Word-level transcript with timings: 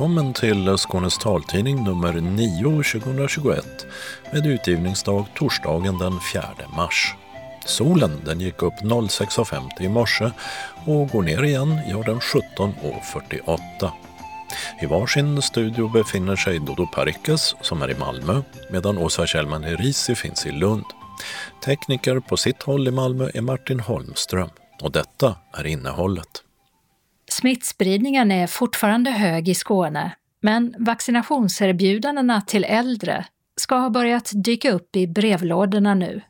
Välkommen 0.00 0.32
till 0.32 0.76
Skånes 0.78 1.18
taltidning 1.18 1.84
nummer 1.84 2.12
9 2.12 2.82
2021 2.82 3.86
med 4.32 4.46
utgivningsdag 4.46 5.26
torsdagen 5.34 5.98
den 5.98 6.12
4 6.32 6.42
mars. 6.76 7.14
Solen 7.66 8.20
den 8.24 8.40
gick 8.40 8.62
upp 8.62 8.74
06.50 8.74 9.82
i 9.82 9.88
morse 9.88 10.30
och 10.86 11.08
går 11.08 11.22
ner 11.22 11.42
igen 11.42 11.78
gör 11.88 12.02
den 12.04 12.20
17.48. 12.20 13.90
I 14.82 14.86
varsin 14.86 15.42
studio 15.42 15.88
befinner 15.88 16.36
sig 16.36 16.58
Dodo 16.58 16.86
Parikas 16.86 17.56
som 17.60 17.82
är 17.82 17.90
i 17.90 17.98
Malmö 17.98 18.42
medan 18.70 18.98
Åsa 18.98 19.26
Kjellman 19.26 19.64
Herisi 19.64 20.14
finns 20.14 20.46
i 20.46 20.52
Lund. 20.52 20.84
Tekniker 21.64 22.20
på 22.20 22.36
sitt 22.36 22.62
håll 22.62 22.88
i 22.88 22.90
Malmö 22.90 23.30
är 23.34 23.40
Martin 23.40 23.80
Holmström 23.80 24.50
och 24.82 24.92
detta 24.92 25.36
är 25.52 25.66
innehållet. 25.66 26.49
Smittspridningen 27.32 28.32
är 28.32 28.46
fortfarande 28.46 29.10
hög 29.10 29.48
i 29.48 29.54
Skåne, 29.54 30.12
men 30.40 30.74
vaccinationserbjudandena 30.78 32.40
till 32.40 32.64
äldre 32.64 33.26
ska 33.56 33.74
ha 33.74 33.90
börjat 33.90 34.30
dyka 34.34 34.72
upp 34.72 34.96
i 34.96 35.06
brevlådorna 35.06 35.94
nu. 35.94 36.20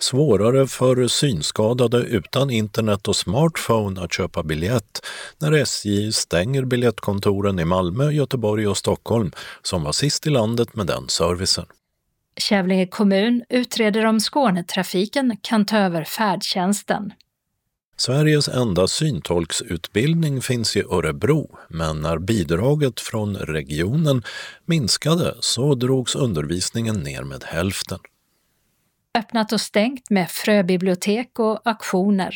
Svårare 0.00 0.66
för 0.66 1.08
synskadade 1.08 1.98
utan 1.98 2.50
internet 2.50 3.08
och 3.08 3.16
smartphone 3.16 4.00
att 4.00 4.12
köpa 4.12 4.42
biljett 4.42 5.06
när 5.38 5.52
SJ 5.52 6.12
stänger 6.12 6.64
biljettkontoren 6.64 7.58
i 7.58 7.64
Malmö, 7.64 8.10
Göteborg 8.10 8.68
och 8.68 8.76
Stockholm 8.76 9.32
som 9.62 9.82
var 9.82 9.92
sist 9.92 10.26
i 10.26 10.30
landet 10.30 10.76
med 10.76 10.86
den 10.86 11.08
servicen. 11.08 11.66
Kävlinge 12.36 12.86
kommun 12.86 13.44
utreder 13.48 14.04
om 14.06 14.20
Skånetrafiken 14.20 15.36
kan 15.42 15.66
ta 15.66 15.78
över 15.78 16.04
färdtjänsten. 16.04 17.12
Sveriges 17.96 18.48
enda 18.48 18.88
syntolksutbildning 18.88 20.42
finns 20.42 20.76
i 20.76 20.82
Örebro, 20.82 21.58
men 21.68 22.00
när 22.00 22.18
bidraget 22.18 23.00
från 23.00 23.36
regionen 23.36 24.22
minskade 24.66 25.34
så 25.40 25.74
drogs 25.74 26.14
undervisningen 26.14 27.00
ner 27.00 27.22
med 27.22 27.44
hälften. 27.44 27.98
Öppnat 29.18 29.52
och 29.52 29.60
stängt 29.60 30.10
med 30.10 30.30
fröbibliotek 30.30 31.38
och 31.38 31.60
auktioner. 31.64 32.34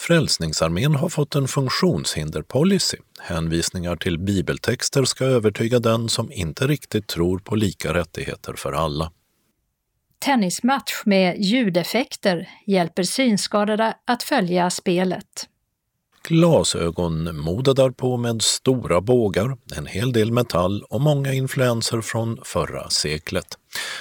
Frälsningsarmén 0.00 0.94
har 0.94 1.08
fått 1.08 1.34
en 1.34 1.48
funktionshinderpolicy. 1.48 2.98
Hänvisningar 3.20 3.96
till 3.96 4.18
bibeltexter 4.18 5.04
ska 5.04 5.24
övertyga 5.24 5.78
den 5.78 6.08
som 6.08 6.32
inte 6.32 6.66
riktigt 6.66 7.06
tror 7.06 7.38
på 7.38 7.56
lika 7.56 7.94
rättigheter 7.94 8.54
för 8.56 8.72
alla 8.72 9.12
tennismatch 10.22 11.02
med 11.04 11.38
ljudeffekter 11.38 12.48
hjälper 12.66 13.02
synskadade 13.02 13.94
att 14.04 14.22
följa 14.22 14.70
spelet. 14.70 15.48
Glasögonmode 16.22 17.74
därpå 17.74 18.16
med 18.16 18.42
stora 18.42 19.00
bågar, 19.00 19.56
en 19.76 19.86
hel 19.86 20.12
del 20.12 20.32
metall 20.32 20.82
och 20.82 21.00
många 21.00 21.32
influenser 21.32 22.00
från 22.00 22.38
förra 22.44 22.90
seklet. 22.90 23.46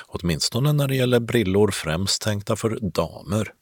Åtminstone 0.07 0.73
när 0.73 0.87
det 0.87 0.95
gäller 0.95 1.19
brillor 1.19 1.71
främst 1.71 2.21
tänkta 2.21 2.55
för 2.55 2.79
damer. 2.81 3.53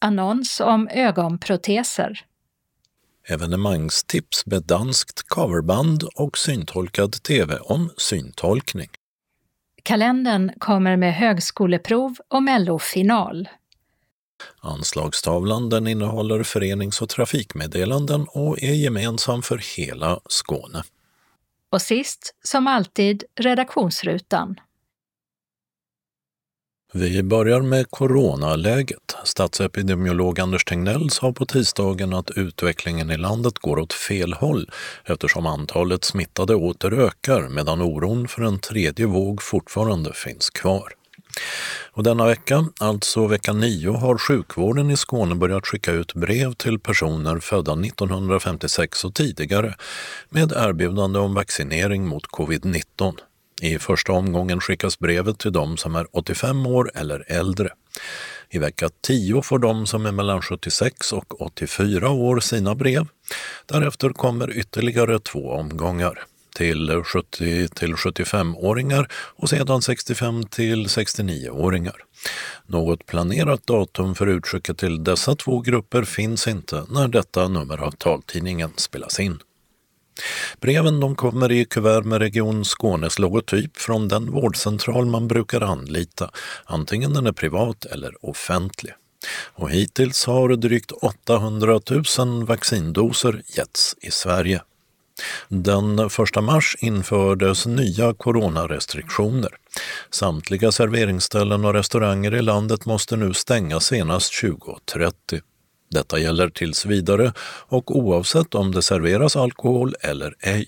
Annons 0.00 0.60
om 0.60 0.88
ögonproteser. 0.88 2.20
Evenemangstips 3.28 4.46
med 4.46 4.62
danskt 4.62 5.28
coverband 5.28 6.02
och 6.14 6.38
syntolkad 6.38 7.12
tv 7.12 7.58
om 7.58 7.90
syntolkning. 7.96 8.88
Kalendern 9.86 10.52
kommer 10.58 10.96
med 10.96 11.14
högskoleprov 11.14 12.16
och 12.28 12.42
mellofinal. 12.42 13.48
Anslagstavlan 14.60 15.70
den 15.70 15.86
innehåller 15.86 16.42
förenings 16.42 17.02
och 17.02 17.08
trafikmeddelanden 17.08 18.26
och 18.28 18.62
är 18.62 18.72
gemensam 18.72 19.42
för 19.42 19.60
hela 19.76 20.20
Skåne. 20.28 20.82
Och 21.70 21.82
sist, 21.82 22.34
som 22.42 22.66
alltid, 22.66 23.24
redaktionsrutan. 23.40 24.56
Vi 26.92 27.22
börjar 27.22 27.60
med 27.60 27.90
coronaläget. 27.90 29.16
Statsepidemiolog 29.24 30.40
Anders 30.40 30.64
Tegnell 30.64 31.10
sa 31.10 31.32
på 31.32 31.46
tisdagen 31.46 32.14
att 32.14 32.30
utvecklingen 32.30 33.10
i 33.10 33.16
landet 33.16 33.58
går 33.58 33.78
åt 33.78 33.92
fel 33.92 34.32
håll 34.32 34.70
eftersom 35.04 35.46
antalet 35.46 36.04
smittade 36.04 36.54
åter 36.54 36.92
ökar 36.92 37.48
medan 37.48 37.82
oron 37.82 38.28
för 38.28 38.42
en 38.42 38.58
tredje 38.58 39.06
våg 39.06 39.42
fortfarande 39.42 40.12
finns 40.12 40.50
kvar. 40.50 40.92
Och 41.92 42.02
denna 42.02 42.26
vecka, 42.26 42.68
alltså 42.80 43.26
vecka 43.26 43.52
9, 43.52 43.90
har 43.90 44.18
sjukvården 44.18 44.90
i 44.90 44.96
Skåne 44.96 45.34
börjat 45.34 45.66
skicka 45.66 45.92
ut 45.92 46.14
brev 46.14 46.54
till 46.54 46.78
personer 46.78 47.38
födda 47.38 47.72
1956 47.72 49.04
och 49.04 49.14
tidigare 49.14 49.74
med 50.28 50.52
erbjudande 50.52 51.18
om 51.18 51.34
vaccinering 51.34 52.06
mot 52.06 52.26
covid-19. 52.26 53.14
I 53.62 53.78
första 53.78 54.12
omgången 54.12 54.60
skickas 54.60 54.98
brevet 54.98 55.38
till 55.38 55.52
de 55.52 55.76
som 55.76 55.96
är 55.96 56.06
85 56.12 56.66
år 56.66 56.90
eller 56.94 57.24
äldre. 57.32 57.68
I 58.50 58.58
vecka 58.58 58.88
10 59.00 59.42
får 59.42 59.58
de 59.58 59.86
som 59.86 60.06
är 60.06 60.12
mellan 60.12 60.42
76 60.42 61.12
och 61.12 61.40
84 61.40 62.10
år 62.10 62.40
sina 62.40 62.74
brev. 62.74 63.06
Därefter 63.66 64.10
kommer 64.10 64.56
ytterligare 64.56 65.18
två 65.18 65.50
omgångar 65.50 66.24
till 66.56 67.02
70 67.04 67.68
till 67.68 67.94
75-åringar 67.94 69.08
och 69.12 69.48
sedan 69.48 69.82
65 69.82 70.44
till 70.44 70.86
69-åringar. 70.86 71.96
Något 72.66 73.06
planerat 73.06 73.66
datum 73.66 74.14
för 74.14 74.26
utskicket 74.26 74.78
till 74.78 75.04
dessa 75.04 75.36
två 75.36 75.60
grupper 75.60 76.02
finns 76.02 76.48
inte 76.48 76.84
när 76.88 77.08
detta 77.08 77.48
nummer 77.48 77.78
av 77.78 77.90
taltidningen 77.90 78.70
spelas 78.76 79.20
in. 79.20 79.38
Breven 80.60 81.00
de 81.00 81.16
kommer 81.16 81.52
i 81.52 81.64
kuvert 81.64 82.02
med 82.02 82.20
Region 82.20 82.64
Skånes 82.64 83.18
logotyp 83.18 83.76
från 83.76 84.08
den 84.08 84.32
vårdcentral 84.32 85.06
man 85.06 85.28
brukar 85.28 85.60
anlita, 85.60 86.30
antingen 86.64 87.14
den 87.14 87.26
är 87.26 87.32
privat 87.32 87.84
eller 87.84 88.26
offentlig. 88.26 88.92
Och 89.54 89.70
hittills 89.70 90.26
har 90.26 90.56
drygt 90.56 90.92
800 90.92 91.80
000 92.18 92.44
vaccindoser 92.44 93.42
getts 93.56 93.96
i 94.00 94.10
Sverige. 94.10 94.62
Den 95.48 95.98
1 95.98 96.10
mars 96.42 96.76
infördes 96.80 97.66
nya 97.66 98.14
coronarestriktioner. 98.14 99.50
Samtliga 100.10 100.72
serveringsställen 100.72 101.64
och 101.64 101.74
restauranger 101.74 102.34
i 102.34 102.42
landet 102.42 102.86
måste 102.86 103.16
nu 103.16 103.34
stänga 103.34 103.80
senast 103.80 104.40
2030. 104.40 105.40
Detta 105.96 106.18
gäller 106.18 106.48
tills 106.48 106.86
vidare 106.86 107.32
och 107.68 107.96
oavsett 107.96 108.54
om 108.54 108.72
det 108.72 108.82
serveras 108.82 109.36
alkohol 109.36 109.94
eller 110.00 110.34
ej. 110.40 110.66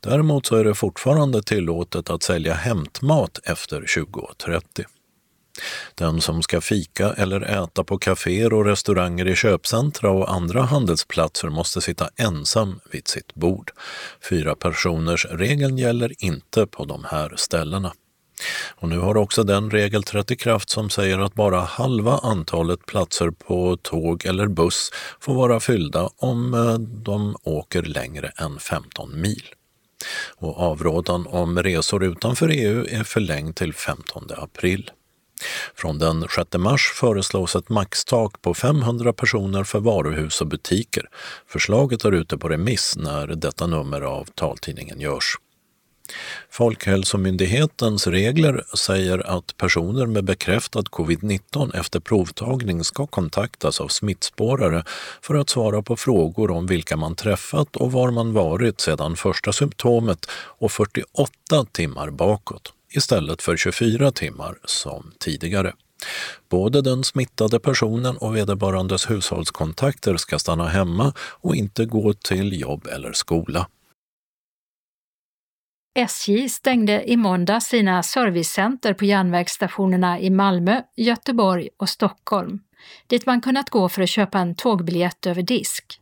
Däremot 0.00 0.46
så 0.46 0.56
är 0.56 0.64
det 0.64 0.74
fortfarande 0.74 1.42
tillåtet 1.42 2.10
att 2.10 2.22
sälja 2.22 2.54
hämtmat 2.54 3.40
efter 3.44 4.04
2030. 4.04 4.84
Den 5.94 6.20
som 6.20 6.42
ska 6.42 6.60
fika 6.60 7.12
eller 7.12 7.40
äta 7.40 7.84
på 7.84 7.98
kaféer 7.98 8.52
och 8.52 8.64
restauranger 8.64 9.28
i 9.28 9.36
köpcentra 9.36 10.10
och 10.10 10.32
andra 10.32 10.62
handelsplatser 10.62 11.48
måste 11.48 11.80
sitta 11.80 12.08
ensam 12.16 12.80
vid 12.90 13.08
sitt 13.08 13.34
bord. 13.34 13.70
Fyra 14.30 14.54
personers 14.54 15.26
regeln 15.30 15.78
gäller 15.78 16.24
inte 16.24 16.66
på 16.66 16.84
de 16.84 17.04
här 17.04 17.32
ställena. 17.36 17.92
Och 18.76 18.88
nu 18.88 18.98
har 18.98 19.16
också 19.16 19.42
den 19.42 19.70
regel 19.70 20.02
trätt 20.02 20.30
i 20.30 20.36
kraft 20.36 20.70
som 20.70 20.90
säger 20.90 21.18
att 21.18 21.34
bara 21.34 21.60
halva 21.60 22.18
antalet 22.18 22.86
platser 22.86 23.30
på 23.30 23.76
tåg 23.82 24.26
eller 24.26 24.46
buss 24.46 24.90
får 25.20 25.34
vara 25.34 25.60
fyllda 25.60 26.08
om 26.16 26.54
eh, 26.54 26.74
de 26.78 27.36
åker 27.42 27.82
längre 27.82 28.32
än 28.36 28.58
15 28.58 29.20
mil. 29.20 29.44
Och 30.36 30.60
avrådan 30.60 31.26
om 31.26 31.62
resor 31.62 32.04
utanför 32.04 32.48
EU 32.48 32.86
är 32.88 33.04
förlängd 33.04 33.56
till 33.56 33.74
15 33.74 34.28
april. 34.36 34.90
Från 35.74 35.98
den 35.98 36.26
6 36.36 36.58
mars 36.58 36.92
föreslås 36.94 37.56
ett 37.56 37.68
maxtak 37.68 38.42
på 38.42 38.54
500 38.54 39.12
personer 39.12 39.64
för 39.64 39.80
varuhus 39.80 40.40
och 40.40 40.46
butiker. 40.46 41.08
Förslaget 41.46 42.04
är 42.04 42.12
ute 42.12 42.38
på 42.38 42.48
remiss 42.48 42.96
när 42.96 43.26
detta 43.26 43.66
nummer 43.66 44.00
av 44.00 44.24
taltidningen 44.24 45.00
görs. 45.00 45.36
Folkhälsomyndighetens 46.50 48.06
regler 48.06 48.64
säger 48.76 49.36
att 49.36 49.56
personer 49.56 50.06
med 50.06 50.24
bekräftad 50.24 50.80
covid-19 50.82 51.76
efter 51.80 52.00
provtagning 52.00 52.84
ska 52.84 53.06
kontaktas 53.06 53.80
av 53.80 53.88
smittspårare 53.88 54.84
för 55.22 55.34
att 55.34 55.50
svara 55.50 55.82
på 55.82 55.96
frågor 55.96 56.50
om 56.50 56.66
vilka 56.66 56.96
man 56.96 57.14
träffat 57.14 57.76
och 57.76 57.92
var 57.92 58.10
man 58.10 58.32
varit 58.32 58.80
sedan 58.80 59.16
första 59.16 59.52
symptomet 59.52 60.26
och 60.30 60.72
48 60.72 61.66
timmar 61.72 62.10
bakåt 62.10 62.72
istället 62.90 63.42
för 63.42 63.56
24 63.56 64.12
timmar 64.12 64.58
som 64.64 65.12
tidigare. 65.18 65.72
Både 66.50 66.82
den 66.82 67.04
smittade 67.04 67.60
personen 67.60 68.16
och 68.16 68.36
vederbörandes 68.36 69.10
hushållskontakter 69.10 70.16
ska 70.16 70.38
stanna 70.38 70.68
hemma 70.68 71.12
och 71.18 71.56
inte 71.56 71.84
gå 71.84 72.12
till 72.12 72.60
jobb 72.60 72.86
eller 72.86 73.12
skola. 73.12 73.66
SJ 75.96 76.48
stängde 76.48 77.10
i 77.10 77.16
måndag 77.16 77.60
sina 77.60 78.02
servicecenter 78.02 78.94
på 78.94 79.04
järnvägsstationerna 79.04 80.20
i 80.20 80.30
Malmö, 80.30 80.82
Göteborg 80.96 81.68
och 81.76 81.88
Stockholm, 81.88 82.60
dit 83.06 83.26
man 83.26 83.40
kunnat 83.40 83.70
gå 83.70 83.88
för 83.88 84.02
att 84.02 84.08
köpa 84.08 84.38
en 84.38 84.54
tågbiljett 84.54 85.26
över 85.26 85.42
disk. 85.42 86.00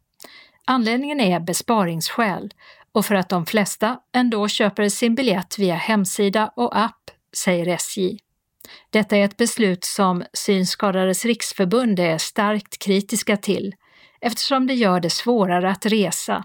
Anledningen 0.65 1.21
är 1.21 1.41
besparingsskäl 1.41 2.55
och 2.93 3.07
för 3.07 3.15
att 3.15 3.29
de 3.29 3.47
flesta 3.47 3.99
ändå 4.13 4.49
köper 4.49 4.89
sin 4.89 5.15
biljett 5.15 5.59
via 5.59 5.75
hemsida 5.75 6.53
och 6.57 6.79
app, 6.79 7.11
säger 7.37 7.69
SJ. 7.69 8.19
Detta 8.91 9.17
är 9.17 9.25
ett 9.25 9.37
beslut 9.37 9.85
som 9.85 10.25
Synskadades 10.33 11.25
riksförbund 11.25 12.01
är 12.01 12.19
starkt 12.19 12.79
kritiska 12.79 13.37
till 13.37 13.75
eftersom 14.21 14.67
det 14.67 14.75
gör 14.75 15.01
det 15.01 15.11
svårare 15.11 15.71
att 15.71 15.87
resa 15.87 16.45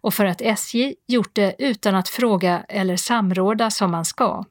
och 0.00 0.14
för 0.14 0.24
att 0.24 0.40
SJ 0.40 0.94
gjort 1.06 1.34
det 1.34 1.54
utan 1.58 1.94
att 1.94 2.08
fråga 2.08 2.64
eller 2.68 2.96
samråda 2.96 3.70
som 3.70 3.90
man 3.90 4.04
ska. 4.04 4.44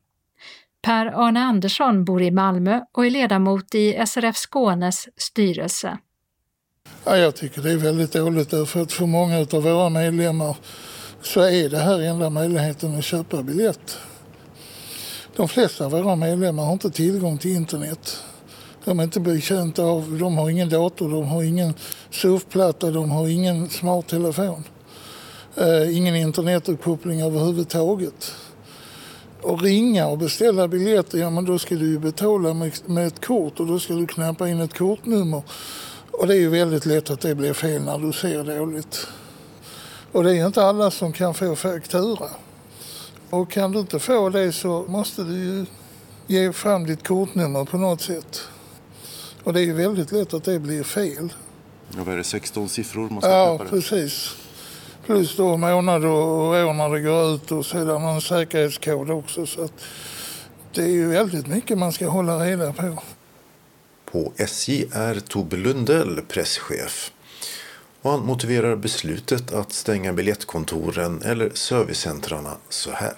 Per-Arne 0.81 1.39
Andersson 1.39 2.05
bor 2.05 2.21
i 2.21 2.31
Malmö 2.31 2.81
och 2.91 3.05
är 3.05 3.09
ledamot 3.09 3.75
i 3.75 4.05
SRF 4.07 4.35
Skånes 4.35 5.07
styrelse. 5.17 5.97
Ja, 7.05 7.17
jag 7.17 7.35
tycker 7.35 7.61
det 7.61 7.71
är 7.71 7.77
väldigt 7.77 8.11
dåligt 8.11 8.49
därför 8.49 8.81
att 8.81 8.91
för 8.91 9.05
många 9.05 9.37
av 9.39 9.63
våra 9.63 9.89
medlemmar 9.89 10.57
så 11.21 11.41
är 11.41 11.69
det 11.69 11.77
här 11.77 12.01
enda 12.01 12.29
möjligheten 12.29 12.97
att 12.97 13.05
köpa 13.05 13.43
biljett. 13.43 13.97
De 15.35 15.47
flesta 15.47 15.85
av 15.85 15.91
våra 15.91 16.15
medlemmar 16.15 16.63
har 16.63 16.73
inte 16.73 16.89
tillgång 16.89 17.37
till 17.37 17.55
internet. 17.55 18.23
De 18.85 18.99
är 18.99 19.03
inte 19.03 19.19
betjänta 19.19 19.83
av, 19.83 20.17
de 20.19 20.37
har 20.37 20.49
ingen 20.49 20.69
dator, 20.69 21.09
de 21.09 21.27
har 21.27 21.43
ingen 21.43 21.73
surfplatta, 22.09 22.91
de 22.91 23.11
har 23.11 23.27
ingen 23.27 23.69
smarttelefon. 23.69 24.63
Eh, 25.55 25.97
ingen 25.97 26.15
internetuppkoppling 26.15 27.21
överhuvudtaget. 27.21 28.35
Och 29.41 29.61
ringa 29.61 30.07
och 30.07 30.17
beställa 30.17 30.67
biljetter, 30.67 31.17
ja 31.17 31.29
men 31.29 31.45
då 31.45 31.59
ska 31.59 31.75
du 31.75 31.85
ju 31.85 31.99
betala 31.99 32.53
med, 32.53 32.71
med 32.85 33.07
ett 33.07 33.25
kort 33.25 33.59
och 33.59 33.67
då 33.67 33.79
ska 33.79 33.93
du 33.93 34.07
knappa 34.07 34.49
in 34.49 34.61
ett 34.61 34.77
kortnummer. 34.77 35.41
Och 36.11 36.27
det 36.27 36.35
är 36.35 36.39
ju 36.39 36.49
väldigt 36.49 36.85
lätt 36.85 37.09
att 37.09 37.21
det 37.21 37.35
blir 37.35 37.53
fel 37.53 37.81
när 37.81 37.97
du 37.97 38.13
ser 38.13 38.43
dåligt. 38.43 39.07
Och 40.11 40.23
det 40.23 40.37
är 40.37 40.45
inte 40.45 40.65
alla 40.65 40.91
som 40.91 41.13
kan 41.13 41.33
få 41.33 41.55
faktura. 41.55 42.29
Och 43.29 43.51
kan 43.51 43.71
du 43.71 43.79
inte 43.79 43.99
få 43.99 44.29
det 44.29 44.51
så 44.51 44.85
måste 44.87 45.23
du 45.23 45.33
ju 45.33 45.65
ge 46.27 46.53
fram 46.53 46.85
ditt 46.85 47.07
kortnummer 47.07 47.65
på 47.65 47.77
något 47.77 48.01
sätt. 48.01 48.41
Och 49.43 49.53
det 49.53 49.59
är 49.59 49.65
ju 49.65 49.73
väldigt 49.73 50.11
lätt 50.11 50.33
att 50.33 50.43
det 50.43 50.59
blir 50.59 50.83
fel. 50.83 51.33
Ja, 51.97 52.03
vad 52.03 52.13
är 52.13 52.17
det, 52.17 52.23
16 52.23 52.69
siffror 52.69 53.09
man 53.09 53.21
ska 53.21 53.31
Ja, 53.31 53.59
precis. 53.69 54.35
Plus 55.05 55.37
då 55.37 55.57
månad 55.57 56.05
och 56.05 56.11
år 56.11 56.73
när 56.73 56.89
det 56.89 57.01
går 57.01 57.35
ut 57.35 57.51
och 57.51 57.65
sedan 57.65 58.03
en 58.03 58.21
säkerhetskod 58.21 59.11
också. 59.11 59.45
Så 59.45 59.63
att 59.63 59.85
det 60.75 60.81
är 60.81 60.95
ju 61.01 61.07
väldigt 61.07 61.47
mycket 61.47 61.77
man 61.77 61.91
ska 61.91 62.07
hålla 62.07 62.45
reda 62.45 62.73
på. 62.73 63.03
På 64.11 64.31
SJ 64.37 64.83
är 64.93 65.15
Tobbe 65.19 65.57
Lundell 65.57 66.21
presschef. 66.33 67.11
Och 68.01 68.11
han 68.11 68.25
motiverar 68.25 68.75
beslutet 68.75 69.53
att 69.53 69.71
stänga 69.71 70.13
biljettkontoren 70.13 71.21
eller 71.25 71.49
servicecentrarna 71.49 72.53
så 72.69 72.91
här. 72.91 73.13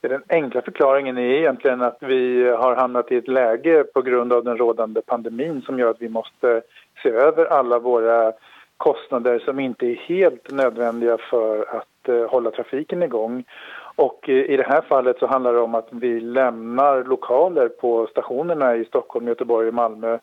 Den 0.00 0.22
enkla 0.28 0.62
förklaringen 0.62 1.18
är 1.18 1.38
egentligen 1.38 1.82
att 1.82 1.98
vi 2.00 2.50
har 2.50 2.76
hamnat 2.76 3.12
i 3.12 3.16
ett 3.16 3.28
läge 3.28 3.84
på 3.94 4.02
grund 4.02 4.32
av 4.32 4.44
den 4.44 4.56
rådande 4.56 5.00
pandemin 5.02 5.62
som 5.62 5.78
gör 5.78 5.90
att 5.90 6.02
vi 6.02 6.08
måste 6.08 6.62
se 7.02 7.08
över 7.08 7.46
alla 7.46 7.78
våra 7.78 8.32
kostnader 8.76 9.38
som 9.38 9.60
inte 9.60 9.86
är 9.86 9.94
helt 9.94 10.50
nödvändiga 10.50 11.18
för 11.30 11.76
att 11.76 12.08
eh, 12.08 12.30
hålla 12.30 12.50
trafiken 12.50 13.02
igång. 13.02 13.44
Och 13.96 14.28
eh, 14.28 14.34
i 14.34 14.56
det 14.56 14.66
här 14.66 14.80
fallet 14.80 15.18
så 15.18 15.26
handlar 15.26 15.52
det 15.52 15.60
om 15.60 15.74
att 15.74 15.88
vi 15.90 16.20
lämnar 16.20 17.04
lokaler 17.04 17.68
på 17.68 18.06
stationerna 18.06 18.76
i 18.76 18.84
Stockholm, 18.84 19.28
Göteborg 19.28 19.68
och 19.68 19.74
Malmö 19.74 20.18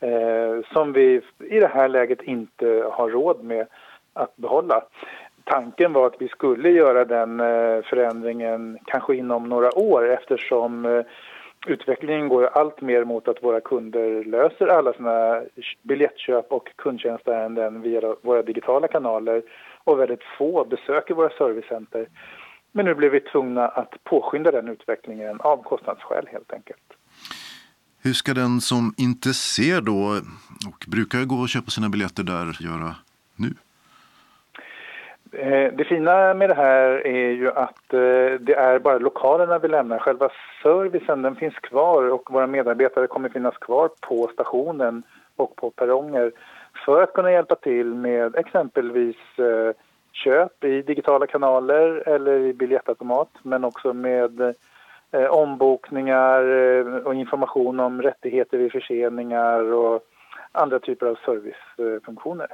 eh, 0.00 0.72
som 0.72 0.92
vi 0.92 1.20
i 1.50 1.60
det 1.60 1.70
här 1.74 1.88
läget 1.88 2.22
inte 2.22 2.90
har 2.92 3.08
råd 3.08 3.44
med 3.44 3.66
att 4.12 4.36
behålla. 4.36 4.82
Tanken 5.44 5.92
var 5.92 6.06
att 6.06 6.16
vi 6.20 6.28
skulle 6.28 6.70
göra 6.70 7.04
den 7.04 7.40
eh, 7.40 7.82
förändringen 7.82 8.78
kanske 8.84 9.14
inom 9.14 9.48
några 9.48 9.78
år 9.78 10.10
eftersom 10.10 10.84
eh, 10.84 11.04
utvecklingen 11.66 12.28
går 12.28 12.46
allt 12.46 12.80
mer 12.80 13.04
mot 13.04 13.28
att 13.28 13.42
våra 13.42 13.60
kunder 13.60 14.24
löser 14.24 14.66
alla 14.66 14.92
sina 14.92 15.42
biljettköp 15.82 16.52
och 16.52 16.68
kundtjänstärenden 16.76 17.82
via 17.82 18.14
våra 18.22 18.42
digitala 18.42 18.88
kanaler 18.88 19.42
och 19.84 19.98
väldigt 19.98 20.22
få 20.38 20.64
besöker 20.64 21.14
våra 21.14 21.30
servicecenter. 21.30 22.08
Men 22.72 22.84
nu 22.84 22.94
blev 22.94 23.10
vi 23.10 23.20
tvungna 23.20 23.68
att 23.68 24.04
påskynda 24.04 24.50
den 24.50 24.68
utvecklingen 24.68 25.40
av 25.40 25.62
kostnadsskäl 25.62 26.26
helt 26.32 26.52
enkelt. 26.52 26.92
Hur 28.02 28.12
ska 28.12 28.34
den 28.34 28.60
som 28.60 28.94
inte 28.96 29.34
ser 29.34 29.80
då 29.80 30.20
och 30.68 30.84
brukar 30.88 31.24
gå 31.24 31.36
och 31.36 31.48
köpa 31.48 31.70
sina 31.70 31.88
biljetter 31.88 32.22
där 32.22 32.56
göra 32.60 32.94
Eh, 35.36 35.72
det 35.72 35.84
fina 35.84 36.34
med 36.34 36.50
det 36.50 36.54
här 36.54 37.06
är 37.06 37.30
ju 37.30 37.50
att 37.50 37.92
eh, 37.92 38.40
det 38.40 38.54
är 38.54 38.78
bara 38.78 38.98
lokalerna 38.98 39.58
vi 39.58 39.68
lämnar. 39.68 39.98
Själva 39.98 40.28
servicen 40.62 41.22
den 41.22 41.36
finns 41.36 41.54
kvar 41.54 42.10
och 42.10 42.30
våra 42.30 42.46
medarbetare 42.46 43.06
kommer 43.06 43.28
finnas 43.28 43.58
kvar 43.58 43.90
på 44.00 44.28
stationen 44.32 45.02
och 45.36 45.56
på 45.56 45.70
perronger 45.70 46.32
för 46.86 47.02
att 47.02 47.12
kunna 47.12 47.32
hjälpa 47.32 47.54
till 47.54 47.94
med 47.94 48.36
exempelvis 48.36 49.16
eh, 49.38 49.74
köp 50.12 50.64
i 50.64 50.82
digitala 50.82 51.26
kanaler 51.26 52.08
eller 52.08 52.38
i 52.38 52.52
biljettautomat 52.52 53.30
men 53.42 53.64
också 53.64 53.92
med 53.92 54.54
ombokningar 55.30 56.42
och 57.06 57.14
information 57.14 57.80
om 57.80 58.02
rättigheter 58.02 58.58
vid 58.58 58.72
förseningar 58.72 59.72
och 59.72 60.02
andra 60.52 60.78
typer 60.78 61.06
av 61.06 61.18
servicefunktioner. 61.24 62.46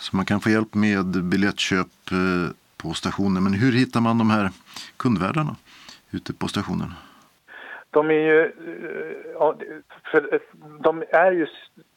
Så 0.00 0.16
man 0.16 0.26
kan 0.26 0.40
få 0.40 0.50
hjälp 0.50 0.74
med 0.74 1.06
biljettköp 1.24 1.86
eh, 2.12 2.50
på 2.82 2.94
stationen. 2.94 3.44
Men 3.44 3.52
hur 3.52 3.72
hittar 3.72 4.00
man 4.00 4.18
de 4.18 4.30
här 4.30 4.50
kundvärdarna 4.96 5.56
ute 6.10 6.32
på 6.32 6.48
stationen? 6.48 6.90
De 7.90 8.10
är 8.10 8.14
ju, 8.30 8.40
eh, 8.44 9.52
för, 10.10 10.34
eh, 10.34 10.40
de 10.80 11.04
är 11.10 11.32
ju 11.32 11.46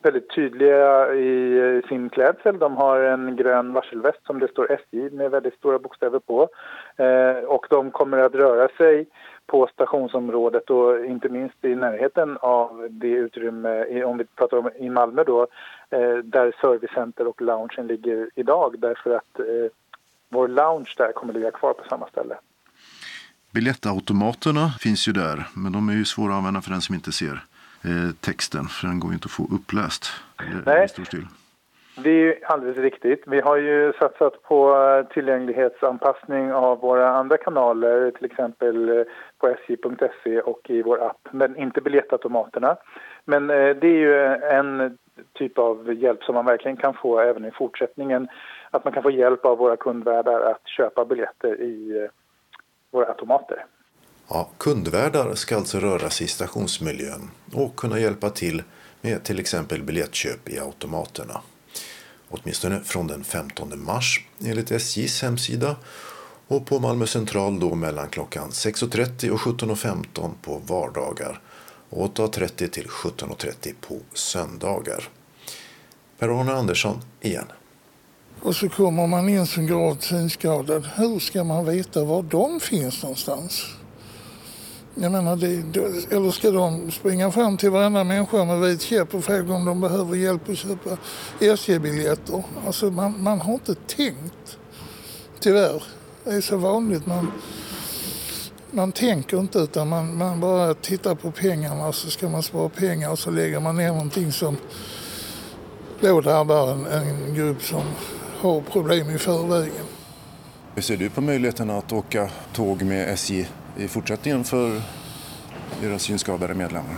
väldigt 0.03 0.35
tydliga 0.35 1.13
i 1.13 1.81
sin 1.87 2.09
klädsel. 2.09 2.59
De 2.59 2.75
har 2.75 2.99
en 2.99 3.35
grön 3.35 3.73
varselväst 3.73 4.25
som 4.25 4.39
det 4.39 4.47
står 4.47 4.71
SJ 4.71 5.09
med 5.09 5.31
väldigt 5.31 5.53
stora 5.53 5.79
bokstäver 5.79 6.19
på. 6.19 6.49
Och 7.47 7.65
de 7.69 7.91
kommer 7.91 8.17
att 8.17 8.35
röra 8.35 8.67
sig 8.77 9.05
på 9.47 9.69
stationsområdet 9.73 10.69
och 10.69 11.05
inte 11.05 11.29
minst 11.29 11.65
i 11.65 11.75
närheten 11.75 12.37
av 12.41 12.87
det 12.91 13.07
utrymme, 13.07 14.03
om 14.03 14.17
vi 14.17 14.25
pratar 14.25 14.57
om 14.57 14.69
i 14.79 14.89
Malmö 14.89 15.23
då, 15.23 15.47
eh, 15.89 16.17
där 16.23 16.55
servicecenter 16.61 17.27
och 17.27 17.41
loungen 17.41 17.87
ligger 17.87 18.29
idag 18.35 18.75
därför 18.79 19.15
att 19.15 19.39
eh, 19.39 19.45
vår 20.29 20.47
lounge 20.47 20.93
där 20.97 21.11
kommer 21.11 21.33
ligga 21.33 21.51
kvar 21.51 21.73
på 21.73 21.83
samma 21.89 22.07
ställe. 22.07 22.35
Biljettautomaterna 23.51 24.69
finns 24.79 25.07
ju 25.07 25.11
där, 25.11 25.47
men 25.55 25.71
de 25.71 25.89
är 25.89 25.93
ju 25.93 26.05
svåra 26.05 26.33
att 26.33 26.37
använda 26.37 26.61
för 26.61 26.71
den 26.71 26.81
som 26.81 26.95
inte 26.95 27.11
ser 27.11 27.43
eh, 27.83 28.11
texten, 28.19 28.65
för 28.65 28.87
den 28.87 28.99
går 28.99 29.11
ju 29.11 29.13
inte 29.13 29.25
att 29.25 29.31
få 29.31 29.47
uppläst. 29.51 30.11
Nej. 30.65 30.87
Det 31.95 32.09
är 32.09 32.39
alldeles 32.43 32.77
riktigt. 32.77 33.23
Vi 33.27 33.41
har 33.41 33.57
ju 33.57 33.93
satsat 33.99 34.43
på 34.43 34.75
eh, 34.75 35.13
tillgänglighetsanpassning 35.13 36.53
av 36.53 36.79
våra 36.79 37.09
andra 37.09 37.37
kanaler, 37.37 38.11
till 38.11 38.25
exempel 38.25 38.89
eh, 38.89 39.03
på 39.37 39.47
sj.se 39.47 40.41
och 40.41 40.69
i 40.69 40.81
vår 40.81 41.03
app, 41.03 41.27
men 41.31 41.57
inte 41.57 41.81
biljettautomaterna. 41.81 42.77
Men 43.25 43.49
eh, 43.49 43.55
det 43.55 43.87
är 43.87 43.99
ju 43.99 44.25
en 44.35 44.97
typ 45.33 45.57
av 45.57 45.93
hjälp 45.93 46.23
som 46.23 46.35
man 46.35 46.45
verkligen 46.45 46.77
kan 46.77 46.93
få 46.93 47.19
även 47.19 47.45
i 47.45 47.51
fortsättningen. 47.51 48.27
Att 48.71 48.83
man 48.83 48.93
kan 48.93 49.03
få 49.03 49.11
hjälp 49.11 49.45
av 49.45 49.57
våra 49.57 49.77
kundvärdar 49.77 50.41
att 50.41 50.67
köpa 50.67 51.05
biljetter 51.05 51.61
i 51.61 52.07
våra 52.91 53.05
automater. 53.05 53.65
Ja, 54.29 54.49
kundvärdar 54.57 55.33
ska 55.33 55.55
alltså 55.55 55.77
röra 55.77 56.09
sig 56.09 56.25
i 56.25 56.29
stationsmiljön 56.29 57.21
och 57.55 57.75
kunna 57.75 57.99
hjälpa 57.99 58.29
till 58.29 58.63
med 59.01 59.23
till 59.23 59.39
exempel 59.39 59.83
biljettköp 59.83 60.49
i 60.49 60.59
automaterna 60.59 61.41
åtminstone 62.29 62.79
från 62.83 63.07
den 63.07 63.23
15 63.23 63.83
mars 63.83 64.25
enligt 64.45 64.71
SJs 64.71 65.21
hemsida 65.21 65.75
och 66.47 66.65
på 66.65 66.79
Malmö 66.79 67.07
central 67.07 67.59
då 67.59 67.75
mellan 67.75 68.09
klockan 68.09 68.49
6.30 68.49 69.29
och 69.29 69.39
17.15 69.39 70.31
på 70.41 70.57
vardagar 70.57 71.41
och 71.89 72.17
8.30 72.17 72.67
till 72.67 72.87
17.30 72.87 73.73
på 73.81 73.99
söndagar. 74.13 75.09
Per-Arne 76.19 76.53
Andersson 76.53 77.01
igen. 77.21 77.45
Och 78.41 78.55
så 78.55 78.69
kommer 78.69 79.07
man 79.07 79.29
in 79.29 79.47
som 79.47 79.67
gravt 79.67 80.03
synskadad. 80.03 80.89
Hur 80.95 81.19
ska 81.19 81.43
man 81.43 81.65
veta 81.65 82.03
var 82.03 82.23
de 82.23 82.59
finns 82.59 83.03
någonstans? 83.03 83.65
Jag 84.95 85.11
menar, 85.11 85.35
det, 85.35 86.15
eller 86.15 86.31
ska 86.31 86.51
de 86.51 86.91
springa 86.91 87.31
fram 87.31 87.57
till 87.57 87.69
varenda 87.69 88.03
människa 88.03 88.45
med 88.45 88.59
vit 88.59 88.81
käpp 88.81 89.13
och 89.13 89.23
fråga 89.23 89.53
om 89.53 89.65
de 89.65 89.81
behöver 89.81 90.15
hjälp 90.15 90.49
att 90.49 90.57
köpa 90.57 90.97
SJ-biljetter? 91.39 92.43
Alltså 92.65 92.91
man, 92.91 93.23
man 93.23 93.41
har 93.41 93.53
inte 93.53 93.75
tänkt, 93.75 94.57
tyvärr. 95.39 95.83
Det 96.23 96.29
är 96.29 96.41
så 96.41 96.57
vanligt. 96.57 97.05
Man, 97.05 97.31
man 98.71 98.91
tänker 98.91 99.39
inte 99.39 99.59
utan 99.59 99.89
man, 99.89 100.17
man 100.17 100.39
bara 100.39 100.73
tittar 100.73 101.15
på 101.15 101.31
pengarna 101.31 101.87
och 101.87 101.95
så 101.95 102.09
ska 102.09 102.29
man 102.29 102.43
spara 102.43 102.69
pengar 102.69 103.11
och 103.11 103.19
så 103.19 103.31
lägger 103.31 103.59
man 103.59 103.77
ner 103.77 103.91
någonting 103.91 104.31
som 104.31 104.57
då 106.01 106.21
drabbar 106.21 106.71
en, 106.71 106.85
en 106.85 107.35
grupp 107.35 107.63
som 107.63 107.83
har 108.41 108.61
problem 108.61 109.09
i 109.09 109.17
förvägen. 109.17 109.85
Hur 110.75 110.81
ser 110.81 110.97
du 110.97 111.09
på 111.09 111.21
möjligheten 111.21 111.69
att 111.69 111.91
åka 111.91 112.29
tåg 112.53 112.81
med 112.81 113.09
SJ 113.09 113.47
i 113.77 113.87
fortsättningen 113.87 114.43
för 114.43 114.81
era 115.83 115.99
synskadade 115.99 116.53
medlemmar? 116.53 116.95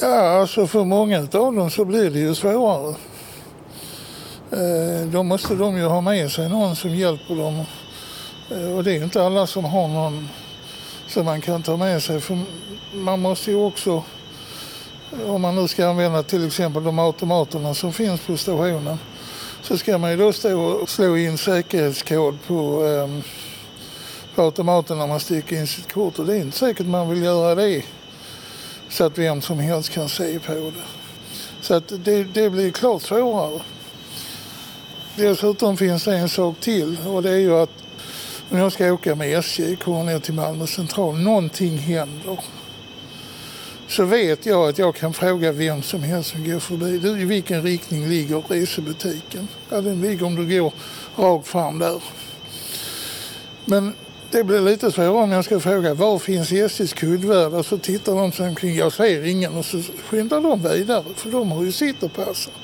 Ja, 0.00 0.40
alltså 0.40 0.66
för 0.66 0.84
många 0.84 1.18
av 1.18 1.54
dem 1.54 1.70
så 1.70 1.84
blir 1.84 2.10
det 2.10 2.18
ju 2.18 2.34
svårare. 2.34 2.94
Eh, 4.50 5.06
då 5.06 5.22
måste 5.22 5.54
de 5.54 5.76
ju 5.76 5.84
ha 5.84 6.00
med 6.00 6.30
sig 6.30 6.48
någon 6.48 6.76
som 6.76 6.90
hjälper 6.90 7.34
dem. 7.34 7.64
Eh, 8.50 8.76
och 8.76 8.84
det 8.84 8.92
är 8.92 9.02
inte 9.02 9.22
alla 9.22 9.46
som 9.46 9.64
har 9.64 9.88
någon 9.88 10.28
som 11.08 11.24
man 11.24 11.40
kan 11.40 11.62
ta 11.62 11.76
med 11.76 12.02
sig. 12.02 12.20
För 12.20 12.38
man 12.94 13.20
måste 13.20 13.50
ju 13.50 13.56
också, 13.56 14.02
om 15.26 15.42
man 15.42 15.56
nu 15.56 15.68
ska 15.68 15.86
använda 15.86 16.22
till 16.22 16.46
exempel 16.46 16.84
de 16.84 16.98
automaterna 16.98 17.74
som 17.74 17.92
finns 17.92 18.20
på 18.20 18.36
stationen, 18.36 18.98
så 19.62 19.78
ska 19.78 19.98
man 19.98 20.10
ju 20.10 20.16
då 20.16 20.32
stå 20.32 20.60
och 20.60 20.88
slå 20.88 21.16
in 21.16 21.38
säkerhetskod 21.38 22.38
på, 22.46 22.84
eh, 22.86 23.24
på 24.34 24.42
automaten 24.42 24.98
när 24.98 25.06
man 25.06 25.20
sticker 25.20 25.56
in 25.56 25.66
sitt 25.66 25.92
kort. 25.92 26.18
Och 26.18 26.26
det 26.26 26.36
är 26.36 26.40
inte 26.40 26.58
säkert 26.58 26.86
man 26.86 27.08
vill 27.10 27.22
göra 27.22 27.54
det 27.54 27.82
så 28.88 29.04
att 29.04 29.18
vem 29.18 29.42
som 29.42 29.58
helst 29.58 29.90
kan 29.90 30.08
se 30.08 30.38
på 30.38 30.52
det. 30.52 30.72
Så 31.60 31.74
att 31.74 31.92
det, 32.04 32.24
det 32.24 32.50
blir 32.50 32.70
klart 32.70 33.02
svårare. 33.02 33.60
Dessutom 35.16 35.76
finns 35.76 36.04
det 36.04 36.16
en 36.16 36.28
sak 36.28 36.60
till 36.60 36.98
och 37.06 37.22
det 37.22 37.30
är 37.30 37.38
ju 37.38 37.56
att 37.56 37.70
om 38.50 38.58
jag 38.58 38.72
ska 38.72 38.92
åka 38.92 39.14
med 39.14 39.38
SJ, 39.38 39.76
kommer 39.76 40.04
ner 40.04 40.18
till 40.18 40.34
Malmö 40.34 40.66
central, 40.66 41.18
någonting 41.18 41.78
händer. 41.78 42.38
Så 43.88 44.04
vet 44.04 44.46
jag 44.46 44.68
att 44.68 44.78
jag 44.78 44.94
kan 44.94 45.14
fråga 45.14 45.52
vem 45.52 45.82
som 45.82 46.02
helst 46.02 46.30
som 46.30 46.44
går 46.50 46.58
förbi. 46.58 46.98
Du, 46.98 47.20
I 47.20 47.24
vilken 47.24 47.62
riktning 47.62 48.08
ligger 48.08 48.42
resebutiken? 48.48 49.48
Ja, 49.70 49.80
den 49.80 50.00
ligger 50.00 50.26
om 50.26 50.36
du 50.36 50.58
går 50.58 50.72
rakt 51.16 51.48
fram 51.48 51.78
där. 51.78 52.02
Men 53.64 53.94
det 54.34 54.44
blir 54.44 54.60
lite 54.60 54.90
svårare 54.90 55.24
om 55.24 55.30
jag 55.30 55.44
ska 55.44 55.60
fråga 55.60 55.94
var 55.94 56.18
finns 56.18 56.52
SJs 56.52 56.92
kundvärdar? 56.92 57.62
Så 57.62 57.78
tittar 57.78 58.12
de 58.14 58.32
sig 58.32 58.48
omkring. 58.48 58.74
Jag 58.74 58.92
ser 58.92 59.30
ingen 59.30 59.58
och 59.58 59.64
så 59.64 59.78
skyndar 59.78 60.40
de 60.40 60.62
vidare 60.62 61.04
för 61.16 61.30
de 61.30 61.52
har 61.52 61.62
ju 61.64 61.72
sitt 61.72 62.02
och 62.02 62.12
passar. 62.12 62.54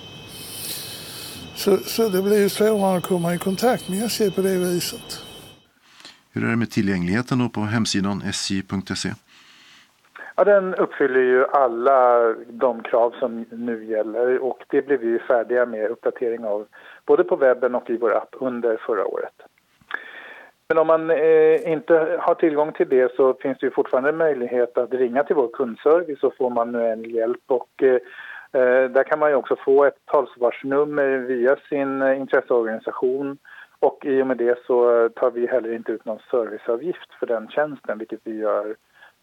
Så, 1.55 1.77
så 1.77 2.09
det 2.09 2.23
blir 2.23 2.43
ju 2.43 2.49
svårare 2.49 2.97
att 2.99 3.07
komma 3.07 3.35
i 3.35 3.39
kontakt 3.39 3.89
med 3.89 4.03
SJ 4.03 4.31
på 4.31 4.41
det 4.41 4.57
viset. 4.59 5.09
Hur 6.33 6.45
är 6.45 6.51
det 6.51 6.57
med 6.57 6.71
tillgängligheten 6.71 7.39
då 7.39 7.49
på 7.49 7.61
hemsidan 7.61 8.23
sj.se? 8.33 9.09
Ja, 10.37 10.45
den 10.45 10.75
uppfyller 10.75 11.21
ju 11.21 11.47
alla 11.47 12.35
de 12.49 12.83
krav 12.83 13.15
som 13.21 13.45
nu 13.51 13.85
gäller 13.85 14.39
och 14.39 14.59
det 14.71 14.83
blev 14.87 15.01
vi 15.01 15.19
färdiga 15.19 15.67
med 15.67 15.91
uppdatering 15.91 16.45
av 16.45 16.67
både 17.07 17.25
på 17.25 17.37
webben 17.37 17.75
och 17.75 17.91
i 17.91 17.97
vår 17.97 18.17
app 18.17 18.35
under 18.41 18.77
förra 18.87 19.07
året. 19.07 19.35
Men 20.71 20.79
om 20.79 20.87
man 20.87 21.11
eh, 21.11 21.73
inte 21.73 22.19
har 22.21 22.35
tillgång 22.35 22.73
till 22.73 22.89
det 22.89 23.17
så 23.17 23.35
finns 23.35 23.59
det 23.59 23.67
ju 23.67 23.71
fortfarande 23.71 24.13
möjlighet 24.13 24.79
att 24.79 24.93
ringa 24.93 25.25
till 25.25 25.37
vår 25.37 25.49
kundservice 25.49 26.23
och 26.23 26.37
få 26.37 26.51
manuell 26.51 27.11
hjälp 27.15 27.45
och 27.47 27.83
eh, 27.83 27.95
eh, 28.61 28.91
där 28.91 29.05
kan 29.05 29.19
man 29.19 29.31
ju 29.31 29.37
också 29.37 29.57
få 29.65 29.85
ett 29.85 29.99
talsvarsnummer 30.07 31.19
via 31.19 31.57
sin 31.69 32.03
eh, 32.03 32.21
intresseorganisation 32.21 33.39
och 33.79 34.05
i 34.05 34.23
och 34.23 34.27
med 34.27 34.37
det 34.37 34.59
så 34.67 35.09
tar 35.09 35.31
vi 35.31 35.47
heller 35.47 35.75
inte 35.75 35.93
ut 35.93 36.05
någon 36.05 36.19
serviceavgift 36.31 37.11
för 37.19 37.27
den 37.27 37.49
tjänsten, 37.49 37.99
vilket 37.99 38.21
vi 38.25 38.37
gör 38.37 38.77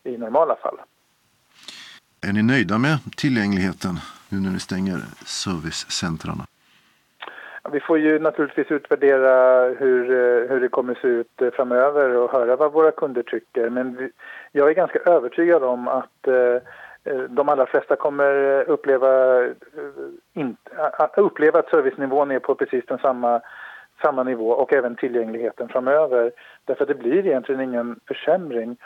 i 0.03 0.17
normala 0.17 0.55
fall. 0.55 0.77
Är 2.27 2.33
ni 2.33 2.43
nöjda 2.43 2.77
med 2.77 2.97
tillgängligheten 3.17 3.95
nu 4.29 4.39
när 4.39 4.49
ni 4.49 4.59
stänger 4.59 4.97
servicecentrarna? 5.25 6.43
Vi 7.71 7.79
får 7.79 7.99
ju 7.99 8.19
naturligtvis 8.19 8.71
utvärdera 8.71 9.63
hur, 9.69 10.11
eh, 10.11 10.49
hur 10.49 10.59
det 10.61 10.67
kommer 10.67 10.91
att 10.91 11.01
se 11.01 11.07
ut 11.07 11.41
eh, 11.41 11.51
framöver 11.51 12.15
och 12.15 12.31
höra 12.31 12.55
vad 12.55 12.73
våra 12.73 12.91
kunder 12.91 13.23
tycker. 13.23 13.69
Men 13.69 13.95
vi, 13.95 14.09
jag 14.51 14.69
är 14.69 14.73
ganska 14.73 14.99
övertygad 14.99 15.63
om 15.63 15.87
att 15.87 16.27
eh, 16.27 16.55
eh 17.03 17.21
de 17.29 17.49
allra 17.49 17.65
flesta 17.65 17.95
kommer 17.95 18.61
uppleva, 18.69 19.43
in, 20.33 20.57
uppleva 21.17 21.59
att 21.59 21.69
servicenivån 21.69 22.31
är 22.31 22.39
på 22.39 22.55
precis 22.55 22.85
den 22.85 22.97
samma 22.97 23.41
samma 24.01 24.23
nivå 24.23 24.49
och 24.49 24.73
även 24.73 24.95
tillgängligheten 24.95 25.67
framöver. 25.67 26.31
Därför 26.65 26.83
att 26.83 26.87
det 26.87 27.03
blir 27.03 27.27
egentligen 27.27 27.61
ingen 27.61 27.99
försämring. 28.07 28.77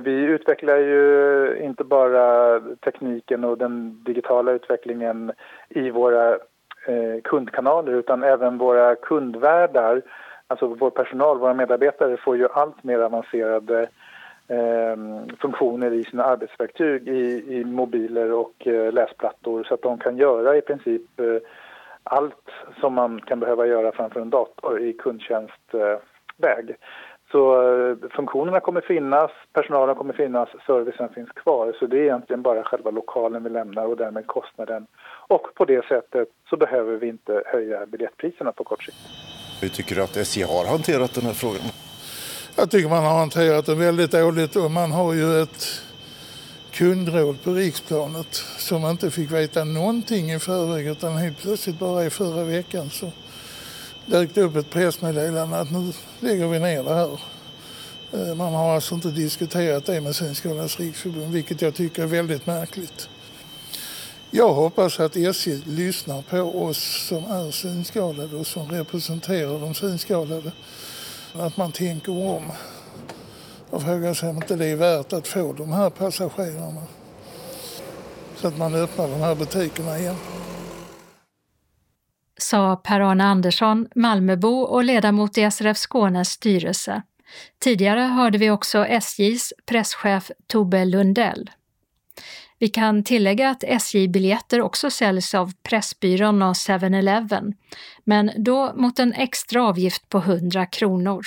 Vi 0.00 0.12
utvecklar 0.12 0.76
ju 0.76 1.58
inte 1.62 1.84
bara 1.84 2.60
tekniken 2.60 3.44
och 3.44 3.58
den 3.58 4.04
digitala 4.04 4.52
utvecklingen 4.52 5.32
i 5.68 5.90
våra 5.90 6.38
eh, 6.86 7.20
kundkanaler 7.24 7.92
utan 7.92 8.22
även 8.22 8.58
våra 8.58 8.94
kundvärdar, 8.94 10.02
alltså 10.46 10.66
vår 10.66 10.90
personal, 10.90 11.38
våra 11.38 11.54
medarbetare 11.54 12.16
får 12.16 12.36
ju 12.36 12.48
allt 12.52 12.84
mer 12.84 12.98
avancerade 12.98 13.88
eh, 14.48 14.96
funktioner 15.40 15.92
i 15.92 16.04
sina 16.04 16.24
arbetsverktyg 16.24 17.08
i, 17.08 17.44
i 17.48 17.64
mobiler 17.64 18.32
och 18.32 18.66
eh, 18.66 18.92
läsplattor 18.92 19.64
så 19.64 19.74
att 19.74 19.82
de 19.82 19.98
kan 19.98 20.16
göra 20.16 20.56
i 20.56 20.60
princip 20.60 21.20
eh, 21.20 21.36
allt 22.04 22.50
som 22.80 22.94
man 22.94 23.20
kan 23.20 23.40
behöva 23.40 23.66
göra 23.66 23.92
framför 23.92 24.20
en 24.20 24.30
dator 24.30 24.80
i 24.80 24.92
kundtjänstväg. 24.92 26.76
Så 27.34 27.42
eh, 27.62 28.10
funktionerna 28.16 28.60
kommer 28.60 28.80
finnas, 28.80 29.30
personalen 29.52 29.94
kommer 29.94 30.12
finnas, 30.12 30.48
servicen 30.66 31.08
finns 31.14 31.28
kvar. 31.28 31.76
Så 31.78 31.86
det 31.86 31.98
är 31.98 32.02
egentligen 32.02 32.42
bara 32.42 32.64
själva 32.64 32.90
lokalen 32.90 33.44
vi 33.44 33.50
lämnar 33.50 33.84
och 33.86 33.96
därmed 33.96 34.26
kostnaden. 34.26 34.86
Och 35.28 35.54
på 35.54 35.64
det 35.64 35.84
sättet 35.84 36.28
så 36.50 36.56
behöver 36.56 36.96
vi 36.96 37.08
inte 37.08 37.42
höja 37.46 37.86
biljettpriserna 37.86 38.52
på 38.52 38.64
kort 38.64 38.82
sikt. 38.82 38.96
Hur 39.60 39.68
tycker 39.68 39.94
du 39.94 40.02
att 40.02 40.16
SJ 40.16 40.42
har 40.42 40.66
hanterat 40.70 41.14
den 41.14 41.24
här 41.24 41.32
frågan? 41.32 41.66
Jag 42.56 42.70
tycker 42.70 42.88
man 42.88 43.04
har 43.04 43.18
hanterat 43.18 43.66
den 43.66 43.78
väldigt 43.78 44.12
dåligt 44.12 44.56
och 44.56 44.70
man 44.70 44.92
har 44.92 45.12
ju 45.14 45.42
ett 45.42 45.82
kundråd 46.72 47.42
på 47.44 47.50
riksplanet 47.50 48.34
som 48.68 48.84
inte 48.84 49.10
fick 49.10 49.32
veta 49.32 49.64
någonting 49.64 50.32
i 50.32 50.38
förväg 50.38 50.86
utan 50.86 51.12
helt 51.16 51.42
plötsligt 51.42 51.78
bara 51.78 52.04
i 52.04 52.10
förra 52.10 52.44
veckan 52.44 52.90
så 52.90 53.06
dök 54.06 54.34
det 54.34 54.40
upp 54.40 54.56
ett 54.56 54.70
pressmeddelande 54.70 55.56
att 55.56 55.70
nu 55.70 55.92
lägger 56.20 56.46
vi 56.46 56.58
ner 56.58 56.82
det 56.82 56.94
här. 56.94 57.20
Eh, 58.12 58.34
man 58.34 58.52
har 58.52 58.74
alltså 58.74 58.94
inte 58.94 59.08
diskuterat 59.08 59.86
det 59.86 60.00
med 60.00 60.16
Synskadades 60.16 60.80
riksförbund 60.80 61.32
vilket 61.32 61.62
jag 61.62 61.74
tycker 61.74 62.02
är 62.02 62.06
väldigt 62.06 62.46
märkligt. 62.46 63.08
Jag 64.30 64.54
hoppas 64.54 65.00
att 65.00 65.16
SJ 65.16 65.62
lyssnar 65.66 66.22
på 66.22 66.64
oss 66.64 67.06
som 67.08 67.24
är 67.24 67.50
synskadade 67.50 68.36
och 68.36 68.46
som 68.46 68.70
representerar 68.70 69.60
de 69.60 69.74
synskadade. 69.74 70.52
Att 71.32 71.56
man 71.56 71.72
tänker 71.72 72.12
om 72.12 72.52
och 73.70 73.82
frågar 73.82 74.14
sig 74.14 74.28
om 74.28 74.36
inte 74.36 74.56
det 74.56 74.66
är 74.66 74.76
värt 74.76 75.12
att 75.12 75.28
få 75.28 75.52
de 75.52 75.72
här 75.72 75.90
passagerarna. 75.90 76.82
Så 78.36 78.48
att 78.48 78.58
man 78.58 78.74
öppnar 78.74 79.08
de 79.08 79.20
här 79.20 79.34
butikerna 79.34 79.98
igen. 79.98 80.16
Sa 82.38 82.76
Per-Arne 82.76 83.24
Andersson, 83.24 83.88
Malmöbo 83.94 84.60
och 84.60 84.84
ledamot 84.84 85.38
i 85.38 85.50
SRF 85.50 85.76
Skånes 85.76 86.28
styrelse. 86.28 87.02
Tidigare 87.58 88.00
hörde 88.00 88.38
vi 88.38 88.50
också 88.50 88.86
SJs 88.86 89.52
presschef 89.66 90.30
Tobbe 90.46 90.84
Lundell. 90.84 91.50
Vi 92.58 92.68
kan 92.68 93.04
tillägga 93.04 93.50
att 93.50 93.64
SJ-biljetter 93.64 94.60
också 94.60 94.90
säljs 94.90 95.34
av 95.34 95.52
Pressbyrån 95.62 96.42
och 96.42 96.54
7-Eleven, 96.54 97.54
men 98.04 98.30
då 98.36 98.72
mot 98.76 98.98
en 98.98 99.12
extra 99.12 99.62
avgift 99.62 100.08
på 100.08 100.18
100 100.18 100.66
kronor 100.66 101.22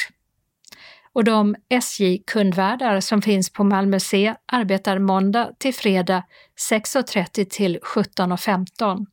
och 1.17 1.23
de 1.23 1.55
SJ-kundvärdar 1.69 2.99
som 2.99 3.21
finns 3.21 3.49
på 3.49 3.63
Malmö 3.63 3.99
C 3.99 4.35
arbetar 4.45 4.99
måndag 4.99 5.51
till 5.57 5.73
fredag 5.73 6.23
6.30 6.71 7.45
till 7.45 7.79
17.15 7.79 9.05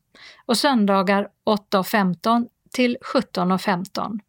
och 0.45 0.57
söndagar 0.57 1.27
8.15 1.45 2.47
till 2.71 2.97
17.15. 3.13 4.19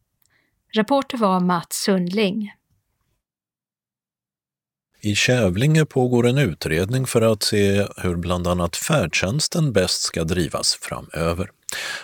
Reporter 0.72 1.18
var 1.18 1.40
Mats 1.40 1.82
Sundling. 1.82 2.52
I 5.00 5.14
Kävlinge 5.14 5.84
pågår 5.84 6.26
en 6.26 6.38
utredning 6.38 7.06
för 7.06 7.22
att 7.22 7.42
se 7.42 7.86
hur 7.96 8.16
bland 8.16 8.46
annat 8.46 8.76
färdtjänsten 8.76 9.72
bäst 9.72 10.02
ska 10.02 10.24
drivas 10.24 10.74
framöver. 10.80 11.50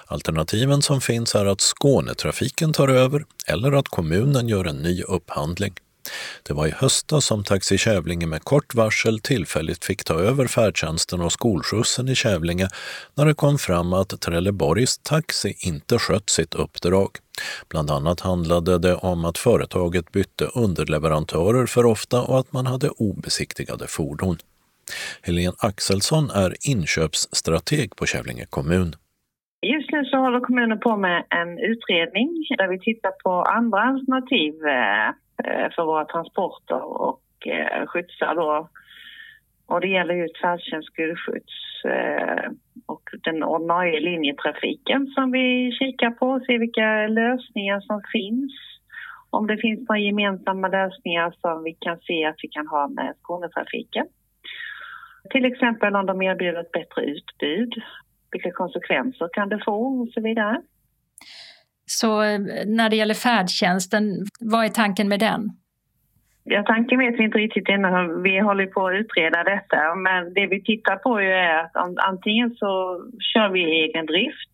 Alternativen 0.06 0.82
som 0.82 1.00
finns 1.00 1.34
är 1.34 1.46
att 1.46 1.60
Skånetrafiken 1.60 2.72
tar 2.72 2.88
över 2.88 3.24
eller 3.46 3.72
att 3.72 3.88
kommunen 3.88 4.48
gör 4.48 4.64
en 4.64 4.76
ny 4.76 5.02
upphandling. 5.02 5.74
Det 6.42 6.52
var 6.52 6.66
i 6.66 6.70
höstas 6.70 7.24
som 7.24 7.44
Taxi 7.44 7.78
Kävlinge 7.78 8.26
med 8.26 8.44
kort 8.44 8.74
varsel 8.74 9.20
tillfälligt 9.20 9.84
fick 9.84 10.04
ta 10.04 10.14
över 10.14 10.46
färdtjänsten 10.46 11.20
och 11.20 11.32
skolskjutsen 11.32 12.08
i 12.08 12.14
Kävlinge 12.14 12.68
när 13.14 13.26
det 13.26 13.34
kom 13.34 13.58
fram 13.58 13.92
att 13.92 14.20
Trelleborgs 14.20 14.98
Taxi 14.98 15.54
inte 15.58 15.98
skött 15.98 16.30
sitt 16.30 16.54
uppdrag. 16.54 17.10
Bland 17.68 17.90
annat 17.90 18.20
handlade 18.20 18.78
det 18.78 18.94
om 18.94 19.24
att 19.24 19.38
företaget 19.38 20.12
bytte 20.12 20.44
underleverantörer 20.44 21.66
för 21.66 21.86
ofta 21.86 22.22
och 22.22 22.38
att 22.38 22.52
man 22.52 22.66
hade 22.66 22.88
obesiktigade 22.88 23.86
fordon. 23.86 24.38
Helene 25.22 25.56
Axelsson 25.58 26.30
är 26.30 26.56
inköpsstrateg 26.60 27.96
på 27.96 28.06
Kävlinge 28.06 28.46
kommun. 28.50 28.96
Nu 30.02 30.06
nu 30.06 30.08
så 30.08 30.16
håller 30.16 30.40
kommunen 30.40 30.80
på 30.80 30.96
med 30.96 31.24
en 31.30 31.58
utredning 31.58 32.28
där 32.58 32.68
vi 32.68 32.78
tittar 32.78 33.12
på 33.24 33.30
andra 33.30 33.80
alternativ 33.80 34.54
eh, 34.66 35.08
eh, 35.08 35.68
för 35.74 35.84
våra 35.84 36.04
transporter 36.04 36.82
och 37.08 37.46
eh, 37.46 37.86
skjutsar 37.86 38.34
då. 38.34 38.68
Och 39.66 39.80
det 39.80 39.88
gäller 39.88 40.14
ju 40.14 40.28
färdtjänst, 40.42 40.88
skolskjuts 40.88 41.54
och 42.86 43.02
den 43.24 43.42
ordinarie 43.42 44.00
linjetrafiken 44.00 45.06
som 45.06 45.32
vi 45.32 45.72
kikar 45.72 46.10
på, 46.10 46.40
ser 46.46 46.58
vilka 46.58 47.06
lösningar 47.06 47.80
som 47.80 48.02
finns. 48.12 48.52
Om 49.30 49.46
det 49.46 49.56
finns 49.56 49.88
några 49.88 50.00
gemensamma 50.00 50.68
lösningar 50.68 51.34
som 51.40 51.62
vi 51.64 51.72
kan 51.80 51.98
se 51.98 52.24
att 52.24 52.40
vi 52.42 52.48
kan 52.48 52.66
ha 52.66 52.88
med 52.88 53.14
Skånetrafiken. 53.18 54.06
Till 55.30 55.44
exempel 55.44 55.96
om 55.96 56.06
de 56.06 56.22
erbjuder 56.22 56.60
ett 56.60 56.72
bättre 56.72 57.02
utbud, 57.02 57.74
vilka 58.32 58.50
konsekvenser 58.52 59.28
kan 59.32 59.48
det 59.48 59.62
få 59.64 60.02
och 60.02 60.08
så 60.08 60.20
vidare. 60.20 60.62
Så 61.86 62.22
eh, 62.22 62.40
när 62.66 62.90
det 62.90 62.96
gäller 62.96 63.14
färdtjänsten, 63.14 64.04
vad 64.40 64.64
är 64.64 64.68
tanken 64.68 65.08
med 65.08 65.20
den? 65.20 65.50
Ja, 66.44 66.62
tanken 66.62 66.98
vet 66.98 67.18
vi 67.18 67.24
inte 67.24 67.38
riktigt 67.38 67.68
ännu. 67.68 68.22
Vi 68.22 68.38
håller 68.38 68.66
på 68.66 68.86
att 68.86 68.94
utreda 68.94 69.44
detta. 69.44 69.94
Men 69.94 70.34
det 70.34 70.46
vi 70.46 70.62
tittar 70.62 70.96
på 70.96 71.20
är 71.20 71.58
att 71.58 71.76
antingen 71.96 72.50
så 72.50 73.02
kör 73.34 73.48
vi 73.48 73.60
i 73.60 73.84
egen 73.84 74.06
drift 74.06 74.52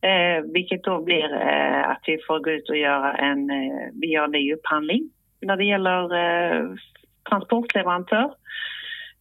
eh, 0.00 0.44
vilket 0.52 0.84
då 0.84 1.02
blir 1.02 1.34
eh, 1.34 1.90
att 1.90 2.02
vi 2.06 2.18
får 2.26 2.38
gå 2.38 2.50
ut 2.50 2.68
och 2.68 2.76
göra 2.76 3.12
en, 3.14 3.50
eh, 3.50 3.88
vi 3.92 4.06
gör 4.06 4.24
en 4.24 4.30
ny 4.30 4.54
upphandling 4.54 5.10
när 5.40 5.56
det 5.56 5.64
gäller 5.64 6.02
eh, 6.16 6.74
transportleverantör. 7.30 8.34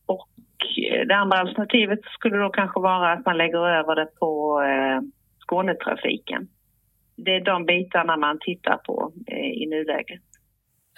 Och 0.06 0.28
Eh, 0.64 1.08
det 1.08 1.16
andra 1.16 1.38
alternativet 1.38 2.00
skulle 2.04 2.38
då 2.38 2.50
kanske 2.50 2.80
vara 2.80 3.14
att 3.14 3.26
man 3.26 3.38
lägger 3.38 3.68
över 3.80 3.96
det 3.96 4.08
på 4.20 4.62
eh, 4.62 5.02
Skånetrafiken. 5.40 6.48
Det 7.16 7.36
är 7.36 7.46
de 7.46 7.66
bitarna 7.66 8.18
man 8.18 8.38
tittar 8.42 8.78
på 8.78 9.12
eh, 9.28 9.62
i 9.64 9.66
nuläget. 9.70 10.22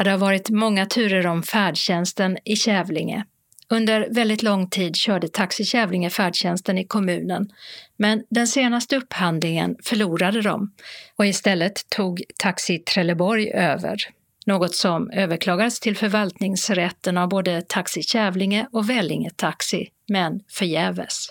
Det 0.04 0.10
har 0.10 0.18
varit 0.18 0.50
många 0.50 0.86
turer 0.86 1.28
om 1.28 1.44
färdtjänsten 1.44 2.38
i 2.46 2.56
Kävlinge. 2.56 3.26
Under 3.70 4.08
väldigt 4.16 4.44
lång 4.44 4.70
tid 4.70 4.96
körde 4.96 5.28
Taxi 5.28 5.64
Kävlinge 5.64 6.10
färdtjänsten 6.10 6.78
i 6.78 6.88
kommunen, 6.88 7.50
men 7.98 8.24
den 8.30 8.48
senaste 8.48 8.98
upphandlingen 8.98 9.76
förlorade 9.84 10.42
de 10.42 10.72
och 11.18 11.26
istället 11.26 11.90
tog 11.90 12.22
Taxi 12.40 12.80
Trelleborg 12.80 13.52
över. 13.54 13.96
Något 14.46 14.76
som 14.76 15.10
överklagades 15.12 15.80
till 15.80 15.98
förvaltningsrätten 15.98 17.18
av 17.18 17.30
både 17.30 17.62
Taxi 17.62 18.04
Kävlinge 18.04 18.68
och 18.72 18.90
Vellinge 18.90 19.30
Taxi, 19.36 19.88
men 20.08 20.40
förgäves. 20.50 21.28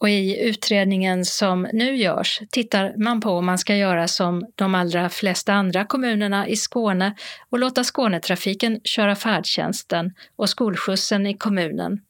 Och 0.00 0.10
i 0.10 0.48
utredningen 0.48 1.24
som 1.24 1.68
nu 1.72 1.96
görs 1.96 2.40
tittar 2.50 2.94
man 2.96 3.20
på 3.20 3.30
om 3.30 3.46
man 3.46 3.58
ska 3.58 3.76
göra 3.76 4.08
som 4.08 4.46
de 4.54 4.74
allra 4.74 5.08
flesta 5.08 5.52
andra 5.52 5.84
kommunerna 5.84 6.48
i 6.48 6.56
Skåne 6.56 7.14
och 7.50 7.58
låta 7.58 7.84
Skånetrafiken 7.84 8.80
köra 8.84 9.16
färdtjänsten 9.16 10.14
och 10.36 10.50
skolskjutsen 10.50 11.26
i 11.26 11.34
kommunen. 11.34 12.00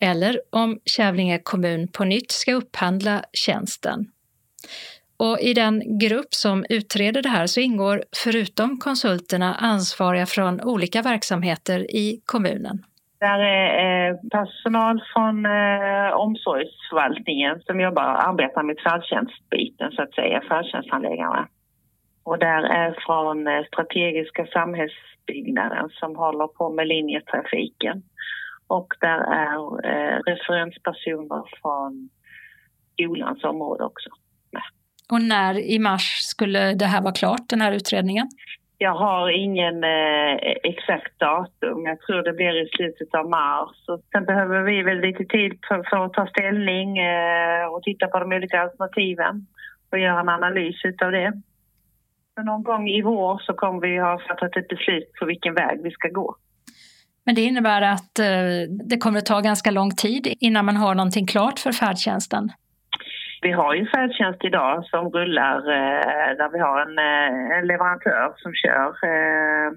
Eller 0.00 0.40
om 0.50 0.78
Kävlinge 0.84 1.38
kommun 1.38 1.88
på 1.88 2.04
nytt 2.04 2.30
ska 2.30 2.54
upphandla 2.54 3.24
tjänsten. 3.32 4.06
Och 5.18 5.38
I 5.40 5.54
den 5.54 5.98
grupp 5.98 6.34
som 6.34 6.64
utreder 6.68 7.22
det 7.22 7.28
här 7.28 7.46
så 7.46 7.60
ingår 7.60 8.02
förutom 8.24 8.78
konsulterna 8.78 9.54
ansvariga 9.54 10.26
från 10.26 10.60
olika 10.60 11.02
verksamheter 11.02 11.78
i 11.96 12.20
kommunen. 12.24 12.84
Där 13.20 13.38
är 13.38 14.10
eh, 14.10 14.16
personal 14.30 15.02
från 15.12 15.46
eh, 15.46 16.10
omsorgsförvaltningen 16.12 17.60
som 17.60 17.80
jobbar, 17.80 18.02
arbetar 18.02 18.62
med 18.62 18.76
färdtjänstbiten 18.84 19.92
så 19.92 20.02
att 20.02 20.14
säga, 20.14 20.42
färdtjänsthandläggarna. 20.48 21.48
Och 22.24 22.38
där 22.38 22.62
är 22.62 22.96
från 23.06 23.46
eh, 23.46 23.64
strategiska 23.72 24.46
samhällsbyggnaden 24.46 25.88
som 25.90 26.16
håller 26.16 26.46
på 26.46 26.70
med 26.70 26.88
linjetrafiken. 26.88 28.02
Och 28.66 28.88
där 29.00 29.20
är 29.44 29.60
eh, 29.90 30.18
referenspersoner 30.26 31.42
från 31.62 32.08
skolans 32.94 33.44
område 33.44 33.84
också. 33.84 34.10
Och 35.12 35.22
när 35.22 35.58
i 35.58 35.78
mars 35.78 36.18
skulle 36.20 36.74
det 36.74 36.86
här 36.86 37.02
vara 37.02 37.12
klart, 37.12 37.48
den 37.48 37.60
här 37.60 37.72
utredningen? 37.72 38.28
Jag 38.78 38.94
har 38.94 39.30
ingen 39.30 39.84
eh, 39.84 40.34
exakt 40.62 41.18
datum. 41.18 41.84
Jag 41.84 42.00
tror 42.00 42.22
det 42.22 42.32
blir 42.32 42.62
i 42.64 42.68
slutet 42.76 43.14
av 43.14 43.30
mars. 43.30 43.76
Och 43.88 44.00
sen 44.12 44.24
behöver 44.24 44.62
vi 44.62 44.82
väl 44.82 45.00
lite 45.00 45.24
tid 45.24 45.58
för, 45.68 45.82
för 45.90 46.04
att 46.04 46.12
ta 46.12 46.26
ställning 46.26 46.98
eh, 46.98 47.66
och 47.72 47.82
titta 47.82 48.06
på 48.06 48.18
de 48.18 48.32
olika 48.32 48.60
alternativen 48.60 49.46
och 49.92 49.98
göra 49.98 50.20
en 50.20 50.28
analys 50.28 50.76
av 51.02 51.12
det. 51.12 51.32
Så 52.34 52.42
någon 52.42 52.62
gång 52.62 52.88
i 52.88 53.02
vår 53.02 53.38
så 53.38 53.52
kommer 53.52 53.80
vi 53.80 53.98
ha 53.98 54.18
fattat 54.28 54.56
ett 54.56 54.68
beslut 54.68 55.12
på 55.20 55.26
vilken 55.26 55.54
väg 55.54 55.82
vi 55.82 55.90
ska 55.90 56.08
gå. 56.08 56.36
Men 57.24 57.34
det 57.34 57.40
innebär 57.40 57.82
att 57.82 58.18
eh, 58.18 58.26
det 58.88 58.96
kommer 58.96 59.18
att 59.18 59.26
ta 59.26 59.40
ganska 59.40 59.70
lång 59.70 59.90
tid 59.90 60.34
innan 60.40 60.64
man 60.64 60.76
har 60.76 60.94
någonting 60.94 61.26
klart 61.26 61.58
för 61.58 61.72
färdtjänsten? 61.72 62.50
Vi 63.40 63.52
har 63.52 63.74
ju 63.74 63.86
färdtjänst 63.86 64.44
idag 64.44 64.84
som 64.86 65.10
rullar 65.10 65.58
eh, 65.58 66.36
där 66.36 66.52
vi 66.52 66.58
har 66.58 66.80
en, 66.80 66.98
eh, 66.98 67.58
en 67.58 67.66
leverantör 67.66 68.32
som 68.36 68.52
kör. 68.54 68.88
Eh, 68.88 69.72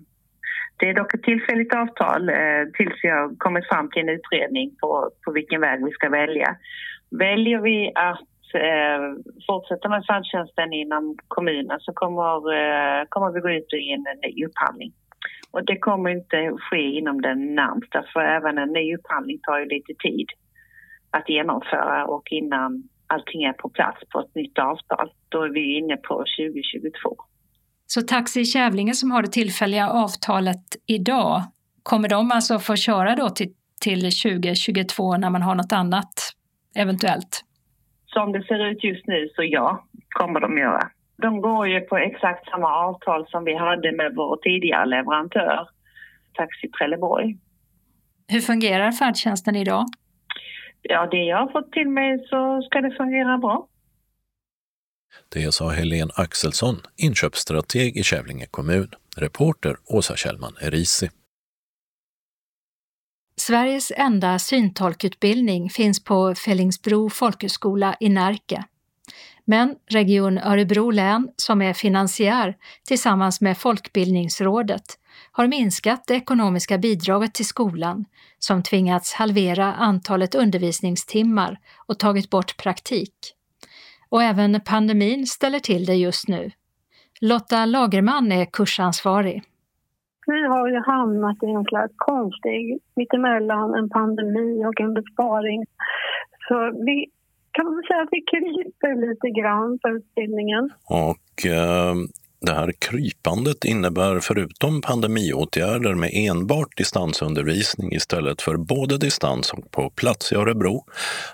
det 0.77 0.89
är 0.89 0.93
dock 0.93 1.13
ett 1.13 1.23
tillfälligt 1.23 1.73
avtal 1.73 2.29
eh, 2.29 2.63
tills 2.73 2.93
vi 3.03 3.09
har 3.09 3.35
kommit 3.37 3.67
fram 3.67 3.89
till 3.89 4.01
en 4.01 4.09
utredning 4.09 4.75
på, 4.81 5.11
på 5.25 5.31
vilken 5.31 5.61
väg 5.61 5.85
vi 5.85 5.91
ska 5.91 6.09
välja. 6.09 6.55
Väljer 7.09 7.59
vi 7.59 7.91
att 7.95 8.53
eh, 8.53 9.01
fortsätta 9.47 9.89
med 9.89 10.05
färdtjänsten 10.05 10.73
inom 10.73 11.17
kommunen 11.27 11.79
så 11.79 11.93
kommer, 11.93 12.35
eh, 12.59 13.05
kommer 13.09 13.31
vi 13.31 13.39
gå 13.39 13.49
ut 13.49 13.73
i 13.73 13.91
en 13.93 14.05
ny 14.23 14.45
upphandling. 14.45 14.93
Och 15.51 15.65
det 15.65 15.77
kommer 15.77 16.09
inte 16.09 16.51
ske 16.59 16.81
inom 16.81 17.21
den 17.21 17.55
närmsta 17.55 18.03
för 18.13 18.21
även 18.21 18.57
en 18.57 18.73
ny 18.73 18.95
upphandling 18.95 19.39
tar 19.43 19.59
ju 19.59 19.65
lite 19.65 19.93
tid 19.93 20.27
att 21.11 21.29
genomföra 21.29 22.05
och 22.05 22.31
innan 22.31 22.83
allting 23.13 23.43
är 23.43 23.53
på 23.53 23.69
plats 23.69 23.99
på 24.09 24.19
ett 24.19 24.35
nytt 24.35 24.59
avtal. 24.59 25.11
Då 25.29 25.43
är 25.43 25.49
vi 25.49 25.77
inne 25.77 25.97
på 25.97 26.15
2022. 26.15 27.15
Så 27.85 28.01
Taxi 28.01 28.45
Kävlinge 28.45 28.93
som 28.93 29.11
har 29.11 29.21
det 29.21 29.27
tillfälliga 29.27 29.89
avtalet 29.89 30.65
idag, 30.87 31.41
kommer 31.83 32.09
de 32.09 32.31
alltså 32.31 32.59
få 32.59 32.75
köra 32.75 33.15
då 33.15 33.29
till, 33.29 33.53
till 33.81 34.01
2022 34.01 35.17
när 35.17 35.29
man 35.29 35.41
har 35.41 35.55
något 35.55 35.71
annat 35.71 36.13
eventuellt? 36.75 37.41
Som 38.05 38.31
det 38.31 38.43
ser 38.43 38.65
ut 38.65 38.83
just 38.83 39.07
nu 39.07 39.29
så 39.35 39.43
ja, 39.43 39.85
kommer 40.09 40.39
de 40.39 40.57
göra. 40.57 40.89
De 41.21 41.41
går 41.41 41.67
ju 41.67 41.79
på 41.79 41.97
exakt 41.97 42.49
samma 42.49 42.75
avtal 42.75 43.27
som 43.27 43.43
vi 43.43 43.55
hade 43.55 43.91
med 43.91 44.11
vår 44.15 44.37
tidigare 44.43 44.85
leverantör, 44.85 45.67
Taxi 46.33 46.67
Trelleborg. 46.77 47.37
Hur 48.27 48.39
fungerar 48.39 48.91
färdtjänsten 48.91 49.55
idag? 49.55 49.85
Ja, 50.81 51.07
det 51.11 51.23
jag 51.23 51.37
har 51.37 51.51
fått 51.51 51.71
till 51.71 51.89
mig 51.89 52.27
så 52.29 52.61
ska 52.61 52.81
det 52.81 52.91
fungera 52.91 53.37
bra. 53.37 53.67
Det 55.29 55.51
sa 55.51 55.69
Helene 55.69 56.11
Axelsson, 56.15 56.75
inköpsstrateg 56.97 57.97
i 57.97 58.03
Kävlinge 58.03 58.45
kommun. 58.45 58.91
Reporter 59.17 59.75
Åsa 59.85 60.15
Kjellman 60.15 60.53
Erisi. 60.61 61.09
Sveriges 63.35 63.91
enda 63.95 64.39
syntolkutbildning 64.39 65.69
finns 65.69 66.03
på 66.03 66.35
Fellingsbro 66.35 67.09
folkhögskola 67.09 67.95
i 67.99 68.09
Närke. 68.09 68.63
Men 69.51 69.75
Region 69.89 70.37
Örebro 70.37 70.91
län, 70.91 71.29
som 71.35 71.61
är 71.61 71.73
finansiär 71.73 72.55
tillsammans 72.87 73.41
med 73.41 73.57
Folkbildningsrådet, 73.57 74.83
har 75.31 75.47
minskat 75.47 76.03
det 76.07 76.13
ekonomiska 76.13 76.77
bidraget 76.77 77.33
till 77.33 77.45
skolan 77.45 78.05
som 78.39 78.63
tvingats 78.63 79.13
halvera 79.13 79.73
antalet 79.73 80.35
undervisningstimmar 80.35 81.57
och 81.87 81.99
tagit 81.99 82.29
bort 82.29 82.57
praktik. 82.63 83.15
Och 84.09 84.23
även 84.23 84.61
pandemin 84.65 85.25
ställer 85.25 85.59
till 85.59 85.85
det 85.85 85.95
just 85.95 86.27
nu. 86.27 86.51
Lotta 87.21 87.65
Lagerman 87.65 88.31
är 88.31 88.45
kursansvarig. 88.45 89.43
Vi 90.27 90.47
har 90.47 90.67
ju 90.67 90.79
hamnat 90.85 91.43
i 91.43 91.45
en 91.45 91.65
slags 91.65 91.93
konstig 91.95 92.79
mittemellan 92.95 93.73
en 93.73 93.89
pandemi 93.89 94.65
och 94.65 94.81
en 94.81 94.93
besparing. 94.93 95.65
Så 96.47 96.71
vi 96.85 97.07
kan 97.51 97.65
man 97.65 97.83
säga 97.87 98.01
att 98.01 98.09
vi 98.11 98.21
kryper 98.21 99.09
lite 99.09 99.41
grann 99.41 99.79
på 99.79 99.89
utbildningen. 99.89 100.69
Och 100.85 101.45
eh, 101.45 101.95
det 102.45 102.53
här 102.53 102.71
krypandet 102.79 103.65
innebär 103.65 104.19
förutom 104.19 104.81
pandemiåtgärder 104.81 105.95
med 105.95 106.09
enbart 106.13 106.77
distansundervisning 106.77 107.91
istället 107.91 108.41
för 108.41 108.57
både 108.57 108.97
distans 108.97 109.53
och 109.53 109.71
på 109.71 109.89
plats 109.89 110.31
i 110.31 110.35
Örebro, 110.35 110.85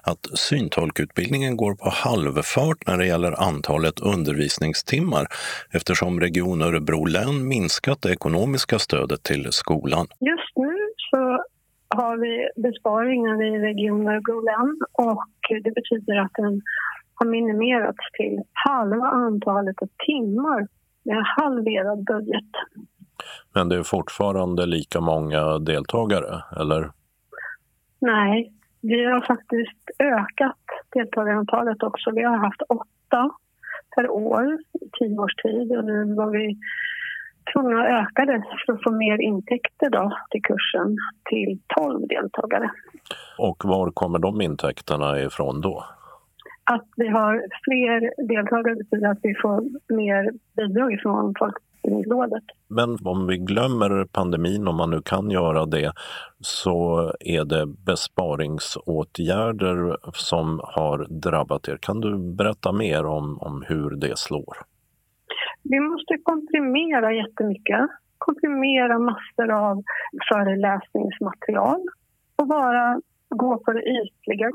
att 0.03 0.27
syntolkutbildningen 0.39 1.57
går 1.57 1.75
på 1.75 1.89
halvfart 1.89 2.87
när 2.87 2.97
det 2.97 3.05
gäller 3.05 3.41
antalet 3.41 3.99
undervisningstimmar 3.99 5.27
eftersom 5.71 6.19
Region 6.19 6.61
Örebro 6.61 7.05
län 7.05 7.47
minskat 7.47 8.01
det 8.01 8.11
ekonomiska 8.11 8.79
stödet 8.79 9.23
till 9.23 9.47
skolan. 9.51 10.07
Just 10.19 10.55
nu 10.55 10.73
så 11.11 11.43
har 11.89 12.17
vi 12.17 12.49
besparingar 12.61 13.43
i 13.43 13.59
Region 13.59 14.07
Örebro 14.07 14.41
län 14.41 14.77
och 14.91 15.25
det 15.63 15.71
betyder 15.71 16.19
att 16.19 16.31
den 16.35 16.61
har 17.13 17.27
minimerats 17.27 18.11
till 18.13 18.41
halva 18.53 19.07
antalet 19.07 19.81
av 19.81 19.89
timmar 20.05 20.67
med 21.03 21.23
halverad 21.25 22.05
budget. 22.05 22.51
Men 23.53 23.69
det 23.69 23.75
är 23.75 23.83
fortfarande 23.83 24.65
lika 24.65 24.99
många 25.01 25.57
deltagare, 25.59 26.43
eller? 26.59 26.91
Nej, 27.99 28.53
vi 28.81 29.05
har 29.05 29.21
faktiskt 29.21 29.89
ökat 29.99 30.63
deltagarantalet 30.93 31.83
också. 31.83 32.11
Vi 32.11 32.23
har 32.23 32.37
haft 32.37 32.61
åtta 32.61 33.31
per 33.95 34.09
år 34.09 34.53
i 34.73 34.89
tio 34.99 35.19
års 35.19 35.35
tid 35.35 35.77
och 35.77 35.85
nu 35.85 36.13
var 36.13 36.29
vi 36.29 36.57
tvungna 37.53 37.81
att 37.81 37.87
öka 38.01 38.25
det 38.25 38.43
för 38.65 38.73
att 38.73 38.83
få 38.83 38.91
mer 38.91 39.21
intäkter 39.21 39.89
då 39.89 40.17
till 40.29 40.41
kursen 40.41 40.97
till 41.29 41.59
12 41.75 42.07
deltagare. 42.07 42.71
Och 43.37 43.65
var 43.65 43.91
kommer 43.91 44.19
de 44.19 44.41
intäkterna 44.41 45.19
ifrån 45.19 45.61
då? 45.61 45.85
Att 46.63 46.85
vi 46.95 47.07
har 47.07 47.43
fler 47.63 48.27
deltagare 48.27 48.75
betyder 48.75 49.11
att 49.11 49.19
vi 49.21 49.35
får 49.41 49.61
mer 49.95 50.31
bidrag 50.55 50.99
från 51.01 51.33
Folkbildningsrådet. 51.39 52.43
Men 52.67 52.97
om 53.03 53.27
vi 53.27 53.37
glömmer 53.37 54.05
pandemin, 54.05 54.67
om 54.67 54.75
man 54.75 54.89
nu 54.89 55.01
kan 55.01 55.31
göra 55.31 55.65
det, 55.65 55.91
så 56.39 57.11
är 57.19 57.45
det 57.45 57.65
besparingsåtgärder 57.65 59.97
som 60.13 60.61
har 60.63 61.07
drabbat 61.09 61.67
er. 61.67 61.77
Kan 61.81 62.01
du 62.01 62.17
berätta 62.17 62.71
mer 62.71 63.05
om, 63.05 63.37
om 63.41 63.63
hur 63.67 63.89
det 63.89 64.17
slår? 64.17 64.66
Vi 65.63 65.79
måste 65.79 66.17
komprimera 66.23 67.13
jättemycket. 67.13 67.89
Komprimera 68.17 68.99
massor 68.99 69.51
av 69.51 69.83
föreläsningsmaterial 70.29 71.81
och 72.35 72.47
bara 72.47 73.01
gå 73.29 73.57
på 73.57 73.73
det 73.73 73.81
ytliga. 73.81 74.49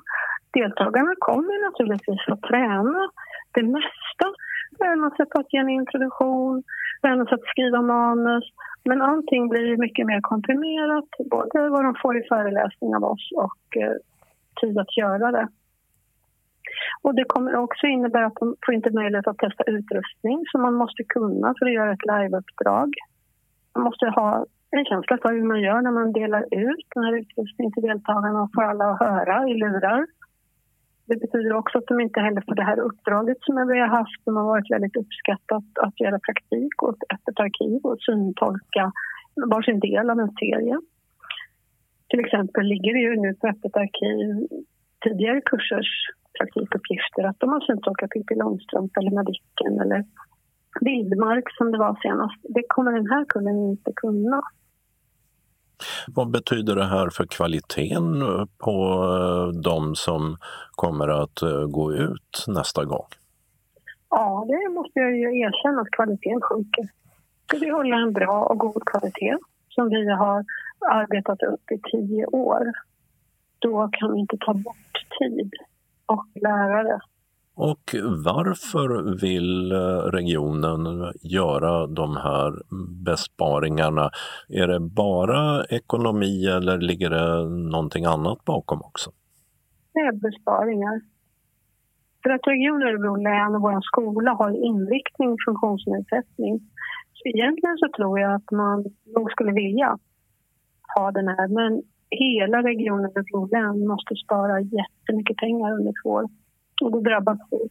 Deltagarna 0.53 1.15
kommer 1.19 1.65
naturligtvis 1.67 2.29
att 2.29 2.43
träna 2.43 3.11
det 3.55 3.63
mesta. 3.63 4.27
Träna 4.79 5.11
sig 5.11 5.27
på 5.27 5.41
att 5.41 5.53
ge 5.53 5.59
en 5.59 5.69
introduktion, 5.69 6.63
träna 7.03 7.25
sig 7.25 7.35
att 7.35 7.51
skriva 7.53 7.83
manus. 7.83 8.45
Men 8.85 9.03
allting 9.03 9.49
blir 9.49 9.77
mycket 9.77 10.07
mer 10.07 10.21
komprimerat, 10.21 11.11
både 11.31 11.69
vad 11.69 11.85
de 11.85 11.95
får 12.03 12.19
i 12.19 12.29
föreläsning 12.29 12.97
av 12.97 13.05
oss 13.05 13.31
och 13.37 13.77
eh, 13.83 13.97
tid 14.61 14.79
att 14.79 14.97
göra 14.97 15.33
det. 15.33 15.49
Och 17.03 17.15
det 17.15 17.25
kommer 17.25 17.57
också 17.57 17.87
innebära 17.87 18.27
att 18.27 18.41
de 18.41 18.57
får 18.67 18.75
inte 18.75 18.91
möjlighet 18.91 19.27
att 19.27 19.39
testa 19.39 19.65
utrustning 19.65 20.45
som 20.51 20.63
man 20.63 20.75
måste 20.75 21.03
kunna 21.05 21.55
för 21.59 21.67
att 21.67 21.73
göra 21.73 21.93
ett 21.93 22.07
liveuppdrag. 22.13 22.91
Man 23.75 23.85
måste 23.85 24.07
ha 24.07 24.47
en 24.77 24.85
känsla 24.85 25.19
för 25.23 25.33
hur 25.33 25.43
man 25.53 25.61
gör 25.61 25.81
när 25.83 25.91
man 25.91 26.13
delar 26.13 26.43
ut 26.43 26.87
den 26.95 27.05
här 27.05 27.15
utrustningen 27.21 27.73
till 27.73 27.83
deltagarna 27.83 28.43
och 28.43 28.51
får 28.55 28.63
alla 28.63 28.85
att 28.91 28.99
höra 28.99 29.49
i 29.49 29.55
lurar. 29.55 30.07
Det 31.07 31.17
betyder 31.17 31.53
också 31.53 31.79
att 31.79 31.87
de 31.87 32.01
inte 32.01 32.21
heller 32.21 32.43
får 32.49 32.55
det 32.55 32.71
här 32.71 32.81
uppdraget 32.81 33.39
som 33.41 33.69
vi 33.69 33.79
har 33.81 33.93
haft 33.99 34.25
som 34.25 34.37
har 34.37 34.45
varit 34.45 34.71
väldigt 34.71 34.97
uppskattat 34.97 35.65
att 35.81 36.01
göra 36.01 36.19
praktik 36.19 36.83
åt 36.83 37.01
Öppet 37.15 37.41
arkiv 37.41 37.81
och 37.83 38.01
syntolka 38.01 38.93
varsin 39.51 39.81
del 39.81 40.11
av 40.11 40.19
en 40.21 40.33
serie. 40.33 40.81
Till 42.09 42.21
exempel 42.21 42.65
ligger 42.67 42.93
det 42.95 43.01
ju 43.01 43.17
nu 43.17 43.35
på 43.35 43.47
Öppet 43.47 43.77
arkiv 43.77 44.47
tidigare 45.05 45.41
kursers 45.41 45.91
praktikuppgifter 46.39 47.23
att 47.25 47.41
de 47.41 47.51
har 47.51 47.61
syntolkat 47.61 48.11
Pippi 48.11 48.35
Långstrump 48.35 48.97
eller 48.97 49.11
Madicken 49.11 49.81
eller 49.81 50.05
Vildmark 50.81 51.57
som 51.57 51.73
det 51.73 51.79
var 51.79 51.99
senast. 52.03 52.41
Det 52.43 52.63
kommer 52.69 52.93
den 52.93 53.11
här 53.11 53.25
kullen 53.29 53.59
inte 53.71 53.93
kunna. 53.97 54.43
Vad 56.07 56.31
betyder 56.31 56.77
det 56.77 56.85
här 56.85 57.11
för 57.11 57.27
kvaliteten 57.27 58.25
på 58.59 58.77
eh, 59.19 59.61
de 59.61 59.95
som 59.95 60.37
kommer 60.71 61.09
att 61.09 61.43
eh, 61.43 61.67
gå 61.67 61.93
ut 61.93 62.45
nästa 62.49 62.85
gång? 62.85 63.07
Ja, 64.11 64.45
det 64.49 64.75
måste 64.75 64.99
jag 64.99 65.17
ju 65.17 65.41
erkänna 65.41 65.81
att 65.81 65.91
kvaliteten 65.91 66.41
sjunker. 66.41 66.89
Ska 67.47 67.59
vi 67.59 67.71
hålla 67.71 67.97
en 67.97 68.13
bra 68.13 68.45
och 68.45 68.59
god 68.59 68.85
kvalitet 68.87 69.37
som 69.69 69.89
vi 69.89 70.11
har 70.11 70.45
arbetat 70.91 71.43
upp 71.43 71.71
i 71.71 71.79
tio 71.91 72.27
år, 72.27 72.73
då 73.59 73.89
kan 73.93 74.13
vi 74.13 74.21
inte 74.21 74.37
ta 74.41 74.55
bort 74.55 75.07
tid 75.19 75.53
och 76.07 76.27
lärare. 76.35 77.01
Och 77.55 77.95
varför 78.25 79.21
vill 79.21 79.73
eh, 79.73 80.11
regionen 80.19 81.13
göra 81.23 81.87
de 81.87 82.17
här 82.17 82.53
besparingarna? 83.05 84.11
Är 84.49 84.67
det 84.67 84.81
bara 84.81 85.65
ekonomi 85.65 86.47
eller 86.47 86.79
ligger 86.79 87.11
det 87.11 87.49
någonting 87.49 88.05
annat 88.05 88.45
bakom 88.45 88.83
också? 88.83 89.11
Det 89.93 90.01
är 90.01 90.13
besparingar. 90.13 91.01
För 92.23 92.31
att 92.31 92.47
Region 92.47 92.83
Örebro 92.83 93.17
län 93.17 93.55
och 93.55 93.63
vår 93.63 93.81
skola 93.81 94.31
har 94.31 94.51
inriktning 94.51 95.37
funktionsnedsättning. 95.47 96.61
Så 97.13 97.29
egentligen 97.29 97.77
så 97.79 97.89
tror 97.97 98.21
jag 98.21 98.35
att 98.35 98.51
man 98.51 98.85
nog 99.17 99.31
skulle 99.31 99.53
vilja 99.53 99.99
ha 100.95 101.11
den 101.11 101.29
här, 101.29 101.49
men 101.49 101.83
hela 102.13 102.63
regionen 102.63 103.05
Örebro 103.05 103.47
län 103.47 103.87
måste 103.87 104.15
spara 104.25 104.61
jättemycket 104.61 105.37
pengar 105.37 105.73
under 105.73 105.93
två 106.03 106.11
år 106.11 106.29
och 106.83 106.93
då 106.93 107.01
drabbas 107.01 107.39
vi. 107.51 107.69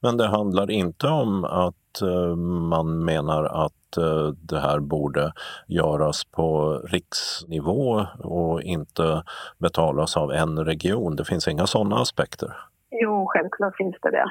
Men 0.00 0.16
det 0.16 0.26
handlar 0.26 0.70
inte 0.70 1.06
om 1.06 1.44
att 1.44 2.02
uh, 2.02 2.36
man 2.70 3.04
menar 3.04 3.44
att 3.44 3.98
uh, 3.98 4.28
det 4.28 4.58
här 4.60 4.80
borde 4.80 5.32
göras 5.66 6.24
på 6.24 6.72
riksnivå 6.72 8.06
och 8.18 8.62
inte 8.62 9.22
betalas 9.58 10.16
av 10.16 10.32
en 10.32 10.64
region. 10.64 11.16
Det 11.16 11.24
finns 11.24 11.48
inga 11.48 11.66
sådana 11.66 11.96
aspekter? 11.96 12.56
Jo, 12.90 13.26
självklart 13.28 13.76
finns 13.76 13.96
det 14.02 14.10
det. 14.10 14.26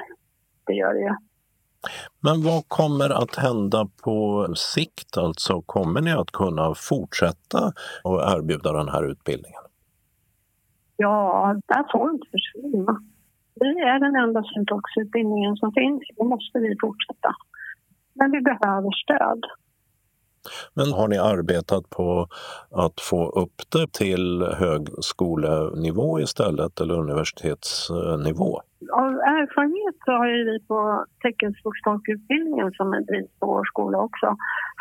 Det 0.66 0.72
gör 0.72 0.94
det 0.94 1.00
ju. 1.00 1.27
Men 2.20 2.42
vad 2.42 2.68
kommer 2.68 3.10
att 3.22 3.36
hända 3.36 3.88
på 4.04 4.46
sikt? 4.54 5.16
Alltså, 5.16 5.62
kommer 5.62 6.00
ni 6.00 6.12
att 6.12 6.30
kunna 6.30 6.74
fortsätta 6.74 7.58
att 8.04 8.36
erbjuda 8.36 8.72
den 8.72 8.88
här 8.88 9.10
utbildningen? 9.10 9.62
Ja, 10.96 11.56
där 11.66 11.84
får 11.92 12.10
inte 12.10 12.26
försvinna. 12.30 13.02
Vi 13.54 13.80
är 13.80 13.98
den 14.00 14.16
enda 14.16 14.42
syntoxutbildningen 14.42 15.56
som 15.56 15.72
finns. 15.72 16.02
Då 16.16 16.24
måste 16.24 16.58
vi 16.58 16.76
fortsätta. 16.80 17.34
Men 18.14 18.30
vi 18.30 18.40
behöver 18.40 18.90
stöd. 19.04 19.44
Men 20.74 20.92
har 20.92 21.08
ni 21.08 21.18
arbetat 21.18 21.90
på 21.90 22.28
att 22.70 23.00
få 23.00 23.28
upp 23.28 23.58
det 23.72 23.92
till 23.92 24.42
högskolenivå 24.42 26.20
istället 26.20 26.80
eller 26.80 26.94
universitetsnivå? 26.94 28.60
Av 28.92 29.12
erfarenhet 29.38 29.96
så 30.04 30.12
har 30.12 30.26
ju 30.26 30.44
vi 30.44 30.66
på 30.68 31.04
teckenspråkstolkutbildningen 31.22 32.72
som 32.72 32.90
drivs 32.90 33.32
på 33.40 33.46
vår 33.46 33.64
skola 33.64 33.98
också 33.98 34.36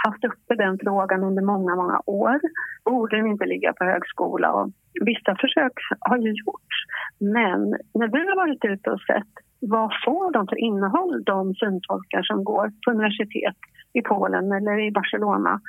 haft 0.06 0.24
uppe 0.24 0.56
den 0.56 0.78
frågan 0.84 1.24
under 1.24 1.44
många, 1.44 1.76
många 1.76 2.02
år. 2.06 2.40
Borde 2.86 3.18
den 3.18 3.28
inte 3.28 3.46
ligga 3.46 3.74
på 3.74 3.84
högskola? 3.84 4.54
Och 4.54 4.72
vissa 5.06 5.36
försök 5.42 5.74
har 6.00 6.18
ju 6.18 6.30
gjorts. 6.30 6.76
Men 7.20 7.60
när 8.00 8.08
vi 8.16 8.22
har 8.30 8.36
varit 8.36 8.66
ute 8.66 8.90
och 8.92 9.02
sett 9.02 9.34
vad 9.60 9.90
får 10.06 10.32
de 10.32 10.48
för 10.48 10.60
innehåll, 10.70 11.24
de 11.24 11.54
syntolkar 11.56 12.24
som 12.24 12.44
går 12.44 12.72
på 12.86 12.92
universitet 12.92 13.60
i 14.00 14.02
Polen 14.02 14.52
eller 14.52 14.80
i 14.88 14.92
Barcelona? 14.92 15.62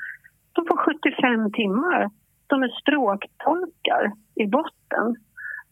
De 0.52 0.60
får 0.68 0.76
75 0.76 1.52
timmar. 1.52 2.10
De 2.46 2.62
är 2.62 2.72
språktolkar 2.80 4.12
i 4.34 4.46
botten 4.46 5.06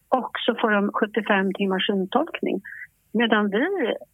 och 0.09 0.31
så 0.47 0.55
får 0.61 0.71
de 0.71 0.93
75 0.93 1.53
timmars 1.55 1.87
syntolkning. 1.87 2.61
Medan 3.13 3.51
vi 3.51 3.67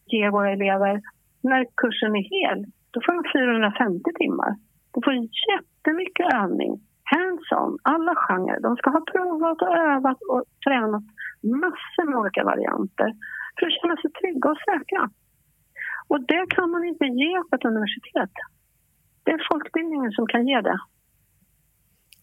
ger 0.07 0.31
våra 0.31 0.51
elever, 0.53 1.01
när 1.43 1.67
kursen 1.77 2.17
är 2.17 2.25
hel, 2.37 2.65
då 2.91 3.01
får 3.05 3.13
de 3.19 3.23
450 3.39 4.11
timmar. 4.21 4.53
De 4.93 5.03
får 5.05 5.15
jättemycket 5.53 6.27
övning, 6.43 6.73
hands-on, 7.13 7.79
alla 7.83 8.15
genrer. 8.15 8.61
De 8.61 8.77
ska 8.77 8.91
ha 8.91 9.03
provat 9.13 9.63
och 9.63 9.77
övat 9.77 10.19
och 10.33 10.43
tränat 10.65 11.07
massor 11.63 12.05
med 12.11 12.17
olika 12.21 12.45
varianter 12.45 13.11
för 13.57 13.67
att 13.67 13.79
känna 13.79 13.97
sig 13.97 14.11
trygga 14.11 14.51
och 14.51 14.63
säkra. 14.69 15.03
Och 16.09 16.21
det 16.21 16.45
kan 16.55 16.71
man 16.71 16.85
inte 16.85 17.05
ge 17.05 17.33
på 17.51 17.57
ett 17.57 17.65
universitet. 17.65 18.35
Det 19.25 19.31
är 19.31 19.41
folkbildningen 19.53 20.13
som 20.13 20.27
kan 20.27 20.47
ge 20.49 20.61
det. 20.61 20.79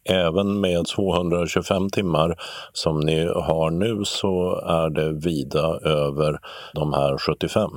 Även 0.10 0.62
med 0.62 0.86
225 0.96 1.90
timmar 1.90 2.36
som 2.74 3.00
ni 3.00 3.20
har 3.26 3.72
nu 3.72 4.04
så 4.06 4.36
är 4.82 4.90
det 4.90 5.14
vida 5.30 5.66
över 6.06 6.40
de 6.74 6.94
här 6.94 7.18
75? 7.18 7.70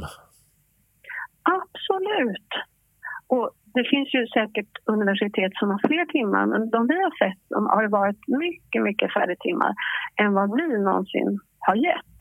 Absolut. 1.59 2.51
Och 3.27 3.51
det 3.75 3.85
finns 3.93 4.09
ju 4.15 4.27
säkert 4.27 4.73
universitet 4.87 5.53
som 5.55 5.71
har 5.71 5.81
fler 5.89 6.07
timmar 6.17 6.47
men 6.47 6.71
de 6.71 6.87
vi 6.87 6.99
har 7.07 7.15
sett 7.23 7.43
de 7.49 7.67
har 7.67 7.89
varit 7.89 8.23
mycket, 8.45 8.83
mycket 8.83 9.13
färre 9.13 9.37
timmar 9.47 9.73
än 10.23 10.33
vad 10.39 10.49
vi 10.57 10.69
någonsin 10.79 11.31
har 11.59 11.77
gett. 11.77 12.12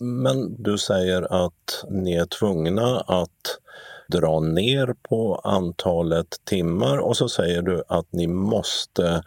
Men 0.00 0.62
du 0.62 0.78
säger 0.78 1.44
att 1.44 1.84
ni 1.90 2.16
är 2.16 2.26
tvungna 2.26 3.00
att 3.00 3.60
dra 4.08 4.40
ner 4.40 4.94
på 5.08 5.34
antalet 5.44 6.44
timmar 6.44 6.98
och 6.98 7.16
så 7.16 7.28
säger 7.28 7.62
du 7.62 7.82
att 7.88 8.12
ni 8.12 8.26
måste 8.26 9.22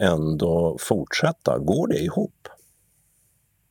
ändå 0.00 0.76
fortsätta. 0.80 1.58
Går 1.58 1.88
det 1.88 1.98
ihop? 1.98 2.48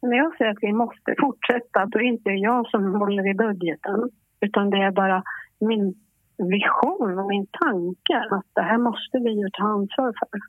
När 0.01 0.17
jag 0.17 0.37
säger 0.37 0.51
att 0.51 0.57
vi 0.61 0.73
måste 0.73 1.15
fortsätta. 1.21 1.85
Då 1.85 1.99
är 1.99 2.03
det 2.03 2.09
inte 2.09 2.29
jag 2.29 2.69
som 2.69 2.95
håller 2.95 3.29
i 3.29 3.33
budgeten 3.33 4.09
utan 4.41 4.69
det 4.69 4.77
är 4.77 4.91
bara 4.91 5.23
min 5.59 5.95
vision 6.37 7.19
och 7.19 7.27
min 7.27 7.47
tanke 7.47 8.17
att 8.31 8.45
det 8.53 8.61
här 8.61 8.77
måste 8.77 9.17
vi 9.17 9.31
ju 9.31 9.49
ta 9.49 9.63
ansvar 9.63 10.13
för. 10.19 10.39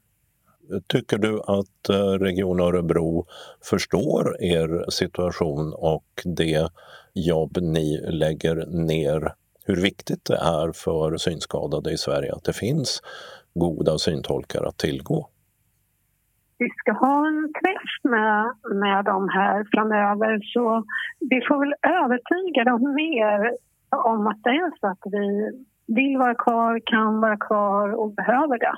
Tycker 0.87 1.19
du 1.19 1.41
att 1.41 1.89
eh, 1.91 2.25
Region 2.25 2.61
Örebro 2.61 3.27
förstår 3.71 4.43
er 4.43 4.91
situation 4.91 5.73
och 5.77 6.23
det 6.25 6.69
jobb 7.15 7.59
ni 7.61 8.01
lägger 8.11 8.67
ner? 8.87 9.33
Hur 9.65 9.83
viktigt 9.83 10.25
det 10.25 10.37
är 10.37 10.73
för 10.73 11.17
synskadade 11.17 11.93
i 11.93 11.97
Sverige 11.97 12.33
att 12.33 12.45
det 12.45 12.53
finns 12.53 13.03
goda 13.55 13.99
syntolkar 13.99 14.65
att 14.65 14.79
tillgå? 14.79 15.29
Vi 16.59 16.69
ska 16.77 16.93
ha 16.93 17.27
en 17.27 17.53
träff 17.53 18.11
med, 18.13 18.55
med 18.81 19.05
dem 19.05 19.29
här 19.29 19.67
framöver 19.73 20.41
så 20.43 20.85
vi 21.31 21.41
får 21.49 21.59
väl 21.61 21.75
övertyga 22.03 22.65
dem 22.65 22.95
mer 22.95 23.57
om 23.91 24.27
att 24.27 24.43
det 24.43 24.51
är 24.51 24.73
så 24.81 24.87
att 24.87 25.03
vi 25.05 25.27
vill 25.87 26.19
vara 26.19 26.35
kvar, 26.35 26.81
kan 26.87 27.21
vara 27.21 27.37
kvar 27.37 27.93
och 28.01 28.15
behöver 28.15 28.59
det. 28.59 28.77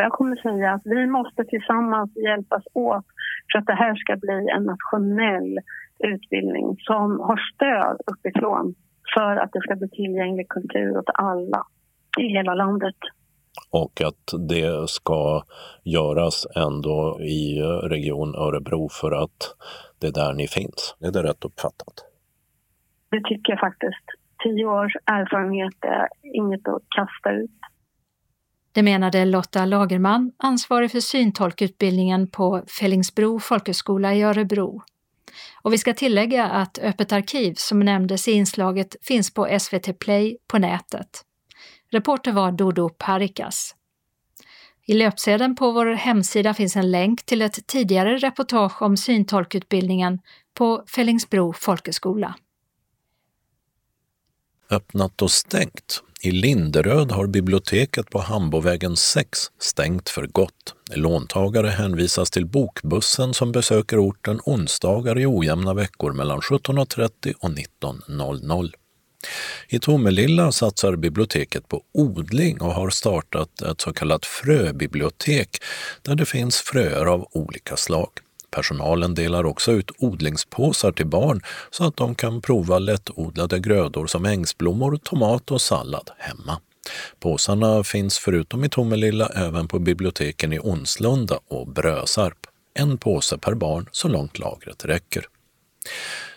Jag 0.00 0.12
kommer 0.12 0.36
säga 0.36 0.72
att 0.72 0.82
vi 0.84 1.06
måste 1.06 1.44
tillsammans 1.44 2.16
hjälpas 2.16 2.64
åt 2.72 3.04
för 3.52 3.58
att 3.58 3.66
det 3.66 3.74
här 3.74 3.94
ska 3.94 4.16
bli 4.16 4.48
en 4.56 4.64
nationell 4.64 5.58
utbildning 5.98 6.76
som 6.78 7.20
har 7.20 7.36
stöd 7.54 7.96
uppifrån 8.12 8.74
för 9.14 9.36
att 9.36 9.52
det 9.52 9.60
ska 9.60 9.76
bli 9.76 9.88
tillgänglig 9.88 10.48
kultur 10.48 10.98
åt 10.98 11.10
alla 11.14 11.66
i 12.18 12.22
hela 12.22 12.54
landet. 12.54 12.96
Och 13.70 14.00
att 14.00 14.48
det 14.48 14.88
ska 14.88 15.42
göras 15.84 16.46
ändå 16.56 17.20
i 17.20 17.62
Region 17.82 18.34
Örebro 18.34 18.88
för 19.00 19.12
att 19.24 19.54
det 20.00 20.06
är 20.06 20.12
där 20.12 20.32
ni 20.34 20.46
finns. 20.48 20.96
Är 21.00 21.12
det 21.12 21.22
rätt 21.22 21.44
uppfattat? 21.44 21.94
Det 23.10 23.20
tycker 23.24 23.52
jag 23.52 23.60
faktiskt. 23.60 24.06
Tio 24.44 24.66
års 24.66 24.96
erfarenhet 25.04 25.84
är 25.84 26.08
inget 26.22 26.68
att 26.68 26.82
kasta 26.88 27.30
ut. 27.32 27.50
Det 28.72 28.82
menade 28.82 29.24
Lotta 29.24 29.64
Lagerman, 29.64 30.32
ansvarig 30.36 30.90
för 30.90 31.00
syntolkutbildningen 31.00 32.30
på 32.30 32.64
Fellingsbro 32.66 33.40
folkhögskola 33.40 34.14
i 34.14 34.22
Örebro. 34.22 34.82
Och 35.62 35.72
vi 35.72 35.78
ska 35.78 35.94
tillägga 35.94 36.44
att 36.44 36.78
Öppet 36.78 37.12
arkiv, 37.12 37.54
som 37.56 37.80
nämndes 37.80 38.28
i 38.28 38.32
inslaget, 38.32 38.96
finns 39.02 39.34
på 39.34 39.58
SVT 39.60 39.98
Play 39.98 40.36
på 40.46 40.58
nätet. 40.58 41.24
Reporter 41.90 42.32
var 42.32 42.52
Dodo 42.52 42.88
Parikas. 42.88 43.74
I 44.86 44.94
löpsedeln 44.94 45.56
på 45.56 45.72
vår 45.72 45.86
hemsida 45.86 46.54
finns 46.54 46.76
en 46.76 46.90
länk 46.90 47.26
till 47.26 47.42
ett 47.42 47.66
tidigare 47.66 48.16
reportage 48.16 48.82
om 48.82 48.96
syntolkutbildningen 48.96 50.18
på 50.54 50.84
Fellingsbro 50.86 51.52
folkhögskola. 51.52 52.34
Öppnat 54.70 55.22
och 55.22 55.30
stängt 55.30 56.02
i 56.20 56.30
Linderöd 56.30 57.12
har 57.12 57.26
biblioteket 57.26 58.10
på 58.10 58.18
Hambovägen 58.18 58.96
6 58.96 59.38
stängt 59.58 60.08
för 60.08 60.26
gott. 60.26 60.74
Låntagare 60.94 61.68
hänvisas 61.68 62.30
till 62.30 62.46
bokbussen 62.46 63.34
som 63.34 63.52
besöker 63.52 64.08
orten 64.08 64.40
onsdagar 64.44 65.18
i 65.18 65.26
ojämna 65.26 65.74
veckor 65.74 66.12
mellan 66.12 66.40
17.30 66.40 67.34
och 67.40 67.50
19.00. 67.50 68.72
I 69.68 69.78
Tomelilla 69.78 70.52
satsar 70.52 70.96
biblioteket 70.96 71.68
på 71.68 71.82
odling 71.92 72.60
och 72.60 72.74
har 72.74 72.90
startat 72.90 73.62
ett 73.62 73.80
så 73.80 73.92
kallat 73.92 74.26
fröbibliotek 74.26 75.56
där 76.02 76.14
det 76.14 76.26
finns 76.26 76.56
fröer 76.56 77.06
av 77.06 77.28
olika 77.30 77.76
slag. 77.76 78.10
Personalen 78.50 79.14
delar 79.14 79.46
också 79.46 79.72
ut 79.72 79.90
odlingspåsar 79.98 80.92
till 80.92 81.06
barn 81.06 81.42
så 81.70 81.84
att 81.84 81.96
de 81.96 82.14
kan 82.14 82.40
prova 82.40 82.78
lättodlade 82.78 83.58
grödor 83.58 84.06
som 84.06 84.24
ängsblommor, 84.24 84.96
tomat 84.96 85.50
och 85.50 85.60
sallad 85.60 86.10
hemma. 86.18 86.60
Påsarna 87.20 87.84
finns 87.84 88.18
förutom 88.18 88.64
i 88.64 88.68
Tomelilla 88.68 89.28
även 89.28 89.68
på 89.68 89.78
biblioteken 89.78 90.52
i 90.52 90.58
Onslunda 90.58 91.38
och 91.48 91.68
Brösarp. 91.68 92.46
En 92.74 92.98
påse 92.98 93.38
per 93.38 93.54
barn 93.54 93.86
så 93.92 94.08
långt 94.08 94.38
lagret 94.38 94.84
räcker. 94.84 95.26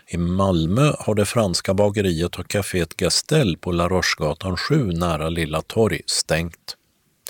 I 0.07 0.17
Malmö 0.17 0.93
har 0.99 1.15
det 1.15 1.25
franska 1.25 1.73
bageriet 1.73 2.39
och 2.39 2.47
kaféet 2.47 2.97
Gastel 2.97 3.57
på 3.57 3.71
La 3.71 3.87
Rochegatan 3.87 4.57
7 4.57 4.91
nära 4.91 5.29
Lilla 5.29 5.61
Torg 5.61 6.01
stängt. 6.05 6.77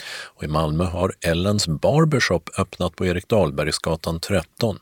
Och 0.10 0.44
I 0.44 0.48
Malmö 0.48 0.84
har 0.84 1.14
Ellens 1.22 1.68
Barbershop 1.68 2.50
öppnat 2.58 2.96
på 2.96 3.06
Erik 3.06 3.28
Dahlbergsgatan 3.28 4.20
13. 4.20 4.80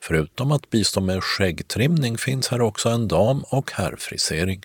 Förutom 0.00 0.52
att 0.52 0.70
bistå 0.70 1.00
med 1.00 1.24
skäggtrimning 1.24 2.18
finns 2.18 2.48
här 2.48 2.60
också 2.60 2.88
en 2.88 3.08
dam 3.08 3.44
och 3.50 3.72
herrfrisering. 3.72 4.62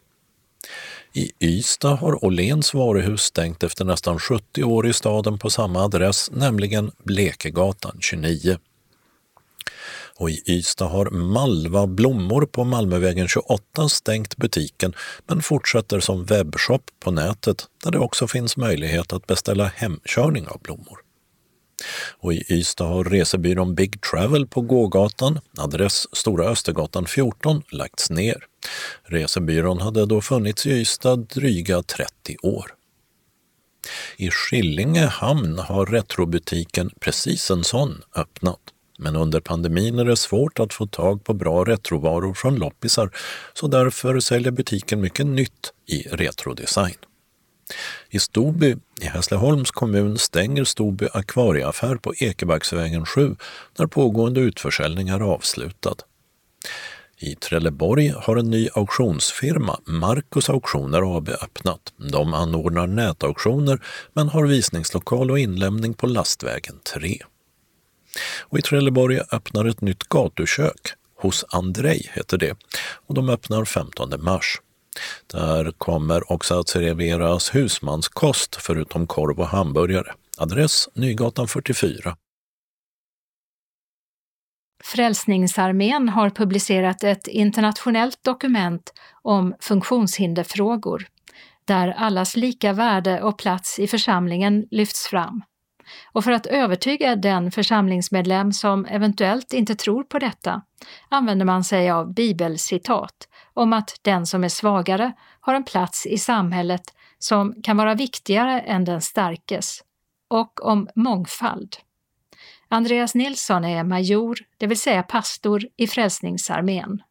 I 1.14 1.32
Ystad 1.40 1.96
har 1.96 2.26
Åhléns 2.26 2.74
varuhus 2.74 3.22
stängt 3.22 3.64
efter 3.64 3.86
nästan 3.86 4.20
70 4.20 4.64
år 4.64 4.88
i 4.88 4.94
staden 4.94 5.38
på 5.40 5.50
samma 5.50 5.84
adress, 5.84 6.32
nämligen 6.32 6.92
Blekegatan 7.04 7.98
29. 8.00 8.58
Och 10.22 10.30
i 10.30 10.42
Ystad 10.46 10.88
har 10.88 11.10
Malva 11.10 11.88
Blommor 11.88 12.46
på 12.46 12.64
Malmövägen 12.64 13.28
28 13.28 13.90
stängt 13.90 14.38
butiken 14.38 14.94
men 15.28 15.42
fortsätter 15.42 16.00
som 16.00 16.26
webbshop 16.26 16.92
på 17.00 17.12
nätet 17.12 17.68
där 17.84 17.92
det 17.92 18.00
också 18.00 18.28
finns 18.28 18.58
möjlighet 18.58 19.14
att 19.14 19.28
beställa 19.28 19.66
hemkörning 19.76 20.48
av 20.48 20.62
blommor. 20.62 21.00
Och 22.20 22.34
i 22.34 22.44
Ystad 22.50 22.88
har 22.88 23.04
resebyrån 23.04 23.76
Big 23.76 24.02
Travel 24.02 24.48
på 24.48 24.62
gågatan, 24.62 25.40
adress 25.58 26.16
Stora 26.16 26.46
Östergatan 26.46 27.06
14, 27.06 27.64
lagts 27.72 28.10
ner. 28.10 28.46
Resebyrån 29.04 29.82
hade 29.82 30.06
då 30.06 30.22
funnits 30.22 30.66
i 30.66 30.72
Ystad 30.72 31.16
dryga 31.16 31.84
30 31.84 32.38
år. 32.44 32.74
I 34.18 34.30
Skillinge 34.32 35.06
hamn 35.06 35.60
har 35.60 35.86
retrobutiken 35.86 36.90
Precis 37.00 37.52
en 37.52 37.64
sån 37.64 38.02
öppnat 38.16 38.60
men 39.02 39.16
under 39.16 39.40
pandemin 39.40 40.00
är 40.00 40.06
det 40.06 40.18
svårt 40.18 40.60
att 40.60 40.74
få 40.74 40.88
tag 40.88 41.24
på 41.24 41.34
bra 41.34 41.64
retrovaror 41.64 42.34
från 42.34 42.56
loppisar 42.56 43.12
så 43.54 43.68
därför 43.68 44.20
säljer 44.20 44.52
butiken 44.52 45.02
mycket 45.02 45.26
nytt 45.26 45.74
i 45.88 46.02
retrodesign. 46.02 46.96
I 48.10 48.20
Stoby 48.20 48.76
i 49.02 49.06
Hässleholms 49.06 49.72
kommun 49.72 50.18
stänger 50.18 50.64
Stoby 50.64 51.08
akvarieaffär 51.14 51.96
på 51.96 52.14
Ekebacksvägen 52.16 53.06
7 53.06 53.36
när 53.78 53.88
pågående 53.88 54.40
utförsäljning 54.40 55.10
är 55.10 55.20
avslutad. 55.20 55.96
I 57.18 57.36
Trelleborg 57.36 58.14
har 58.18 58.36
en 58.36 58.50
ny 58.50 58.70
auktionsfirma, 58.74 59.80
Marcus 59.86 60.50
Auktioner 60.50 61.18
AB, 61.18 61.30
öppnat. 61.30 61.94
De 61.98 62.34
anordnar 62.34 62.88
nätauktioner 62.88 63.80
men 64.14 64.30
har 64.30 64.46
visningslokal 64.46 65.32
och 65.32 65.40
inlämning 65.40 65.94
på 65.94 66.08
Lastvägen 66.08 66.80
3. 66.94 67.18
Och 68.40 68.60
i 68.60 68.62
Trelleborg 68.62 69.20
öppnar 69.32 69.66
ett 69.66 69.82
nytt 69.82 70.04
gatukök. 70.04 70.94
Hos 71.16 71.46
Andrej 71.50 72.12
heter 72.14 72.38
det 72.38 72.58
och 73.08 73.14
de 73.14 73.30
öppnar 73.30 73.66
15 73.66 74.24
mars. 74.24 74.62
Där 75.28 75.72
kommer 75.72 76.32
också 76.32 76.60
att 76.60 76.70
serveras 76.70 77.56
husmanskost 77.56 78.56
förutom 78.56 79.08
korv 79.08 79.40
och 79.40 79.48
hamburgare. 79.48 80.14
Adress 80.38 80.90
Nygatan 80.94 81.48
44. 81.48 82.18
Frälsningsarmén 84.84 86.10
har 86.10 86.30
publicerat 86.30 87.04
ett 87.04 87.28
internationellt 87.28 88.24
dokument 88.24 88.94
om 89.22 89.56
funktionshinderfrågor 89.60 91.08
där 91.66 91.88
allas 91.88 92.36
lika 92.36 92.74
värde 92.74 93.22
och 93.22 93.38
plats 93.38 93.80
i 93.80 93.88
församlingen 93.88 94.68
lyfts 94.72 95.08
fram. 95.08 95.44
Och 96.12 96.24
för 96.24 96.32
att 96.32 96.46
övertyga 96.46 97.16
den 97.16 97.52
församlingsmedlem 97.52 98.52
som 98.52 98.86
eventuellt 98.86 99.54
inte 99.54 99.76
tror 99.76 100.04
på 100.04 100.20
detta 100.20 100.62
använder 101.10 101.46
man 101.46 101.64
sig 101.64 101.92
av 101.92 102.14
bibelcitat 102.14 103.28
om 103.54 103.74
att 103.74 104.00
den 104.02 104.26
som 104.26 104.44
är 104.44 104.50
svagare 104.50 105.12
har 105.40 105.54
en 105.54 105.64
plats 105.64 106.06
i 106.06 106.18
samhället 106.18 106.84
som 107.20 107.62
kan 107.64 107.78
vara 107.78 107.96
viktigare 107.96 108.60
än 108.60 108.86
den 108.86 109.02
starkes 109.02 109.84
och 110.28 110.66
om 110.66 110.88
mångfald. 110.96 111.76
Andreas 112.68 113.16
Nilsson 113.16 113.66
är 113.66 113.84
major, 113.84 114.38
det 114.58 114.68
vill 114.68 114.80
säga 114.80 115.04
pastor 115.04 115.62
i 115.78 115.88
Frälsningsarmén. 115.88 117.02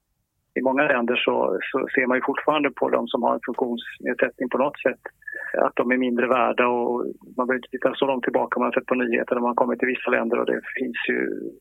I 0.55 0.63
många 0.63 0.83
länder 0.83 1.17
så, 1.17 1.59
så 1.73 1.87
ser 1.95 2.07
man 2.07 2.17
ju 2.17 2.23
fortfarande 2.23 2.71
på 2.71 2.91
de 2.91 3.09
som 3.09 3.23
har 3.23 3.35
en 3.35 3.41
funktionsnedsättning 3.47 4.49
på 4.49 4.59
något 4.59 4.79
sätt 4.79 5.01
att 5.59 5.77
de 5.77 5.91
är 5.91 5.97
mindre 5.97 6.27
värda 6.27 6.69
och 6.69 7.05
man 7.37 7.47
behöver 7.47 7.55
inte 7.55 7.69
titta 7.71 7.95
så 7.95 8.07
långt 8.07 8.25
tillbaka 8.25 8.61
man 8.61 8.67
har 8.67 8.73
sett 8.73 8.87
på 8.87 8.95
nyheter 8.95 9.35
när 9.35 9.43
man 9.43 9.55
kommer 9.55 9.77
till 9.77 9.89
vissa 9.89 10.11
länder 10.11 10.39
och 10.39 10.47
det 10.47 10.61
finns 10.79 10.97
ju 11.09 11.19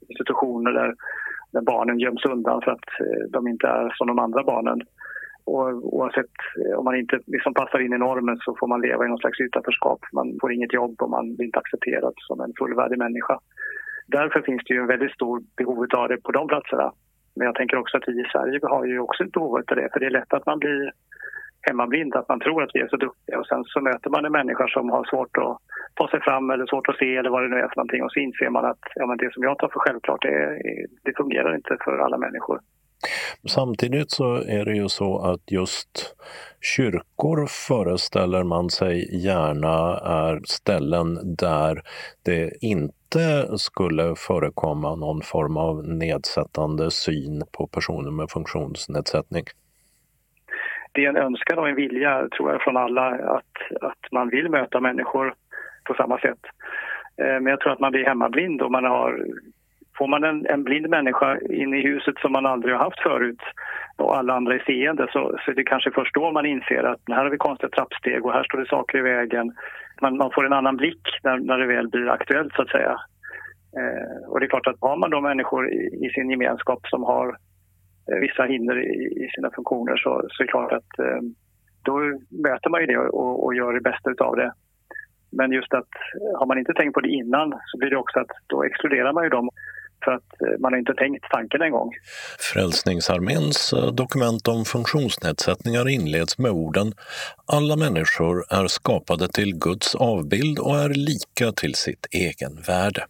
institutioner 0.10 0.72
där, 0.72 0.96
där 1.52 1.62
barnen 1.62 2.00
göms 2.00 2.26
undan 2.26 2.62
för 2.62 2.72
att 2.72 2.90
eh, 3.00 3.24
de 3.30 3.48
inte 3.48 3.68
är 3.68 3.94
som 3.98 4.08
de 4.08 4.20
andra 4.20 4.44
barnen. 4.44 4.82
Och 5.44 5.68
oavsett 5.98 6.36
eh, 6.60 6.80
om 6.80 6.86
man 6.86 6.96
inte 6.96 7.20
liksom 7.28 7.54
passar 7.54 7.80
in 7.80 7.94
i 7.94 7.98
normen 7.98 8.38
så 8.38 8.56
får 8.60 8.68
man 8.68 8.82
leva 8.82 9.06
i 9.06 9.10
någon 9.10 9.24
slags 9.24 9.40
utanförskap. 9.40 10.00
Man 10.14 10.38
får 10.42 10.54
inget 10.54 10.74
jobb 10.74 11.02
och 11.02 11.10
man 11.10 11.36
blir 11.36 11.46
inte 11.46 11.60
accepterad 11.60 12.14
som 12.18 12.42
en 12.42 12.54
fullvärdig 12.60 12.98
människa. 12.98 13.40
Därför 14.08 14.42
finns 14.42 14.62
det 14.66 14.74
ju 14.74 14.80
en 14.80 14.88
väldigt 14.88 15.12
stor 15.12 15.42
behov 15.58 15.88
av 15.94 16.10
det 16.10 16.24
på 16.24 16.32
de 16.32 16.48
platserna. 16.48 16.92
Men 17.36 17.46
jag 17.46 17.56
tänker 17.56 17.78
också 17.78 17.98
att 17.98 18.08
vi 18.08 18.22
i 18.22 18.26
Sverige 18.32 18.60
har 18.62 18.86
ju 18.86 19.00
också 19.00 19.24
ett 19.24 19.32
behov 19.32 19.56
av 19.56 19.76
det, 19.76 19.90
för 19.94 20.00
det 20.00 20.06
är 20.06 20.18
lätt 20.20 20.34
att 20.34 20.46
man 20.46 20.60
blir 20.60 20.92
hemmablind, 21.62 22.16
att 22.16 22.30
man 22.30 22.40
tror 22.40 22.64
att 22.64 22.70
vi 22.74 22.80
är 22.80 22.88
så 22.88 22.98
duktiga 22.98 23.40
och 23.40 23.48
sen 23.48 23.64
så 23.64 23.82
möter 23.82 24.10
man 24.10 24.26
en 24.26 24.32
människa 24.32 24.68
som 24.68 24.90
har 24.90 25.04
svårt 25.04 25.38
att 25.38 25.58
ta 25.94 26.08
sig 26.08 26.22
fram 26.22 26.50
eller 26.50 26.66
svårt 26.66 26.90
att 26.90 26.98
se 26.98 27.16
eller 27.16 27.30
vad 27.30 27.44
det 27.44 27.50
nu 27.50 27.56
är 27.56 27.68
för 27.68 27.76
någonting 27.76 28.04
och 28.04 28.12
så 28.12 28.20
inser 28.20 28.50
man 28.50 28.66
att 28.66 28.84
ja, 28.96 29.06
men 29.06 29.18
det 29.18 29.34
som 29.34 29.44
jag 29.44 29.58
tar 29.58 29.68
för 29.68 29.80
självklart, 29.80 30.22
det, 30.22 30.62
det 31.04 31.14
fungerar 31.18 31.56
inte 31.56 31.78
för 31.86 31.98
alla 31.98 32.18
människor. 32.18 32.60
Samtidigt 33.48 34.12
så 34.12 34.36
är 34.36 34.66
det 34.66 34.76
ju 34.76 34.90
så 34.90 35.20
att 35.20 35.52
just 35.52 36.16
kyrkor 36.62 37.46
föreställer 37.68 38.44
man 38.44 38.70
sig 38.70 39.26
gärna 39.26 39.98
är 39.98 40.42
ställen 40.46 41.36
där 41.36 41.82
det 42.26 42.52
inte 42.62 43.58
skulle 43.58 44.16
förekomma 44.16 44.96
någon 44.96 45.22
form 45.22 45.58
av 45.58 45.88
nedsättande 45.88 46.92
syn 46.92 47.44
på 47.52 47.68
personer 47.68 48.12
med 48.12 48.30
funktionsnedsättning. 48.30 49.44
Det 51.00 51.06
är 51.06 51.10
en 51.10 51.18
önskan 51.18 51.60
och 51.60 51.70
en 51.70 51.76
vilja, 51.76 52.28
tror 52.28 52.52
jag, 52.52 52.62
från 52.62 52.78
alla 52.78 53.08
att, 53.08 53.82
att 53.82 54.12
man 54.12 54.30
vill 54.30 54.50
möta 54.50 54.80
människor 54.80 55.34
på 55.84 55.94
samma 55.94 56.20
sätt. 56.20 56.40
Eh, 57.22 57.40
men 57.42 57.46
jag 57.46 57.60
tror 57.60 57.74
att 57.74 57.80
man 57.80 57.92
blir 57.92 58.06
hemmablind 58.06 58.62
och 58.62 58.72
man 58.72 58.84
har 58.86 59.26
Får 59.98 60.08
man 60.08 60.24
en, 60.24 60.46
en 60.46 60.64
blind 60.64 60.90
människa 60.90 61.38
in 61.40 61.74
i 61.74 61.82
huset 61.82 62.16
som 62.22 62.32
man 62.32 62.46
aldrig 62.46 62.76
har 62.76 62.84
haft 62.84 63.00
förut 63.00 63.42
och 63.98 64.18
alla 64.18 64.34
andra 64.34 64.54
är 64.56 64.64
seende 64.66 65.08
så, 65.12 65.40
så 65.46 65.52
är 65.52 65.56
det 65.56 65.64
kanske 65.64 65.92
först 65.92 66.14
då 66.14 66.32
man 66.32 66.46
inser 66.46 66.84
att 66.84 67.02
här 67.08 67.24
har 67.24 67.30
vi 67.30 67.38
konstiga 67.38 67.70
trappsteg 67.70 68.26
och 68.26 68.34
här 68.34 68.44
står 68.44 68.58
det 68.58 68.70
saker 68.70 68.98
i 68.98 69.02
vägen. 69.02 69.52
Man, 70.02 70.18
man 70.18 70.32
får 70.32 70.46
en 70.46 70.54
annan 70.54 70.78
blick 70.78 71.04
när, 71.24 71.38
när 71.38 71.58
det 71.58 71.68
väl 71.68 71.88
blir 71.88 72.10
aktuellt 72.10 72.54
så 72.54 72.62
att 72.62 72.70
säga. 72.70 72.96
Eh, 73.78 74.30
och 74.30 74.40
det 74.40 74.46
är 74.46 74.50
klart 74.50 74.68
att 74.68 74.82
har 74.82 74.98
man 74.98 75.10
då 75.10 75.22
människor 75.22 75.74
i, 75.74 76.06
i 76.06 76.10
sin 76.10 76.30
gemenskap 76.30 76.88
som 76.88 77.04
har 77.04 77.38
Eh, 78.12 78.20
vissa 78.20 78.44
hinder 78.44 78.78
i, 79.24 79.30
sina 79.36 79.52
funktioner 79.52 79.98
så, 79.98 80.10
så 80.30 80.44
är 80.44 80.46
det 80.46 80.52
klart 80.52 80.72
att 80.72 81.00
eh, 81.00 81.22
då 81.82 81.94
möter 82.30 82.70
man 82.70 82.82
ju 82.82 82.88
det 82.88 82.98
och, 82.98 83.44
och 83.46 83.56
gör 83.56 83.74
det 83.74 83.82
bästa 83.82 84.12
utav 84.12 84.36
det. 84.36 84.54
Men 85.32 85.52
just 85.52 85.74
att 85.74 85.94
eh, 86.22 86.40
har 86.40 86.46
man 86.46 86.60
inte 86.60 86.74
tänkt 86.74 86.94
på 86.94 87.02
det 87.02 87.10
innan 87.10 87.60
så 87.66 87.78
blir 87.78 87.90
det 87.90 87.98
också 87.98 88.20
att 88.20 88.32
då 88.48 88.64
exkluderar 88.64 89.14
man 89.14 89.24
ju 89.24 89.30
dem 89.30 89.50
för 90.06 90.12
att 90.12 90.60
man 90.60 90.74
har 90.74 90.80
inte 90.80 90.94
tänkt 90.94 91.26
tanken 91.30 91.62
en 91.62 91.72
gång. 91.72 91.92
Frälsningsarméns 92.54 93.74
dokument 93.94 94.48
om 94.48 94.66
funktionsnedsättningar 94.66 95.90
inleds 95.90 96.38
med 96.38 96.52
orden 96.52 96.94
Alla 97.46 97.76
människor 97.76 98.44
är 98.50 98.68
skapade 98.68 99.28
till 99.28 99.56
Guds 99.56 99.96
avbild 99.96 100.60
och 100.60 100.76
är 100.76 100.90
lika 100.90 101.52
till 101.52 101.76
sitt 101.76 102.08
egenvärde. 102.12 103.06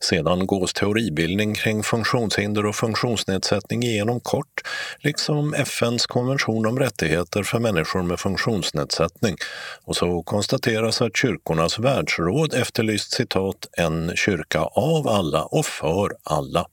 Sedan 0.00 0.46
gås 0.46 0.72
teoribildning 0.72 1.54
kring 1.54 1.82
funktionshinder 1.82 2.66
och 2.66 2.76
funktionsnedsättning 2.76 3.82
igenom 3.82 4.20
kort, 4.20 4.60
liksom 4.98 5.54
FNs 5.54 6.06
konvention 6.06 6.66
om 6.66 6.78
rättigheter 6.78 7.42
för 7.42 7.58
människor 7.58 8.02
med 8.02 8.20
funktionsnedsättning. 8.20 9.36
Och 9.84 9.96
så 9.96 10.22
konstateras 10.22 11.02
att 11.02 11.16
kyrkornas 11.16 11.78
världsråd 11.78 12.54
efterlyst 12.54 13.12
citat 13.12 13.68
”en 13.76 14.16
kyrka 14.16 14.60
av 14.60 15.08
alla 15.08 15.44
och 15.44 15.66
för 15.66 16.12
alla”. 16.24 16.66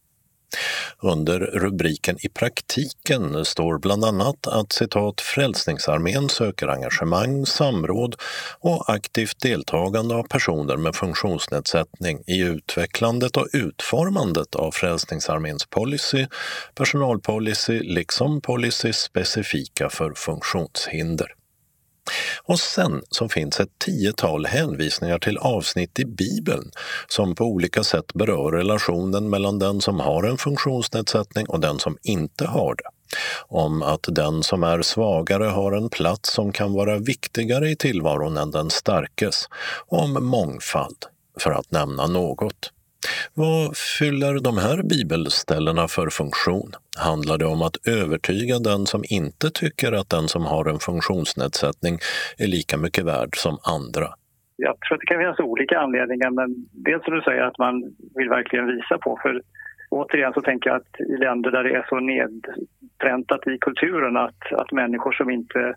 Under 1.01 1.39
rubriken 1.39 2.17
I 2.21 2.29
praktiken 2.29 3.45
står 3.45 3.77
bland 3.77 4.05
annat 4.05 4.47
att 4.47 4.71
citat 4.71 5.21
Frälsningsarmén 5.21 6.29
söker 6.29 6.67
engagemang, 6.67 7.45
samråd 7.45 8.15
och 8.59 8.89
aktivt 8.89 9.39
deltagande 9.41 10.15
av 10.15 10.23
personer 10.23 10.77
med 10.77 10.95
funktionsnedsättning 10.95 12.23
i 12.27 12.39
utvecklandet 12.39 13.37
och 13.37 13.47
utformandet 13.53 14.55
av 14.55 14.71
Frälsningsarméns 14.71 15.65
policy, 15.65 16.27
personalpolicy 16.75 17.79
liksom 17.79 18.41
policy 18.41 18.93
specifika 18.93 19.89
för 19.89 20.13
funktionshinder. 20.15 21.38
Och 22.43 22.59
sen 22.59 23.01
så 23.09 23.29
finns 23.29 23.59
ett 23.59 23.79
tiotal 23.79 24.45
hänvisningar 24.45 25.19
till 25.19 25.37
avsnitt 25.37 25.99
i 25.99 26.05
Bibeln 26.05 26.71
som 27.07 27.35
på 27.35 27.43
olika 27.43 27.83
sätt 27.83 28.13
berör 28.13 28.51
relationen 28.51 29.29
mellan 29.29 29.59
den 29.59 29.81
som 29.81 29.99
har 29.99 30.23
en 30.23 30.37
funktionsnedsättning 30.37 31.45
och 31.47 31.59
den 31.59 31.79
som 31.79 31.97
inte 32.03 32.45
har 32.45 32.75
det. 32.75 32.89
Om 33.47 33.81
att 33.83 34.05
den 34.07 34.43
som 34.43 34.63
är 34.63 34.81
svagare 34.81 35.43
har 35.43 35.71
en 35.71 35.89
plats 35.89 36.33
som 36.33 36.51
kan 36.51 36.73
vara 36.73 36.97
viktigare 36.97 37.69
i 37.69 37.75
tillvaron 37.75 38.37
än 38.37 38.51
den 38.51 38.69
starkes. 38.69 39.49
Om 39.87 40.25
mångfald, 40.25 41.05
för 41.39 41.51
att 41.51 41.71
nämna 41.71 42.07
något. 42.07 42.71
Vad 43.33 43.77
fyller 43.99 44.33
de 44.43 44.57
här 44.57 44.83
bibelställena 44.83 45.87
för 45.87 46.09
funktion? 46.09 46.71
Handlar 46.97 47.37
det 47.37 47.45
om 47.45 47.61
att 47.61 47.87
övertyga 47.87 48.59
den 48.59 48.85
som 48.85 49.01
inte 49.09 49.49
tycker 49.49 49.91
att 49.91 50.09
den 50.09 50.27
som 50.27 50.45
har 50.45 50.65
en 50.69 50.79
funktionsnedsättning 50.79 51.95
är 52.37 52.47
lika 52.47 52.77
mycket 52.77 53.05
värd 53.05 53.29
som 53.33 53.57
andra? 53.75 54.07
Jag 54.55 54.79
tror 54.79 54.95
att 54.95 55.01
det 55.01 55.05
kan 55.05 55.21
finnas 55.21 55.39
olika 55.39 55.79
anledningar, 55.79 56.29
men 56.29 56.49
dels 56.71 57.03
som 57.03 57.13
du 57.15 57.21
säger 57.21 57.41
att 57.41 57.57
man 57.57 57.73
vill 58.15 58.29
verkligen 58.29 58.67
visa 58.67 58.97
på. 58.97 59.19
För 59.21 59.41
återigen 59.89 60.33
så 60.33 60.41
tänker 60.41 60.69
jag 60.69 60.77
att 60.77 60.99
i 60.99 61.17
länder 61.17 61.51
där 61.51 61.63
det 61.63 61.75
är 61.75 61.85
så 61.89 61.99
nedpräntat 61.99 63.47
i 63.47 63.57
kulturen 63.61 64.17
att, 64.17 64.41
att 64.51 64.71
människor 64.71 65.11
som 65.11 65.29
inte 65.29 65.75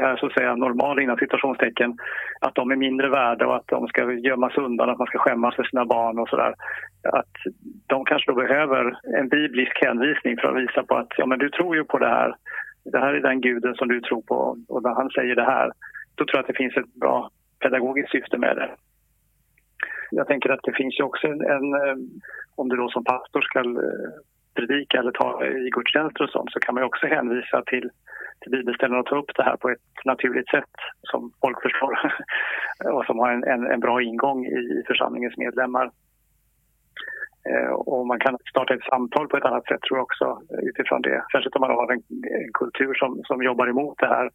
Eh, 0.00 0.16
så 0.16 0.26
att 0.26 0.32
säga 0.32 0.56
normala 0.56 1.02
inom 1.02 1.16
situationstecken, 1.16 1.96
att 2.40 2.54
de 2.54 2.70
är 2.70 2.76
mindre 2.76 3.08
värda 3.08 3.46
och 3.46 3.56
att 3.56 3.66
de 3.66 3.88
ska 3.88 4.12
gömmas 4.12 4.56
undan, 4.56 4.90
att 4.90 4.98
man 4.98 5.06
ska 5.06 5.18
skämmas 5.18 5.56
för 5.56 5.64
sina 5.64 5.84
barn 5.84 6.18
och 6.18 6.28
sådär. 6.28 6.54
Att 7.02 7.34
de 7.86 8.04
kanske 8.04 8.32
då 8.32 8.34
behöver 8.34 8.98
en 9.18 9.28
biblisk 9.28 9.84
hänvisning 9.84 10.36
för 10.36 10.48
att 10.48 10.62
visa 10.62 10.82
på 10.82 10.96
att 10.96 11.12
ja, 11.16 11.26
men 11.26 11.38
du 11.38 11.50
tror 11.50 11.76
ju 11.76 11.84
på 11.84 11.98
det 11.98 12.08
här. 12.08 12.34
Det 12.84 12.98
här 12.98 13.14
är 13.14 13.20
den 13.20 13.40
guden 13.40 13.74
som 13.74 13.88
du 13.88 14.00
tror 14.00 14.22
på 14.22 14.56
och 14.68 14.82
när 14.82 14.94
han 14.94 15.10
säger 15.10 15.34
det 15.34 15.44
här, 15.44 15.70
då 16.14 16.24
tror 16.24 16.36
jag 16.36 16.40
att 16.40 16.46
det 16.46 16.62
finns 16.62 16.76
ett 16.76 16.94
bra 16.94 17.30
pedagogiskt 17.62 18.10
syfte 18.10 18.38
med 18.38 18.56
det. 18.56 18.70
Jag 20.10 20.26
tänker 20.26 20.50
att 20.50 20.60
det 20.62 20.72
finns 20.72 21.00
ju 21.00 21.04
också 21.04 21.26
en, 21.26 21.40
en 21.40 21.74
eh, 21.74 21.96
om 22.54 22.68
du 22.68 22.76
då 22.76 22.88
som 22.88 23.04
pastor 23.04 23.40
ska 23.40 23.58
eh, 23.58 24.10
predika 24.54 24.98
eller 24.98 25.12
ta 25.12 25.44
i 25.44 25.70
gudstjänster 25.70 26.24
och 26.24 26.30
sånt 26.30 26.52
så 26.52 26.60
kan 26.60 26.74
man 26.74 26.84
också 26.84 27.06
hänvisa 27.06 27.62
till 27.62 27.90
bibelställen 28.50 28.98
att 28.98 29.06
ta 29.06 29.18
upp 29.18 29.30
det 29.34 29.42
här 29.42 29.56
på 29.56 29.70
ett 29.70 30.04
naturligt 30.04 30.50
sätt 30.50 30.74
som 31.02 31.32
folk 31.40 31.62
förstår 31.62 31.98
och 32.94 33.04
som 33.06 33.18
har 33.18 33.30
en, 33.32 33.44
en, 33.44 33.66
en 33.66 33.80
bra 33.80 34.02
ingång 34.02 34.46
i 34.46 34.82
församlingens 34.86 35.36
medlemmar. 35.36 35.90
Eh, 37.48 37.72
och 37.72 38.06
man 38.06 38.20
kan 38.20 38.38
starta 38.50 38.74
ett 38.74 38.90
samtal 38.90 39.28
på 39.28 39.36
ett 39.36 39.44
annat 39.44 39.66
sätt 39.66 39.80
tror 39.80 39.98
jag 39.98 40.04
också 40.04 40.40
utifrån 40.62 41.02
det. 41.02 41.24
Särskilt 41.32 41.56
om 41.56 41.60
man 41.60 41.70
har 41.70 41.92
en, 41.92 42.02
en 42.42 42.52
kultur 42.52 42.94
som, 42.94 43.22
som 43.24 43.42
jobbar 43.42 43.66
emot 43.68 43.98
det 43.98 44.06
här 44.06 44.30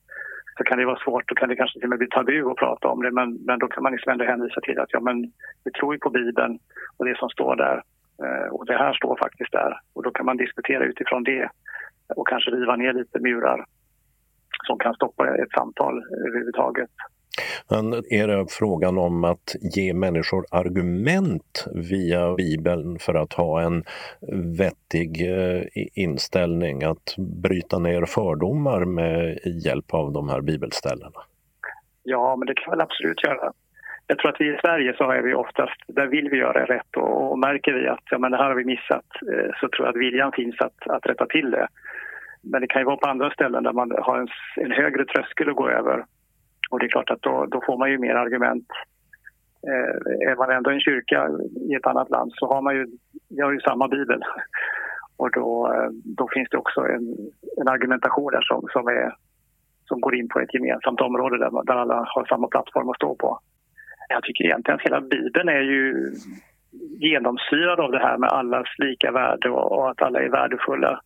så 0.58 0.64
kan 0.64 0.78
det 0.78 0.86
vara 0.86 1.04
svårt 1.06 1.32
och 1.32 1.38
kan 1.38 1.50
det 1.50 1.56
kanske 1.56 1.80
till 1.80 1.86
och 1.86 1.90
med 1.90 2.00
bli 2.00 2.08
tabu 2.08 2.52
att 2.52 2.56
prata 2.56 2.88
om 2.88 3.02
det 3.02 3.12
men, 3.12 3.34
men 3.34 3.60
då 3.60 3.68
kan 3.68 3.84
man 3.84 3.92
liksom 3.92 4.12
ändå 4.12 4.26
hänvisa 4.26 4.62
till 4.62 4.80
att 4.80 4.94
ja, 4.94 5.00
men 5.00 5.32
vi 5.64 5.72
tror 5.72 5.94
ju 5.94 6.00
på 6.00 6.10
Bibeln 6.10 6.60
och 6.98 7.06
det 7.06 7.18
som 7.18 7.30
står 7.30 7.56
där 7.56 7.84
eh, 8.24 8.48
och 8.54 8.66
det 8.66 8.78
här 8.78 8.94
står 8.94 9.16
faktiskt 9.16 9.52
där 9.52 9.80
och 9.94 10.04
då 10.04 10.12
kan 10.12 10.26
man 10.26 10.38
diskutera 10.38 10.84
utifrån 10.84 11.24
det 11.24 11.50
och 12.16 12.28
kanske 12.28 12.52
riva 12.52 12.76
ner 12.76 12.94
lite 12.94 13.20
murar 13.20 13.66
som 14.64 14.78
kan 14.80 14.94
stoppa 14.94 15.36
ett 15.36 15.52
samtal 15.52 16.04
överhuvudtaget. 16.28 16.90
Men 17.70 17.94
är 17.94 18.28
det 18.28 18.46
frågan 18.50 18.98
om 18.98 19.24
att 19.24 19.56
ge 19.76 19.94
människor 19.94 20.46
argument 20.52 21.66
via 21.92 22.34
Bibeln 22.34 23.00
för 23.00 23.14
att 23.14 23.34
ha 23.34 23.62
en 23.62 23.84
vettig 24.58 25.12
eh, 25.32 25.64
inställning, 25.94 26.84
att 26.84 27.16
bryta 27.18 27.80
ner 27.80 28.06
fördomar 28.06 28.86
med 28.86 29.40
hjälp 29.66 29.94
av 29.94 30.12
de 30.12 30.30
här 30.30 30.42
bibelställena? 30.42 31.20
Ja, 32.04 32.36
men 32.36 32.48
det 32.48 32.54
kan 32.54 32.72
väl 32.72 32.82
absolut 32.82 33.24
göra. 33.24 33.54
Jag 34.08 34.18
tror 34.18 34.32
att 34.32 34.42
vi 34.42 34.54
i 34.54 34.58
Sverige 34.62 34.94
så 34.98 35.12
är 35.12 35.22
vi 35.22 35.34
oftast, 35.34 35.82
där 35.88 36.08
vill 36.08 36.30
vi 36.30 36.38
göra 36.38 36.66
rätt 36.66 36.98
och, 36.98 37.32
och 37.32 37.40
märker 37.40 37.74
vi 37.74 37.88
att 37.88 38.04
ja, 38.12 38.18
men 38.18 38.32
det 38.32 38.38
här 38.38 38.50
har 38.50 38.56
vi 38.56 38.66
missat 38.66 39.06
eh, 39.34 39.52
så 39.60 39.70
tror 39.70 39.88
jag 39.88 39.90
att 39.90 40.02
viljan 40.02 40.32
finns 40.32 40.62
att, 40.62 40.88
att 40.88 41.06
rätta 41.06 41.26
till 41.26 41.52
det. 41.52 41.68
Men 42.44 42.62
det 42.62 42.68
kan 42.68 42.82
ju 42.82 42.86
vara 42.86 42.98
på 42.98 43.10
andra 43.10 43.32
ställen 43.32 43.64
där 43.64 43.74
man 43.74 43.92
har 44.00 44.18
en, 44.18 44.28
en 44.56 44.72
högre 44.72 45.06
tröskel 45.06 45.50
att 45.50 45.56
gå 45.56 45.70
över. 45.70 46.06
Och 46.70 46.80
det 46.80 46.86
är 46.86 46.90
klart 46.90 47.10
att 47.10 47.22
då, 47.22 47.46
då 47.46 47.62
får 47.66 47.78
man 47.78 47.92
ju 47.92 47.98
mer 47.98 48.16
argument. 48.16 48.68
Eh, 49.68 50.30
är 50.32 50.36
man 50.36 50.52
ändå 50.52 50.70
en 50.70 50.80
kyrka 50.80 51.30
i 51.70 51.74
ett 51.76 51.88
annat 51.88 52.10
land 52.10 52.32
så 52.36 52.48
har 52.54 52.62
man 52.62 52.76
ju, 52.76 52.88
jag 53.28 53.46
har 53.46 53.54
ju 53.54 53.60
samma 53.60 53.88
bibel. 53.88 54.22
Och 55.18 55.32
då, 55.32 55.74
eh, 55.74 55.90
då 56.18 56.28
finns 56.34 56.50
det 56.50 56.58
också 56.58 56.82
en, 56.82 57.16
en 57.58 57.68
argumentation 57.68 58.32
där 58.32 58.42
som, 58.42 58.68
som, 58.74 58.88
är, 58.88 59.16
som 59.86 60.02
går 60.02 60.16
in 60.16 60.28
på 60.28 60.40
ett 60.40 60.54
gemensamt 60.54 61.02
område 61.02 61.38
där, 61.38 61.66
där 61.66 61.76
alla 61.76 62.06
har 62.08 62.26
samma 62.26 62.48
plattform 62.48 62.90
att 62.90 62.96
stå 62.96 63.16
på. 63.16 63.40
Jag 64.10 64.24
tycker 64.24 64.46
egentligen 64.46 64.76
att 64.76 64.86
hela 64.86 65.02
bibeln 65.02 65.50
är 65.50 65.62
ju 65.62 66.12
genomsyrad 67.00 67.80
av 67.80 67.92
det 67.92 68.00
här 68.00 68.18
med 68.18 68.30
allas 68.30 68.68
lika 68.78 69.12
värde 69.12 69.50
och, 69.50 69.72
och 69.72 69.90
att 69.90 70.02
alla 70.02 70.20
är 70.20 70.30
värdefulla. 70.30 71.02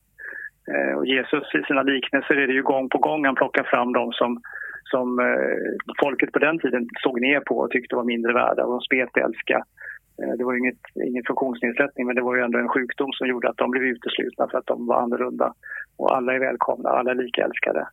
Eh, 0.74 0.98
och 0.98 1.06
Jesus 1.06 1.56
i 1.56 1.62
sina 1.68 1.84
liknelser 1.84 2.36
är 2.36 2.48
det 2.48 2.54
ju 2.54 2.64
gång 2.64 2.90
på 2.90 2.98
gång 2.98 3.26
han 3.26 3.36
plockar 3.36 3.64
fram 3.64 3.94
de 3.94 4.12
som, 4.12 4.42
som 4.84 5.20
eh, 5.20 5.96
folket 6.04 6.32
på 6.32 6.40
den 6.40 6.60
tiden 6.60 6.88
såg 7.04 7.22
ner 7.22 7.40
på 7.40 7.58
och 7.58 7.70
tyckte 7.70 7.96
var 7.96 8.04
mindre 8.04 8.34
värda 8.34 8.64
och 8.66 8.72
de 8.72 8.82
spetälska. 8.82 9.58
Eh, 10.22 10.34
det 10.38 10.44
var 10.44 10.54
inget, 10.58 10.82
ingen 11.08 11.24
funktionsnedsättning 11.24 12.08
men 12.08 12.16
det 12.16 12.22
var 12.22 12.36
ju 12.36 12.42
ändå 12.42 12.60
en 12.60 12.70
sjukdom 12.70 13.12
som 13.14 13.28
gjorde 13.28 13.50
att 13.50 13.58
de 13.58 13.72
blev 13.72 13.84
uteslutna 13.84 14.48
för 14.52 14.58
att 14.58 14.68
de 14.68 14.88
var 14.88 15.02
annorlunda. 15.02 15.54
Och 15.98 16.16
alla 16.16 16.34
är 16.34 16.40
välkomna, 16.40 16.90
alla 16.90 17.12
är 17.12 17.16
lika 17.16 17.44
älskade. 17.44 17.88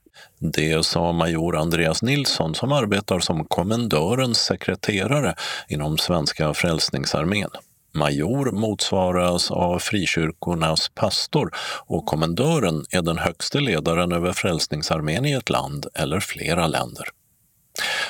Det 0.56 0.84
sa 0.84 1.12
major 1.12 1.56
Andreas 1.56 2.02
Nilsson 2.02 2.54
som 2.54 2.72
arbetar 2.72 3.18
som 3.18 3.44
kommendörens 3.44 4.38
sekreterare 4.38 5.34
inom 5.68 5.96
Svenska 5.96 6.54
Frälsningsarmén. 6.54 7.50
Major 7.94 8.52
motsvaras 8.52 9.50
av 9.50 9.78
frikyrkornas 9.78 10.90
pastor 10.94 11.50
och 11.86 12.06
kommendören 12.06 12.84
är 12.90 13.02
den 13.02 13.18
högste 13.18 13.60
ledaren 13.60 14.12
över 14.12 14.32
Frälsningsarmén 14.32 15.26
i 15.26 15.32
ett 15.32 15.50
land 15.50 15.86
eller 15.94 16.20
flera 16.20 16.66
länder. 16.66 17.04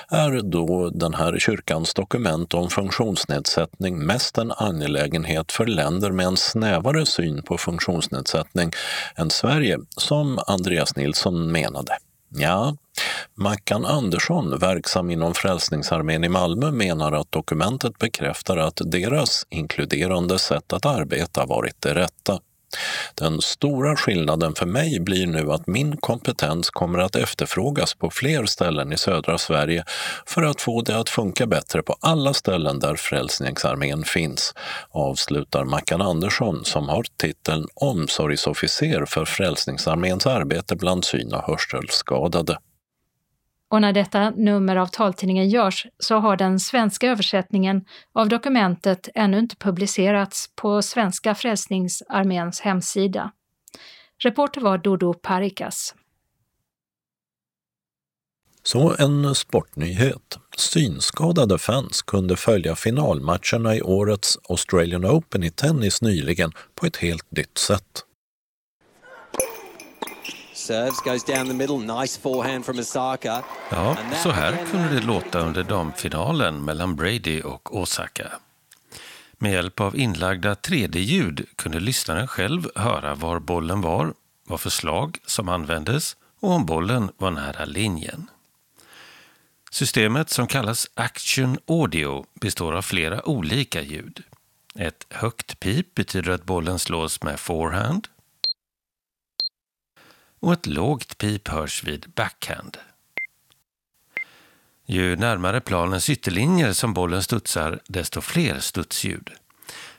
Är 0.09 0.43
då 0.43 0.91
den 0.91 1.15
här 1.15 1.39
kyrkans 1.39 1.95
dokument 1.95 2.55
om 2.55 2.71
funktionsnedsättning 2.71 3.99
mest 3.99 4.39
en 4.39 4.53
angelägenhet 4.53 5.53
för 5.53 5.67
länder 5.67 6.11
med 6.11 6.27
en 6.27 6.37
snävare 6.37 7.07
syn 7.07 7.43
på 7.43 7.59
funktionsnedsättning 7.59 8.71
än 9.17 9.31
Sverige, 9.31 9.79
som 9.97 10.39
Andreas 10.47 10.97
Nilsson 10.97 11.53
menade? 11.53 11.99
Ja, 12.35 12.77
Mackan 13.35 13.85
Andersson, 13.85 14.59
verksam 14.59 15.11
inom 15.11 15.35
Frälsningsarmén 15.35 16.25
i 16.25 16.29
Malmö, 16.29 16.71
menar 16.71 17.13
att 17.13 17.33
dokumentet 17.33 17.99
bekräftar 17.99 18.57
att 18.57 18.81
deras 18.85 19.47
inkluderande 19.51 20.39
sätt 20.39 20.73
att 20.73 20.87
arbeta 20.87 21.47
varit 21.47 21.77
det 21.81 21.95
rätta. 21.95 22.41
Den 23.15 23.41
stora 23.41 23.97
skillnaden 23.97 24.55
för 24.55 24.67
mig 24.67 25.01
blir 25.01 25.27
nu 25.27 25.53
att 25.53 25.67
min 25.67 25.97
kompetens 25.97 26.71
kommer 26.71 26.99
att 26.99 27.17
efterfrågas 27.17 27.95
på 27.95 28.11
fler 28.11 28.47
ställen 28.47 28.93
i 28.93 28.97
södra 28.97 29.39
Sverige 29.39 29.85
för 30.27 30.43
att 30.43 30.61
få 30.61 30.83
det 30.83 30.99
att 30.99 31.09
funka 31.09 31.47
bättre 31.47 31.83
på 31.83 31.97
alla 32.01 32.35
ställen 32.35 32.79
där 32.79 32.97
Frälsningsarmén 32.97 34.05
finns, 34.05 34.55
avslutar 34.91 35.65
Mackan 35.65 36.03
Andersson 36.03 36.65
som 36.65 36.89
har 36.89 37.05
titeln 37.17 37.67
omsorgsofficer 37.75 39.05
för 39.07 39.25
Frälsningsarméns 39.25 40.27
arbete 40.27 40.77
bland 40.77 41.05
syn 41.05 41.35
och 41.35 41.43
hörselskadade. 41.43 42.59
Och 43.73 43.81
när 43.81 43.93
detta 43.93 44.31
nummer 44.31 44.77
av 44.77 44.87
taltidningen 44.87 45.49
görs 45.49 45.87
så 45.99 46.19
har 46.19 46.37
den 46.37 46.61
svenska 46.61 47.09
översättningen 47.11 47.85
av 48.13 48.29
dokumentet 48.29 49.09
ännu 49.15 49.39
inte 49.39 49.57
publicerats 49.57 50.51
på 50.55 50.83
Svenska 50.83 51.35
Frälsningsarméns 51.35 52.61
hemsida. 52.61 53.33
Reporter 54.19 54.61
var 54.61 54.79
Dodo 54.79 55.15
Parikas. 55.15 55.95
Så 58.63 58.97
en 58.99 59.35
sportnyhet. 59.35 60.39
Synskadade 60.57 61.59
fans 61.59 62.03
kunde 62.03 62.37
följa 62.37 62.77
finalmatcherna 62.77 63.77
i 63.77 63.83
årets 63.83 64.39
Australian 64.49 65.05
Open 65.05 65.43
i 65.43 65.51
tennis 65.51 66.03
nyligen 66.03 66.53
på 66.75 66.87
ett 66.87 66.97
helt 66.97 67.31
nytt 67.31 67.59
sätt. 67.59 68.05
Ja, 73.71 73.97
så 74.23 74.31
här 74.31 74.67
kunde 74.71 74.89
det 74.89 75.01
låta 75.07 75.39
under 75.39 75.63
damfinalen 75.63 76.65
mellan 76.65 76.97
Brady 76.97 77.41
och 77.41 77.77
Osaka. 77.77 78.33
Med 79.39 79.53
hjälp 79.53 79.81
av 79.81 79.97
inlagda 79.97 80.55
3D-ljud 80.55 81.47
kunde 81.57 81.81
lyssnaren 81.81 82.29
själv 82.29 82.69
höra 82.75 83.15
var 83.15 83.39
bollen 83.39 83.81
var, 83.81 84.15
vad 84.45 84.61
för 84.61 84.71
slag 84.71 85.19
som 85.27 85.49
användes 85.49 86.17
och 86.41 86.51
om 86.51 86.67
bollen 86.67 87.11
var 87.17 87.31
nära 87.31 87.65
linjen. 87.65 88.31
Systemet 89.71 90.31
som 90.31 90.47
kallas 90.47 90.87
Action 90.95 91.59
Audio 91.67 92.25
består 92.41 92.73
av 92.73 92.83
flera 92.83 93.29
olika 93.29 93.83
ljud. 93.83 94.23
Ett 94.75 95.07
högt 95.11 95.61
pip 95.61 95.95
betyder 95.95 96.33
att 96.33 96.45
bollen 96.45 96.79
slås 96.79 97.23
med 97.23 97.41
forehand 97.41 98.09
och 100.43 100.53
ett 100.53 100.67
lågt 100.67 101.19
pip 101.19 101.49
hörs 101.49 101.85
vid 101.85 102.13
backhand. 102.15 102.77
Ju 104.87 105.17
närmare 105.17 105.61
planens 105.61 106.11
ytterlinjer 106.11 106.73
som 106.73 106.95
bollen 106.95 107.23
studsar, 107.23 107.81
desto 107.87 108.21
fler 108.21 108.59
studsljud. 108.59 109.31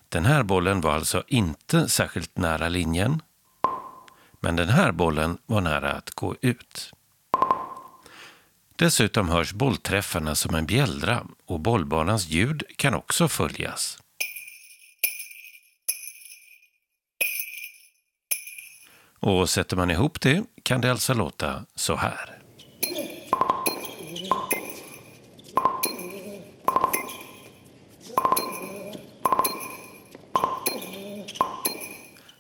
Den 0.10 0.26
här 0.26 0.44
bollen 0.44 0.82
var 0.82 0.94
alltså 0.94 1.24
inte 1.28 1.90
särskilt 1.90 2.38
nära 2.38 2.70
linjen, 2.70 3.22
men 4.40 4.56
den 4.56 4.70
här 4.70 4.92
bollen 4.92 5.38
var 5.46 5.62
nära 5.62 5.92
att 5.92 6.10
gå 6.12 6.36
ut. 6.42 6.94
Dessutom 8.76 9.30
hörs 9.30 9.54
bollträffarna 9.54 10.36
som 10.36 10.56
en 10.56 10.66
bjällra 10.66 11.26
och 11.46 11.60
bollbanans 11.60 12.28
ljud 12.28 12.64
kan 12.76 12.94
också 12.94 13.28
följas. 13.28 14.03
Och 19.26 19.50
sätter 19.50 19.76
man 19.78 19.92
ihop 19.92 20.22
det 20.22 20.44
kan 20.64 20.82
det 20.82 20.92
alltså 20.92 21.14
låta 21.14 21.66
så 21.76 21.96
här. 21.96 22.40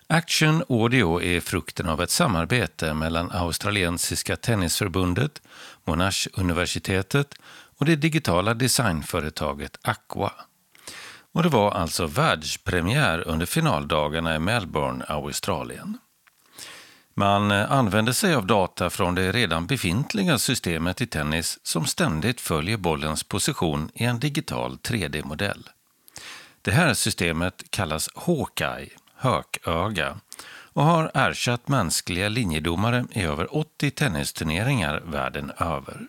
Action 0.07 0.63
Audio 0.69 1.21
är 1.21 1.39
frukten 1.39 1.89
av 1.89 2.01
ett 2.01 2.09
samarbete 2.09 2.93
mellan 2.93 3.31
australiensiska 3.31 4.35
tennisförbundet, 4.35 5.41
Monash-universitetet 5.85 7.35
och 7.77 7.85
det 7.85 7.95
digitala 7.95 8.53
designföretaget 8.53 9.79
Aqua. 9.81 10.31
Och 11.33 11.43
det 11.43 11.49
var 11.49 11.71
alltså 11.71 12.07
världspremiär 12.07 13.27
under 13.27 13.45
finaldagarna 13.45 14.35
i 14.35 14.39
Melbourne, 14.39 15.05
Australien. 15.07 15.97
Man 17.13 17.51
eh, 17.51 17.71
använder 17.71 18.13
sig 18.13 18.35
av 18.35 18.47
data 18.47 18.89
från 18.89 19.15
det 19.15 19.31
redan 19.31 19.67
befintliga 19.67 20.37
systemet 20.37 21.01
i 21.01 21.07
tennis 21.07 21.59
som 21.63 21.85
ständigt 21.85 22.41
följer 22.41 22.77
bollens 22.77 23.23
position 23.23 23.89
i 23.93 24.03
en 24.03 24.19
digital 24.19 24.77
3D-modell. 24.77 25.69
Det 26.61 26.71
här 26.71 26.93
systemet 26.93 27.63
kallas 27.69 28.09
Hawkeye, 28.15 28.89
hököga, 29.15 30.17
och 30.73 30.83
har 30.83 31.11
ersatt 31.13 31.67
mänskliga 31.67 32.29
linjedomare 32.29 33.05
i 33.11 33.21
över 33.21 33.55
80 33.57 33.91
tennisturneringar 33.91 35.01
världen 35.05 35.51
över. 35.57 36.07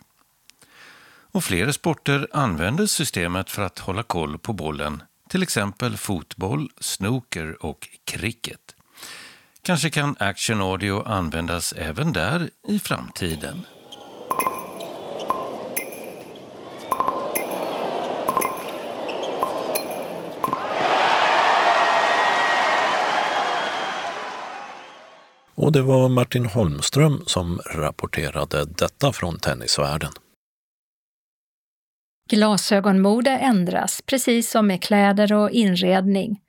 Och 1.31 1.43
flera 1.43 1.73
sporter 1.73 2.27
använder 2.33 2.85
systemet 2.85 3.49
för 3.49 3.61
att 3.61 3.79
hålla 3.79 4.03
koll 4.03 4.37
på 4.37 4.53
bollen, 4.53 5.03
till 5.29 5.43
exempel 5.43 5.97
fotboll, 5.97 6.69
snooker 6.79 7.65
och 7.65 7.89
cricket. 8.05 8.75
Kanske 9.65 9.89
kan 9.89 10.15
Action 10.19 10.61
Audio 10.61 11.03
användas 11.07 11.73
även 11.73 12.13
där 12.13 12.49
i 12.67 12.79
framtiden. 12.79 13.65
Och 25.55 25.71
det 25.71 25.81
var 25.81 26.09
Martin 26.09 26.45
Holmström 26.45 27.23
som 27.25 27.59
rapporterade 27.75 28.65
detta 28.65 29.13
från 29.13 29.39
tennisvärlden. 29.39 30.11
Glasögonmode 32.29 33.31
ändras, 33.31 34.01
precis 34.05 34.51
som 34.51 34.67
med 34.67 34.83
kläder 34.83 35.33
och 35.33 35.51
inredning. 35.51 36.41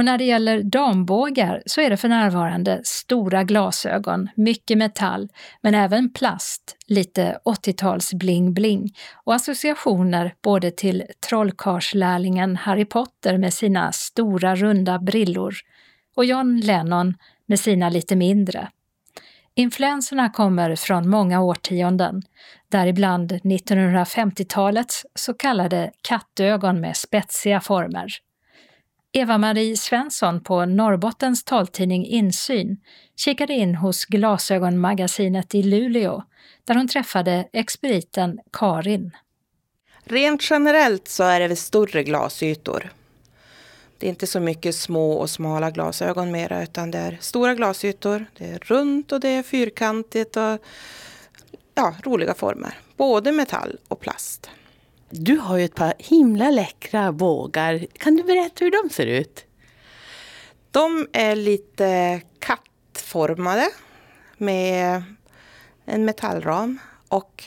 Och 0.00 0.04
när 0.04 0.18
det 0.18 0.24
gäller 0.24 0.62
dambågar 0.62 1.62
så 1.66 1.80
är 1.80 1.90
det 1.90 1.96
för 1.96 2.08
närvarande 2.08 2.80
stora 2.84 3.44
glasögon, 3.44 4.28
mycket 4.34 4.78
metall, 4.78 5.28
men 5.62 5.74
även 5.74 6.12
plast, 6.12 6.76
lite 6.86 7.38
80-tals 7.44 8.14
bling-bling 8.14 8.94
och 9.24 9.34
associationer 9.34 10.34
både 10.42 10.70
till 10.70 11.04
trollkarlslärlingen 11.28 12.56
Harry 12.56 12.84
Potter 12.84 13.38
med 13.38 13.54
sina 13.54 13.92
stora 13.92 14.56
runda 14.56 14.98
brillor 14.98 15.54
och 16.16 16.24
John 16.24 16.60
Lennon 16.60 17.14
med 17.46 17.60
sina 17.60 17.88
lite 17.88 18.16
mindre. 18.16 18.68
Influenserna 19.54 20.30
kommer 20.30 20.76
från 20.76 21.08
många 21.08 21.40
årtionden, 21.40 22.22
däribland 22.68 23.32
1950-talets 23.32 25.06
så 25.14 25.34
kallade 25.34 25.90
kattögon 26.02 26.80
med 26.80 26.96
spetsiga 26.96 27.60
former. 27.60 28.29
Eva-Marie 29.12 29.76
Svensson 29.76 30.40
på 30.40 30.64
Norrbottens 30.64 31.44
taltidning 31.44 32.06
Insyn 32.06 32.76
kikade 33.16 33.52
in 33.52 33.74
hos 33.74 34.04
Glasögonmagasinet 34.04 35.54
i 35.54 35.62
Luleå 35.62 36.22
där 36.64 36.74
hon 36.74 36.88
träffade 36.88 37.48
expediten 37.52 38.38
Karin. 38.52 39.16
Rent 40.04 40.50
generellt 40.50 41.08
så 41.08 41.24
är 41.24 41.40
det 41.40 41.48
väl 41.48 41.56
större 41.56 42.02
glasytor. 42.02 42.92
Det 43.98 44.06
är 44.06 44.10
inte 44.10 44.26
så 44.26 44.40
mycket 44.40 44.74
små 44.74 45.12
och 45.12 45.30
smala 45.30 45.70
glasögon 45.70 46.30
mera 46.30 46.62
utan 46.62 46.90
det 46.90 46.98
är 46.98 47.18
stora 47.20 47.54
glasytor. 47.54 48.26
Det 48.36 48.44
är 48.44 48.58
runt 48.58 49.12
och 49.12 49.20
det 49.20 49.28
är 49.28 49.42
fyrkantigt 49.42 50.36
och 50.36 50.58
ja, 51.74 51.94
roliga 52.04 52.34
former. 52.34 52.78
både 52.96 53.32
metall 53.32 53.78
och 53.88 54.00
plast. 54.00 54.50
Du 55.12 55.36
har 55.36 55.56
ju 55.56 55.64
ett 55.64 55.74
par 55.74 55.94
himla 55.98 56.50
läckra 56.50 57.12
bågar. 57.12 57.86
Kan 57.98 58.16
du 58.16 58.22
berätta 58.22 58.64
hur 58.64 58.82
de 58.82 58.90
ser 58.90 59.06
ut? 59.06 59.44
De 60.70 61.08
är 61.12 61.36
lite 61.36 62.20
kattformade 62.38 63.68
med 64.36 65.02
en 65.84 66.04
metallram 66.04 66.78
och 67.08 67.44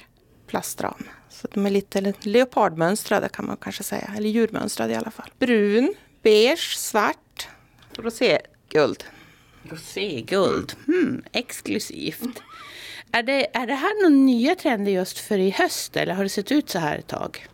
plastram. 0.48 1.04
Så 1.30 1.48
de 1.52 1.66
är 1.66 1.70
lite 1.70 2.14
leopardmönstrade 2.22 3.30
kan 3.30 3.46
man 3.46 3.58
kanske 3.58 3.84
säga, 3.84 4.12
eller 4.18 4.30
djurmönstrade 4.30 4.94
i 4.94 4.96
alla 4.96 5.12
fall. 5.12 5.30
Brun, 5.40 5.94
beige, 6.22 6.78
svart, 6.78 7.48
roséguld. 7.98 9.04
Roséguld, 9.64 10.74
hmm, 10.86 11.24
exklusivt. 11.32 12.42
Är 13.12 13.24
det, 13.24 13.58
är 13.58 13.68
det 13.68 13.74
här 13.74 14.04
någon 14.04 14.26
nya 14.26 14.56
trender 14.56 14.92
just 14.92 15.18
för 15.18 15.38
i 15.38 15.50
höst 15.50 15.98
eller 15.98 16.14
har 16.14 16.24
det 16.24 16.30
sett 16.30 16.52
ut 16.52 16.70
så 16.70 16.80
här 16.80 16.98
ett 16.98 17.08
tag? 17.08 17.48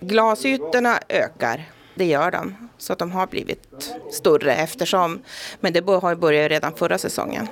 Glasytorna 0.00 0.98
ökar, 1.08 1.70
det 1.94 2.04
gör 2.04 2.30
de. 2.30 2.68
Så 2.78 2.92
att 2.92 2.98
de 2.98 3.10
har 3.10 3.26
blivit 3.26 3.94
större 4.12 4.54
eftersom, 4.54 5.22
men 5.60 5.72
det 5.72 5.86
har 5.86 6.14
börjat 6.14 6.50
redan 6.50 6.74
förra 6.74 6.98
säsongen. 6.98 7.48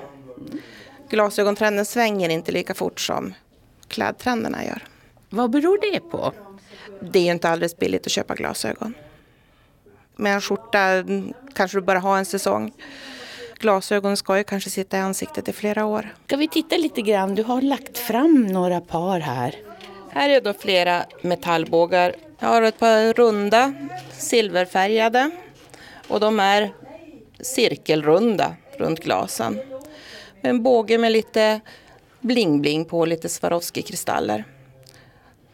Glasögontrenden 1.11 1.85
svänger 1.85 2.29
inte 2.29 2.53
lika 2.53 2.75
fort 2.75 3.01
som 3.01 3.35
klädtrenderna 3.89 4.65
gör. 4.65 4.83
Vad 5.31 5.51
beror 5.51 5.93
det 5.93 6.01
på? 6.01 6.33
Det 7.01 7.29
är 7.29 7.33
inte 7.33 7.49
alldeles 7.49 7.77
billigt 7.77 8.07
att 8.07 8.13
köpa 8.13 8.35
glasögon. 8.35 8.95
Med 10.17 10.35
en 10.35 10.41
skjorta 10.41 11.05
kanske 11.55 11.77
du 11.77 11.83
bara 11.83 11.99
har 11.99 12.19
en 12.19 12.25
säsong. 12.25 12.73
Glasögon 13.59 14.17
ska 14.17 14.39
ju 14.39 14.45
kanske 14.45 14.71
sitta 14.71 14.99
i 14.99 15.01
ansiktet 15.01 15.49
i 15.49 15.53
flera 15.53 15.85
år. 15.85 16.15
Ska 16.27 16.37
vi 16.37 16.49
titta 16.49 16.77
lite 16.77 17.03
grann? 17.03 17.35
Du 17.35 17.43
har 17.43 17.63
lagt 17.63 17.99
fram 17.99 18.47
några 18.47 18.81
par 18.81 19.21
här. 19.21 19.68
Här 20.19 20.29
är 20.29 20.41
då 20.41 20.53
flera 20.53 21.05
metallbågar. 21.23 22.15
Jag 22.39 22.49
har 22.49 22.63
ett 22.63 22.79
par 22.79 23.13
runda, 23.13 23.75
silverfärgade. 24.13 25.31
Och 26.09 26.21
de 26.21 26.41
är 26.41 26.75
cirkelrunda 27.41 28.57
runt 28.79 29.01
glasen. 29.01 29.61
En 30.41 30.63
båge 30.63 30.99
med 30.99 31.13
lite 31.13 31.61
bling-bling 32.21 32.85
på, 32.85 33.05
lite 33.05 33.29
Swarovski-kristaller. 33.29 34.45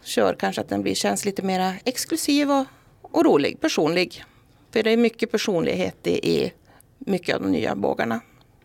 Kör 0.03 0.35
kanske 0.35 0.61
att 0.61 0.69
den 0.69 0.83
blir, 0.83 0.95
känns 0.95 1.25
lite 1.25 1.43
mer 1.43 1.75
exklusiv 1.85 2.51
och, 2.51 2.65
och 3.03 3.25
rolig, 3.25 3.61
personlig. 3.61 4.25
För 4.71 4.83
det 4.83 4.91
är 4.91 4.97
mycket 4.97 5.31
personlighet 5.31 6.07
i, 6.07 6.31
i 6.31 6.53
mycket 6.99 7.37
av 7.37 7.43
de 7.43 7.53
nya 7.53 7.75
bågarna. 7.75 8.21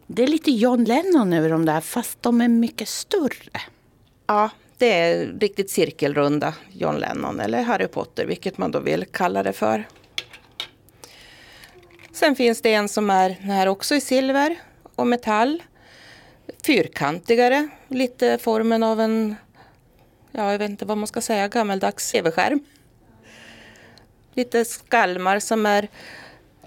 Det 0.07 0.23
är 0.23 0.27
lite 0.27 0.51
John 0.51 0.83
Lennon 0.83 1.33
över 1.33 1.49
de 1.49 1.65
där, 1.65 1.81
fast 1.81 2.21
de 2.21 2.41
är 2.41 2.47
mycket 2.47 2.87
större. 2.87 3.61
Ja, 4.27 4.49
det 4.79 4.91
är 4.91 5.25
riktigt 5.39 5.69
cirkelrunda 5.69 6.53
John 6.71 6.95
Lennon 6.95 7.39
eller 7.39 7.61
Harry 7.61 7.87
Potter, 7.87 8.25
vilket 8.25 8.57
man 8.57 8.71
då 8.71 8.79
vill 8.79 9.05
kalla 9.05 9.43
det 9.43 9.53
för. 9.53 9.87
Sen 12.11 12.35
finns 12.35 12.61
det 12.61 12.73
en 12.73 12.89
som 12.89 13.09
är 13.09 13.29
här 13.29 13.67
också 13.67 13.95
i 13.95 14.01
silver 14.01 14.55
och 14.95 15.07
metall. 15.07 15.63
Fyrkantigare, 16.65 17.67
lite 17.87 18.37
formen 18.37 18.83
av 18.83 18.99
en, 19.01 19.35
ja 20.31 20.51
jag 20.51 20.59
vet 20.59 20.69
inte 20.69 20.85
vad 20.85 20.97
man 20.97 21.07
ska 21.07 21.21
säga, 21.21 21.47
gammeldags 21.47 22.11
tv-skärm. 22.11 22.59
Lite 24.33 24.65
skalmar 24.65 25.39
som 25.39 25.65
är 25.65 25.87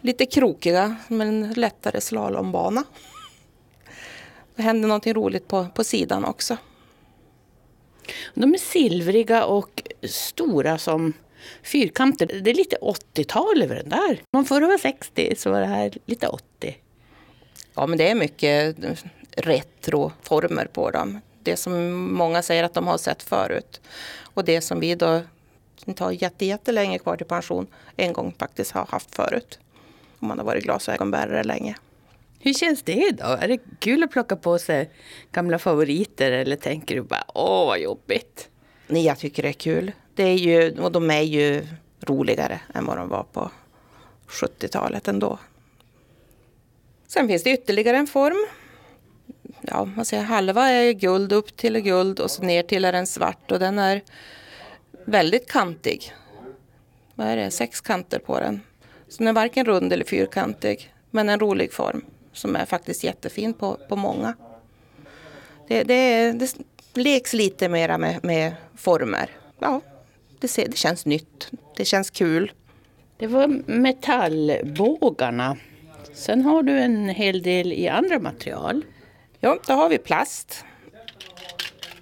lite 0.00 0.26
krokiga, 0.26 0.96
som 1.06 1.20
en 1.20 1.52
lättare 1.52 2.00
slalombana. 2.00 2.84
Det 4.56 4.62
händer 4.62 4.88
någonting 4.88 5.14
roligt 5.14 5.48
på, 5.48 5.66
på 5.74 5.84
sidan 5.84 6.24
också. 6.24 6.56
De 8.34 8.54
är 8.54 8.58
silvriga 8.58 9.44
och 9.44 9.82
stora 10.02 10.78
som 10.78 11.12
fyrkanter. 11.62 12.40
Det 12.42 12.50
är 12.50 12.54
lite 12.54 12.76
80-tal 12.76 13.62
över 13.62 13.74
den 13.74 13.88
där. 13.88 14.22
Om 14.36 14.44
förra 14.44 14.66
var 14.66 14.78
60 14.78 15.34
så 15.36 15.50
var 15.50 15.60
det 15.60 15.66
här 15.66 15.92
lite 16.06 16.28
80. 16.28 16.76
Ja, 17.74 17.86
men 17.86 17.98
det 17.98 18.10
är 18.10 18.14
mycket 18.14 18.76
retroformer 19.36 20.64
på 20.64 20.90
dem. 20.90 21.20
Det 21.42 21.56
som 21.56 21.92
många 22.14 22.42
säger 22.42 22.64
att 22.64 22.74
de 22.74 22.86
har 22.86 22.98
sett 22.98 23.22
förut. 23.22 23.80
Och 24.34 24.44
det 24.44 24.60
som 24.60 24.80
vi 24.80 24.94
då 24.94 25.20
inte 25.86 26.04
har 26.04 26.42
jättelänge 26.42 26.98
kvar 26.98 27.16
till 27.16 27.26
pension 27.26 27.66
en 27.96 28.12
gång 28.12 28.34
faktiskt 28.38 28.70
har 28.70 28.86
haft 28.86 29.14
förut. 29.14 29.58
Om 30.18 30.28
man 30.28 30.38
har 30.38 30.44
varit 30.44 30.64
glasögonbärare 30.64 31.44
länge. 31.44 31.76
Hur 32.44 32.54
känns 32.54 32.82
det 32.82 33.10
då? 33.10 33.24
Är 33.24 33.48
det 33.48 33.58
kul 33.78 34.02
att 34.02 34.10
plocka 34.10 34.36
på 34.36 34.58
sig 34.58 34.90
gamla 35.32 35.58
favoriter 35.58 36.32
eller 36.32 36.56
tänker 36.56 36.94
du 36.94 37.02
bara 37.02 37.24
åh 37.34 37.66
vad 37.66 37.80
jobbigt? 37.80 38.48
Nej, 38.86 39.04
jag 39.04 39.18
tycker 39.18 39.42
det 39.42 39.48
är 39.48 39.52
kul. 39.52 39.92
Det 40.14 40.22
är 40.22 40.34
ju, 40.34 40.80
och 40.80 40.92
de 40.92 41.10
är 41.10 41.22
ju 41.22 41.66
roligare 42.00 42.60
än 42.74 42.86
vad 42.86 42.96
de 42.96 43.08
var 43.08 43.22
på 43.22 43.50
70-talet 44.28 45.08
ändå. 45.08 45.38
Sen 47.06 47.28
finns 47.28 47.42
det 47.42 47.50
ytterligare 47.50 47.96
en 47.96 48.06
form. 48.06 48.46
Ja, 49.60 49.84
man 49.84 50.04
säger 50.04 50.22
halva 50.22 50.68
är 50.68 50.92
guld, 50.92 51.32
upp 51.32 51.56
till 51.56 51.76
är 51.76 51.80
guld 51.80 52.20
och 52.20 52.30
så 52.30 52.42
ner 52.42 52.62
till 52.62 52.84
är 52.84 52.92
den 52.92 53.06
svart 53.06 53.50
och 53.52 53.58
den 53.58 53.78
är 53.78 54.02
väldigt 55.04 55.50
kantig. 55.50 56.14
Vad 57.14 57.26
är 57.26 57.36
det? 57.36 57.50
Sex 57.50 57.80
kanter 57.80 58.18
på 58.18 58.40
den. 58.40 58.60
Så 59.08 59.18
den 59.18 59.26
är 59.26 59.32
varken 59.32 59.66
rund 59.66 59.92
eller 59.92 60.04
fyrkantig, 60.04 60.94
men 61.10 61.28
en 61.28 61.40
rolig 61.40 61.72
form 61.72 62.04
som 62.32 62.56
är 62.56 62.64
faktiskt 62.64 63.04
jättefin 63.04 63.54
på, 63.54 63.78
på 63.88 63.96
många. 63.96 64.34
Det, 65.68 65.82
det, 65.82 66.32
det 66.32 66.56
leks 66.94 67.32
lite 67.32 67.68
mera 67.68 67.98
med, 67.98 68.24
med 68.24 68.54
former. 68.74 69.30
Ja, 69.58 69.80
det, 70.38 70.48
ser, 70.48 70.68
det 70.68 70.76
känns 70.76 71.06
nytt. 71.06 71.50
Det 71.76 71.84
känns 71.84 72.10
kul. 72.10 72.52
Det 73.16 73.26
var 73.26 73.48
metallbågarna. 73.66 75.56
Sen 76.12 76.42
har 76.42 76.62
du 76.62 76.78
en 76.78 77.08
hel 77.08 77.42
del 77.42 77.72
i 77.72 77.88
andra 77.88 78.18
material. 78.18 78.84
Ja, 79.40 79.58
då 79.66 79.72
har 79.72 79.88
vi 79.88 79.98
plast. 79.98 80.64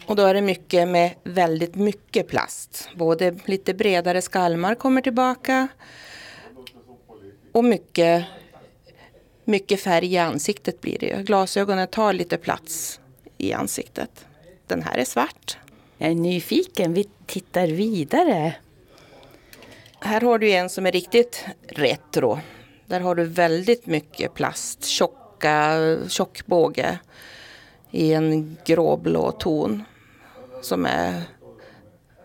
Och 0.07 0.17
då 0.17 0.23
är 0.23 0.35
det 0.35 0.43
mycket 0.43 0.89
med 0.89 1.11
väldigt 1.25 1.75
mycket 1.75 2.29
plast. 2.29 2.89
Både 2.95 3.39
lite 3.45 3.75
bredare 3.75 4.23
skalmar 4.23 4.75
kommer 4.75 5.01
tillbaka 5.01 5.69
och 7.53 7.65
mycket, 7.65 8.25
mycket 9.51 9.81
färg 9.81 10.15
i 10.15 10.19
ansiktet 10.19 10.81
blir 10.81 10.99
det. 10.99 11.27
Glasögonen 11.27 11.89
tar 11.89 12.13
lite 12.13 12.37
plats 12.37 13.01
i 13.39 13.53
ansiktet. 13.53 14.27
Den 14.67 14.83
här 14.83 14.99
är 14.99 15.05
svart. 15.05 15.59
Jag 15.99 16.11
är 16.11 16.15
nyfiken. 16.15 16.95
Vi 16.95 17.09
tittar 17.27 17.67
vidare. 17.67 18.55
Här 20.01 20.21
har 20.21 20.39
du 20.39 20.51
en 20.51 20.69
som 20.69 20.87
är 20.87 20.93
riktigt 20.93 21.45
retro. 21.69 22.39
Där 22.87 23.01
har 23.01 23.15
du 23.15 23.25
väldigt 23.25 23.87
mycket 23.87 24.35
plast, 24.35 24.85
tjocka, 24.85 25.79
tjock 26.09 26.47
båge 26.47 26.99
i 27.91 28.13
en 28.13 28.57
gråblå 28.65 29.33
ton 29.33 29.83
som 30.63 30.87
är 30.87 31.23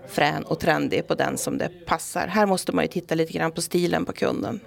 frän 0.08 0.44
och 0.44 0.60
trendig 0.60 1.08
på 1.08 1.16
den 1.16 1.38
som 1.38 1.58
det 1.58 1.70
passar. 1.86 2.28
Här 2.28 2.46
måste 2.46 2.72
man 2.72 2.84
ju 2.84 2.88
titta 2.88 3.16
lite 3.16 3.34
grann 3.34 3.52
på 3.52 3.62
stilen 3.62 4.06
på 4.06 4.14
kunden. 4.14 4.60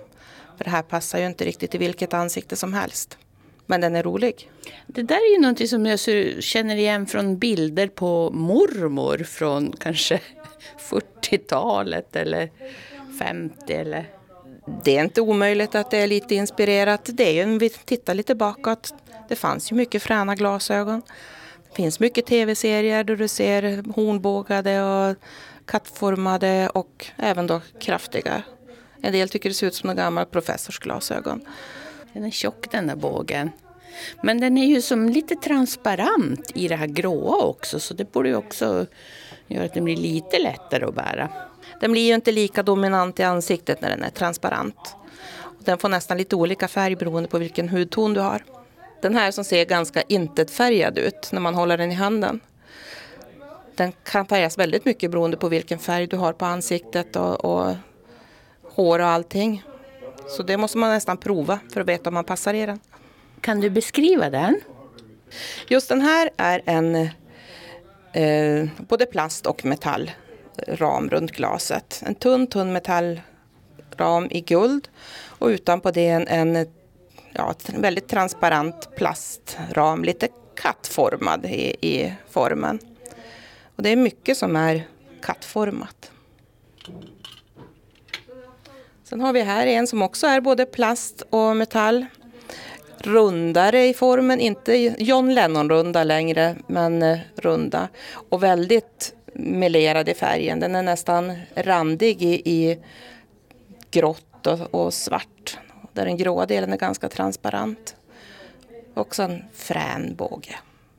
För 0.58 0.64
det 0.64 0.70
här 0.70 0.82
passar 0.82 1.18
ju 1.18 1.26
inte 1.26 1.44
riktigt 1.44 1.74
i 1.74 1.78
vilket 1.78 2.14
ansikte 2.14 2.56
som 2.56 2.74
helst. 2.74 3.18
Men 3.66 3.80
den 3.80 3.96
är 3.96 4.02
rolig. 4.02 4.50
Det 4.86 5.02
där 5.02 5.16
är 5.16 5.34
ju 5.34 5.40
någonting 5.40 5.68
som 5.68 5.86
jag 5.86 6.00
känner 6.44 6.76
igen 6.76 7.06
från 7.06 7.38
bilder 7.38 7.88
på 7.88 8.30
mormor 8.30 9.18
från 9.18 9.72
kanske 9.78 10.20
40-talet 10.90 12.16
eller 12.16 12.50
50 13.18 13.72
eller... 13.72 14.08
Det 14.84 14.96
är 14.96 15.04
inte 15.04 15.20
omöjligt 15.20 15.74
att 15.74 15.90
det 15.90 15.98
är 15.98 16.06
lite 16.06 16.34
inspirerat. 16.34 17.10
Det 17.12 17.28
är 17.28 17.32
ju, 17.32 17.44
om 17.44 17.58
vi 17.58 17.70
tittar 17.70 18.14
lite 18.14 18.34
bakåt, 18.34 18.94
det 19.28 19.36
fanns 19.36 19.72
ju 19.72 19.76
mycket 19.76 20.02
fräna 20.02 20.34
glasögon. 20.34 21.02
Det 21.68 21.76
finns 21.76 22.00
mycket 22.00 22.26
tv-serier 22.26 23.04
där 23.04 23.16
du 23.16 23.28
ser 23.28 23.92
hornbågade 23.94 24.82
och 24.82 25.16
kattformade 25.64 26.68
och 26.68 27.06
även 27.16 27.46
då 27.46 27.60
kraftiga. 27.80 28.42
En 29.00 29.12
del 29.12 29.28
tycker 29.28 29.50
det 29.50 29.54
ser 29.54 29.66
ut 29.66 29.74
som 29.74 29.90
en 29.90 29.96
gammal 29.96 30.26
professorsglasögon. 30.26 31.40
Den 32.12 32.24
är 32.24 32.30
tjock 32.30 32.70
den 32.70 32.86
där 32.86 32.96
bågen. 32.96 33.50
Men 34.22 34.40
den 34.40 34.58
är 34.58 34.66
ju 34.66 34.82
som 34.82 35.08
lite 35.08 35.34
transparent 35.34 36.52
i 36.54 36.68
det 36.68 36.76
här 36.76 36.86
gråa 36.86 37.44
också 37.44 37.80
så 37.80 37.94
det 37.94 38.12
borde 38.12 38.28
ju 38.28 38.36
också 38.36 38.86
göra 39.46 39.64
att 39.64 39.74
den 39.74 39.84
blir 39.84 39.96
lite 39.96 40.38
lättare 40.38 40.84
att 40.84 40.94
bära. 40.94 41.28
Den 41.80 41.92
blir 41.92 42.02
ju 42.02 42.14
inte 42.14 42.32
lika 42.32 42.62
dominant 42.62 43.20
i 43.20 43.22
ansiktet 43.22 43.80
när 43.80 43.90
den 43.90 44.02
är 44.02 44.10
transparent. 44.10 44.96
Den 45.58 45.78
får 45.78 45.88
nästan 45.88 46.18
lite 46.18 46.36
olika 46.36 46.68
färg 46.68 46.96
beroende 46.96 47.28
på 47.28 47.38
vilken 47.38 47.68
hudton 47.68 48.14
du 48.14 48.20
har. 48.20 48.44
Den 49.02 49.14
här 49.14 49.30
som 49.30 49.44
ser 49.44 49.64
ganska 49.64 50.02
intetfärgad 50.02 50.98
ut 50.98 51.32
när 51.32 51.40
man 51.40 51.54
håller 51.54 51.78
den 51.78 51.92
i 51.92 51.94
handen. 51.94 52.40
Den 53.76 53.92
kan 54.04 54.26
färgas 54.26 54.58
väldigt 54.58 54.84
mycket 54.84 55.10
beroende 55.10 55.36
på 55.36 55.48
vilken 55.48 55.78
färg 55.78 56.06
du 56.06 56.16
har 56.16 56.32
på 56.32 56.44
ansiktet 56.44 57.16
och, 57.16 57.44
och 57.44 57.74
hår 58.78 58.98
och 58.98 59.06
allting. 59.06 59.62
Så 60.28 60.42
det 60.42 60.56
måste 60.56 60.78
man 60.78 60.90
nästan 60.90 61.16
prova 61.16 61.58
för 61.72 61.80
att 61.80 61.88
veta 61.88 62.10
om 62.10 62.14
man 62.14 62.24
passar 62.24 62.54
i 62.54 62.66
den. 62.66 62.80
Kan 63.40 63.60
du 63.60 63.70
beskriva 63.70 64.30
den? 64.30 64.60
Just 65.68 65.88
den 65.88 66.00
här 66.00 66.30
är 66.36 66.62
en 66.64 66.94
eh, 68.12 68.68
både 68.88 69.06
plast 69.06 69.46
och 69.46 69.64
metallram 69.64 71.10
runt 71.10 71.32
glaset. 71.32 72.02
En 72.06 72.14
tunn, 72.14 72.46
tunn 72.46 72.72
metallram 72.72 74.26
i 74.30 74.40
guld 74.40 74.88
och 75.26 75.46
utanpå 75.46 75.90
det 75.90 76.08
en, 76.08 76.28
en 76.28 76.66
ja, 77.32 77.54
väldigt 77.74 78.08
transparent 78.08 78.88
plastram, 78.96 80.04
lite 80.04 80.28
kattformad 80.56 81.44
i, 81.44 81.76
i 81.80 82.14
formen. 82.30 82.78
Och 83.76 83.82
det 83.82 83.90
är 83.90 83.96
mycket 83.96 84.36
som 84.36 84.56
är 84.56 84.82
kattformat. 85.22 86.10
Sen 89.08 89.20
har 89.20 89.32
vi 89.32 89.40
här 89.40 89.66
en 89.66 89.86
som 89.86 90.02
också 90.02 90.26
är 90.26 90.40
både 90.40 90.66
plast 90.66 91.22
och 91.30 91.56
metall. 91.56 92.06
Rundare 92.98 93.86
i 93.86 93.94
formen, 93.94 94.40
inte 94.40 94.74
John 94.98 95.34
Lennon-runda 95.34 96.04
längre, 96.04 96.56
men 96.66 97.02
eh, 97.02 97.18
runda. 97.36 97.88
Och 98.12 98.42
väldigt 98.42 99.14
melerad 99.32 100.08
i 100.08 100.14
färgen. 100.14 100.60
Den 100.60 100.74
är 100.74 100.82
nästan 100.82 101.38
randig 101.54 102.22
i, 102.22 102.34
i 102.50 102.78
grått 103.90 104.46
och, 104.46 104.74
och 104.74 104.94
svart. 104.94 105.58
Där 105.92 106.04
den 106.04 106.16
gråa 106.16 106.46
delen 106.46 106.72
är 106.72 106.76
ganska 106.76 107.08
transparent. 107.08 107.96
Också 108.94 109.22
en 109.22 109.44
frän 109.52 110.14
båge. 110.16 110.56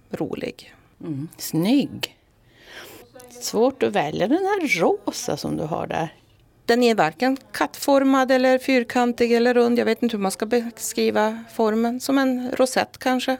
Rolig. 0.09 0.73
Mm, 1.01 1.27
snygg. 1.37 2.17
Svårt 3.29 3.83
att 3.83 3.93
välja 3.93 4.27
den 4.27 4.37
här 4.37 4.79
rosa 4.79 5.37
som 5.37 5.57
du 5.57 5.63
har 5.63 5.87
där. 5.87 6.18
Den 6.69 6.83
är 6.83 6.95
varken 6.95 7.37
kattformad 7.51 8.31
eller 8.31 8.59
fyrkantig 8.59 9.31
eller 9.31 9.53
rund. 9.53 9.79
Jag 9.79 9.85
vet 9.85 10.03
inte 10.03 10.17
hur 10.17 10.21
man 10.21 10.31
ska 10.31 10.45
beskriva 10.45 11.43
formen. 11.53 11.99
Som 11.99 12.17
en 12.17 12.51
rosett 12.51 12.97
kanske. 12.97 13.37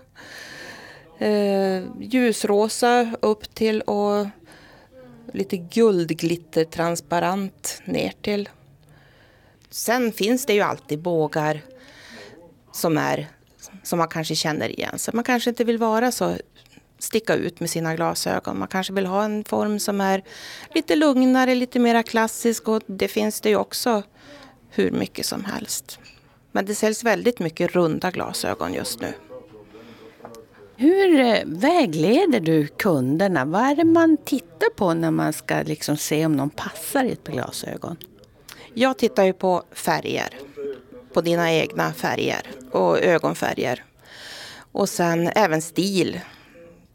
Eh, 1.18 1.84
ljusrosa 2.00 3.12
upp 3.22 3.56
till 3.56 3.82
och 3.82 4.28
lite 5.34 5.58
guldglitter 5.58 6.64
transparent 6.64 7.82
ner 7.86 8.14
till. 8.22 8.50
Sen 9.70 10.12
finns 10.12 10.46
det 10.46 10.54
ju 10.54 10.62
alltid 10.62 11.00
bågar 11.00 11.62
som 12.72 12.98
är 12.98 13.28
som 13.84 14.00
man 14.00 14.08
kanske 14.08 14.36
känner 14.36 14.70
igen. 14.70 15.00
Så 15.00 15.12
man 15.14 15.24
kanske 15.24 15.50
inte 15.50 15.64
vill 15.64 15.78
vara 15.78 16.12
så 16.12 16.38
sticka 17.00 17.36
ut 17.36 17.60
med 17.60 17.70
sina 17.70 17.96
glasögon. 17.96 18.60
Man 18.60 18.68
kanske 18.68 18.94
vill 18.94 19.06
ha 19.06 19.24
en 19.24 19.44
form 19.44 19.80
som 19.80 20.02
är 20.02 20.24
lite 20.76 20.96
lugnare, 20.96 21.56
lite 21.56 21.80
mer 21.80 22.04
klassisk 22.04 22.68
och 22.68 22.82
det 22.86 23.08
finns 23.08 23.42
det 23.42 23.50
ju 23.50 23.56
också 23.56 24.04
hur 24.70 24.92
mycket 24.92 25.26
som 25.26 25.46
helst. 25.46 26.00
Men 26.52 26.66
det 26.66 26.76
säljs 26.76 27.04
väldigt 27.04 27.40
mycket 27.40 27.72
runda 27.72 28.12
glasögon 28.12 28.74
just 28.74 29.02
nu. 29.02 29.14
Hur 30.76 31.20
eh, 31.20 31.42
vägleder 31.46 32.40
du 32.40 32.68
kunderna? 32.68 33.46
Vad 33.46 33.62
är 33.62 33.76
det 33.76 33.84
man 33.84 34.18
tittar 34.18 34.70
på 34.70 34.94
när 34.94 35.12
man 35.12 35.34
ska 35.34 35.62
liksom 35.62 35.98
se 35.98 36.26
om 36.26 36.36
någon 36.36 36.50
passar 36.50 37.04
i 37.04 37.12
ett 37.12 37.24
par 37.24 37.34
glasögon? 37.34 37.98
Jag 38.74 38.98
tittar 38.98 39.24
ju 39.24 39.34
på 39.34 39.64
färger. 39.72 40.38
På 41.14 41.22
dina 41.22 41.54
egna 41.54 41.94
färger 41.94 42.42
och 42.72 43.00
ögonfärger. 43.00 43.84
Och 44.72 44.90
sen 44.90 45.28
även 45.36 45.62
stil. 45.62 46.20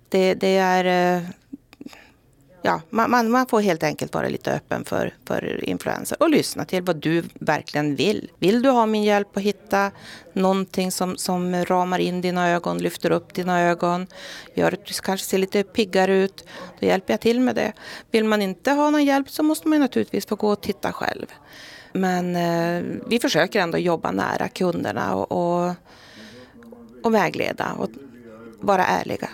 Det, 0.08 0.34
det 0.34 0.56
är... 0.56 1.16
Eh, 1.16 1.22
ja, 2.62 2.80
man, 2.90 3.30
man, 3.30 3.46
får 3.46 3.60
helt 3.60 3.82
enkelt 3.82 4.14
vara 4.14 4.28
lite 4.28 4.52
öppen 4.52 4.84
för, 4.84 5.14
för 5.24 5.64
influenser 5.64 6.22
och 6.22 6.30
lyssna 6.30 6.64
till 6.64 6.82
vad 6.82 6.96
du 6.96 7.22
verkligen 7.34 7.96
vill. 7.96 8.30
Vill 8.38 8.62
du 8.62 8.70
ha 8.70 8.86
min 8.86 9.02
hjälp 9.02 9.36
att 9.36 9.42
hitta 9.42 9.90
någonting 10.32 10.92
som, 10.92 11.16
som 11.16 11.64
ramar 11.64 11.98
in 11.98 12.20
dina 12.20 12.50
ögon, 12.50 12.78
lyfter 12.78 13.10
upp 13.10 13.34
dina 13.34 13.62
ögon, 13.62 14.06
gör 14.54 14.72
att 14.72 14.86
du 14.86 14.94
kanske 14.94 15.26
ser 15.26 15.38
lite 15.38 15.62
piggare 15.62 16.16
ut, 16.16 16.44
då 16.80 16.86
hjälper 16.86 17.12
jag 17.12 17.20
till 17.20 17.40
med 17.40 17.54
det. 17.54 17.72
Vill 18.10 18.24
man 18.24 18.42
inte 18.42 18.70
ha 18.70 18.90
någon 18.90 19.04
hjälp 19.04 19.30
så 19.30 19.42
måste 19.42 19.68
man 19.68 19.80
naturligtvis 19.80 20.26
få 20.26 20.36
gå 20.36 20.48
och 20.48 20.60
titta 20.60 20.92
själv. 20.92 21.26
Men 21.92 22.36
eh, 22.36 23.00
vi 23.06 23.20
försöker 23.20 23.60
ändå 23.60 23.78
jobba 23.78 24.10
nära 24.10 24.48
kunderna 24.48 25.14
och, 25.14 25.32
och, 25.32 25.74
och 27.02 27.14
vägleda 27.14 27.72
och 27.78 27.90
vara 28.60 28.86
ärliga. 28.86 29.28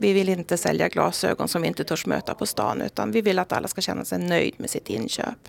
Vi 0.00 0.12
vill 0.12 0.28
inte 0.28 0.56
sälja 0.56 0.88
glasögon 0.88 1.48
som 1.48 1.62
vi 1.62 1.68
inte 1.68 1.84
törs 1.84 2.06
möta 2.06 2.34
på 2.34 2.46
stan 2.46 2.82
utan 2.82 3.12
vi 3.12 3.20
vill 3.20 3.38
att 3.38 3.52
alla 3.52 3.68
ska 3.68 3.80
känna 3.80 4.04
sig 4.04 4.18
nöjd 4.18 4.54
med 4.56 4.70
sitt 4.70 4.90
inköp. 4.90 5.48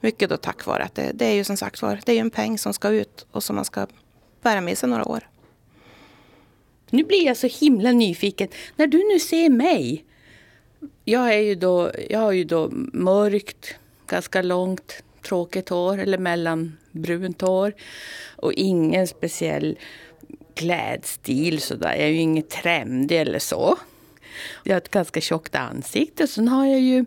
Mycket 0.00 0.30
då 0.30 0.36
tack 0.36 0.66
vare 0.66 0.82
att 0.82 0.94
det, 0.94 1.10
det 1.14 1.24
är 1.24 1.34
ju 1.34 1.44
som 1.44 1.56
sagt 1.56 1.82
var, 1.82 2.00
det 2.04 2.12
är 2.12 2.20
en 2.20 2.30
peng 2.30 2.58
som 2.58 2.74
ska 2.74 2.88
ut 2.88 3.26
och 3.30 3.42
som 3.42 3.56
man 3.56 3.64
ska 3.64 3.86
bära 4.42 4.60
med 4.60 4.78
sig 4.78 4.88
några 4.88 5.08
år. 5.08 5.28
Nu 6.90 7.04
blir 7.04 7.26
jag 7.26 7.36
så 7.36 7.46
himla 7.46 7.92
nyfiken. 7.92 8.48
När 8.76 8.86
du 8.86 8.98
nu 8.98 9.20
ser 9.20 9.50
mig. 9.50 10.04
Jag, 11.04 11.34
är 11.34 11.38
ju 11.38 11.54
då, 11.54 11.90
jag 12.10 12.18
har 12.18 12.32
ju 12.32 12.44
då 12.44 12.68
mörkt, 12.92 13.74
ganska 14.06 14.42
långt, 14.42 15.02
tråkigt 15.22 15.68
hår 15.68 15.98
eller 15.98 16.18
mellanbrunt 16.18 17.40
hår. 17.40 17.74
Och 18.36 18.52
ingen 18.52 19.06
speciell 19.06 19.78
klädstil 20.54 21.60
sådär. 21.60 21.94
Jag 21.94 22.02
är 22.02 22.08
ju 22.08 22.18
inget 22.18 22.50
trendig 22.50 23.20
eller 23.20 23.38
så. 23.38 23.78
Jag 24.62 24.74
har 24.74 24.80
ett 24.80 24.90
ganska 24.90 25.20
tjockt 25.20 25.54
ansikte 25.54 26.22
och 26.22 26.28
sen 26.28 26.48
har 26.48 26.66
jag 26.66 26.80
ju 26.80 27.04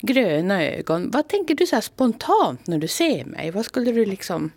gröna 0.00 0.64
ögon. 0.64 1.10
Vad 1.10 1.28
tänker 1.28 1.54
du 1.54 1.66
så 1.66 1.80
spontant 1.80 2.66
när 2.66 2.78
du 2.78 2.88
ser 2.88 3.24
mig? 3.24 3.50
Vad 3.50 3.64
skulle 3.64 3.92
du 3.92 4.06
liksom 4.06 4.50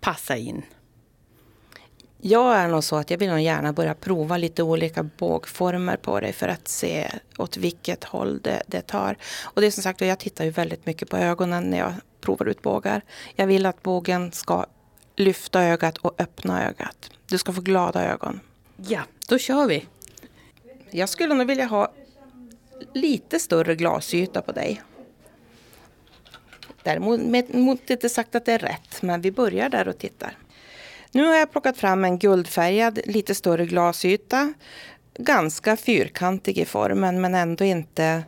passa 0.00 0.36
in? 0.36 0.62
Jag 2.26 2.56
är 2.56 2.68
nog 2.68 2.84
så 2.84 2.96
att 2.96 3.10
jag 3.10 3.18
vill 3.18 3.28
nog 3.28 3.40
gärna 3.40 3.72
börja 3.72 3.94
prova 3.94 4.36
lite 4.36 4.62
olika 4.62 5.02
bågformer 5.02 5.96
på 5.96 6.20
dig 6.20 6.32
för 6.32 6.48
att 6.48 6.68
se 6.68 7.10
åt 7.38 7.56
vilket 7.56 8.04
håll 8.04 8.40
det, 8.42 8.62
det 8.66 8.80
tar. 8.80 9.16
Och 9.42 9.60
det 9.60 9.66
är 9.66 9.70
som 9.70 9.82
sagt, 9.82 10.00
jag 10.00 10.18
tittar 10.18 10.44
ju 10.44 10.50
väldigt 10.50 10.86
mycket 10.86 11.10
på 11.10 11.16
ögonen 11.16 11.70
när 11.70 11.78
jag 11.78 11.92
provar 12.20 12.46
ut 12.46 12.62
bågar. 12.62 13.02
Jag 13.34 13.46
vill 13.46 13.66
att 13.66 13.82
bågen 13.82 14.32
ska 14.32 14.66
lyfta 15.16 15.62
ögat 15.62 15.98
och 15.98 16.14
öppna 16.18 16.68
ögat. 16.68 17.10
Du 17.26 17.38
ska 17.38 17.52
få 17.52 17.60
glada 17.60 18.04
ögon. 18.04 18.40
Ja, 18.76 19.00
då 19.28 19.38
kör 19.38 19.66
vi. 19.66 19.86
Jag 20.90 21.08
skulle 21.08 21.34
nog 21.34 21.46
vilja 21.46 21.66
ha 21.66 21.92
lite 22.94 23.40
större 23.40 23.74
glasyta 23.74 24.42
på 24.42 24.52
dig. 24.52 24.82
Däremot 26.82 27.90
inte 27.90 28.08
sagt 28.08 28.34
att 28.34 28.44
det 28.44 28.52
är 28.52 28.58
rätt, 28.58 29.02
men 29.02 29.20
vi 29.20 29.32
börjar 29.32 29.68
där 29.68 29.88
och 29.88 29.98
tittar. 29.98 30.38
Nu 31.12 31.24
har 31.24 31.34
jag 31.34 31.52
plockat 31.52 31.76
fram 31.76 32.04
en 32.04 32.18
guldfärgad, 32.18 33.00
lite 33.04 33.34
större 33.34 33.66
glasyta. 33.66 34.54
Ganska 35.18 35.76
fyrkantig 35.76 36.58
i 36.58 36.64
formen, 36.64 37.20
men 37.20 37.34
ändå 37.34 37.64
inte 37.64 38.24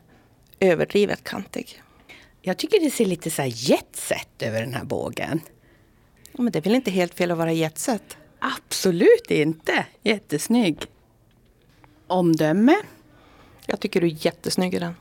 överdrivet 0.61 1.25
kantig. 1.25 1.83
Jag 2.43 2.57
tycker 2.57 2.81
det 2.81 2.91
ser 2.91 3.05
lite 3.05 3.31
så 3.31 3.43
här 3.43 3.53
jetset 3.55 4.43
över 4.43 4.61
den 4.61 4.75
här 4.75 4.85
bågen. 4.85 5.41
Men 6.33 6.53
det 6.53 6.59
är 6.59 6.63
väl 6.63 6.75
inte 6.75 6.91
helt 6.91 7.15
fel 7.15 7.31
att 7.31 7.39
vara 7.39 7.53
jetset? 7.53 8.17
Absolut 8.55 9.31
inte. 9.31 9.87
Jättesnygg. 10.03 10.87
Omdöme? 12.07 12.77
Jag 13.67 13.81
tycker 13.81 14.01
du 14.01 14.07
är 14.07 14.27
jättesnygg 14.27 14.75
i 14.75 14.79
den. 14.79 14.97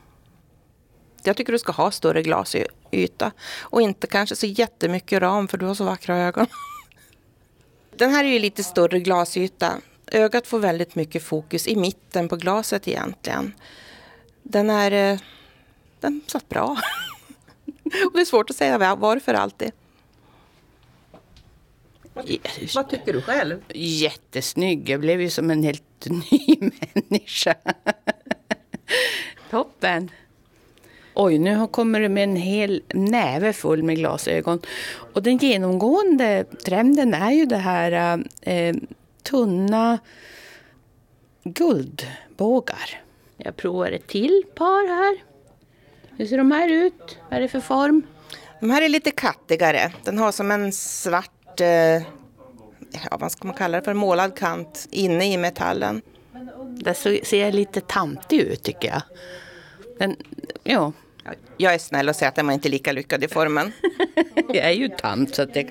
Jag 1.23 1.37
tycker 1.37 1.53
du 1.53 1.59
ska 1.59 1.71
ha 1.71 1.91
större 1.91 2.21
glasyta 2.21 3.31
och 3.59 3.81
inte 3.81 4.07
kanske 4.07 4.35
så 4.35 4.45
jättemycket 4.45 5.21
ram 5.21 5.47
för 5.47 5.57
du 5.57 5.65
har 5.65 5.73
så 5.73 5.83
vackra 5.83 6.17
ögon. 6.17 6.47
Den 7.95 8.11
här 8.11 8.23
är 8.23 8.29
ju 8.29 8.39
lite 8.39 8.63
större 8.63 8.99
glasyta. 8.99 9.73
Ögat 10.11 10.47
får 10.47 10.59
väldigt 10.59 10.95
mycket 10.95 11.23
fokus 11.23 11.67
i 11.67 11.75
mitten 11.75 12.29
på 12.29 12.35
glaset 12.35 12.87
egentligen. 12.87 13.53
Den 14.43 14.69
är... 14.69 15.11
Eh, 15.13 15.19
den 15.99 16.21
satt 16.27 16.49
bra. 16.49 16.65
och 18.05 18.13
det 18.13 18.21
är 18.21 18.25
svårt 18.25 18.49
att 18.49 18.55
säga 18.55 18.95
varför 18.95 19.33
alltid. 19.33 19.71
Vad 22.75 22.89
tycker 22.89 23.13
du 23.13 23.21
själv? 23.21 23.63
Jättesnygg. 23.73 24.89
Jag 24.89 24.99
blev 24.99 25.21
ju 25.21 25.29
som 25.29 25.51
en 25.51 25.63
helt 25.63 26.05
ny 26.05 26.71
människa. 26.93 27.55
Toppen. 29.49 30.11
Oj, 31.13 31.37
nu 31.37 31.67
kommer 31.67 31.99
det 31.99 32.09
med 32.09 32.23
en 32.23 32.35
hel 32.35 32.83
näve 32.93 33.53
full 33.53 33.83
med 33.83 33.95
glasögon. 33.95 34.61
Och 35.13 35.23
den 35.23 35.37
genomgående 35.37 36.45
trenden 36.65 37.13
är 37.13 37.31
ju 37.31 37.45
det 37.45 37.57
här 37.57 38.23
eh, 38.41 38.75
tunna 39.23 39.99
guldbågar. 41.43 43.01
Jag 43.37 43.55
provar 43.55 43.91
ett 43.91 44.07
till 44.07 44.43
par 44.55 44.87
här. 44.87 45.23
Hur 46.17 46.25
ser 46.25 46.37
de 46.37 46.51
här 46.51 46.69
ut? 46.69 47.17
Vad 47.29 47.37
är 47.37 47.41
det 47.41 47.47
för 47.47 47.59
form? 47.59 48.01
De 48.59 48.69
här 48.69 48.81
är 48.81 48.89
lite 48.89 49.11
kattigare. 49.11 49.93
Den 50.03 50.17
har 50.17 50.31
som 50.31 50.51
en 50.51 50.71
svart, 50.73 51.34
eh, 51.61 52.01
ja 53.09 53.17
vad 53.19 53.31
ska 53.31 53.47
man 53.47 53.57
kalla 53.57 53.77
det 53.77 53.83
för, 53.83 53.93
målad 53.93 54.37
kant 54.37 54.87
inne 54.91 55.33
i 55.33 55.37
metallen. 55.37 56.01
Det 56.77 56.93
ser 56.93 57.51
lite 57.51 57.81
tantig 57.81 58.39
ut 58.39 58.63
tycker 58.63 58.87
jag. 58.87 59.01
Den, 59.99 60.15
ja, 60.63 60.91
jag 61.57 61.73
är 61.73 61.77
snäll 61.77 62.09
och 62.09 62.15
säger 62.15 62.29
att 62.29 62.35
den 62.35 62.47
var 62.47 62.53
inte 62.53 62.69
lika 62.69 62.91
lyckad 62.91 63.23
i 63.23 63.27
formen. 63.27 63.71
jag 64.47 64.57
är 64.57 64.71
ju 64.71 64.89
tant 64.89 65.35
så 65.35 65.45
det, 65.45 65.67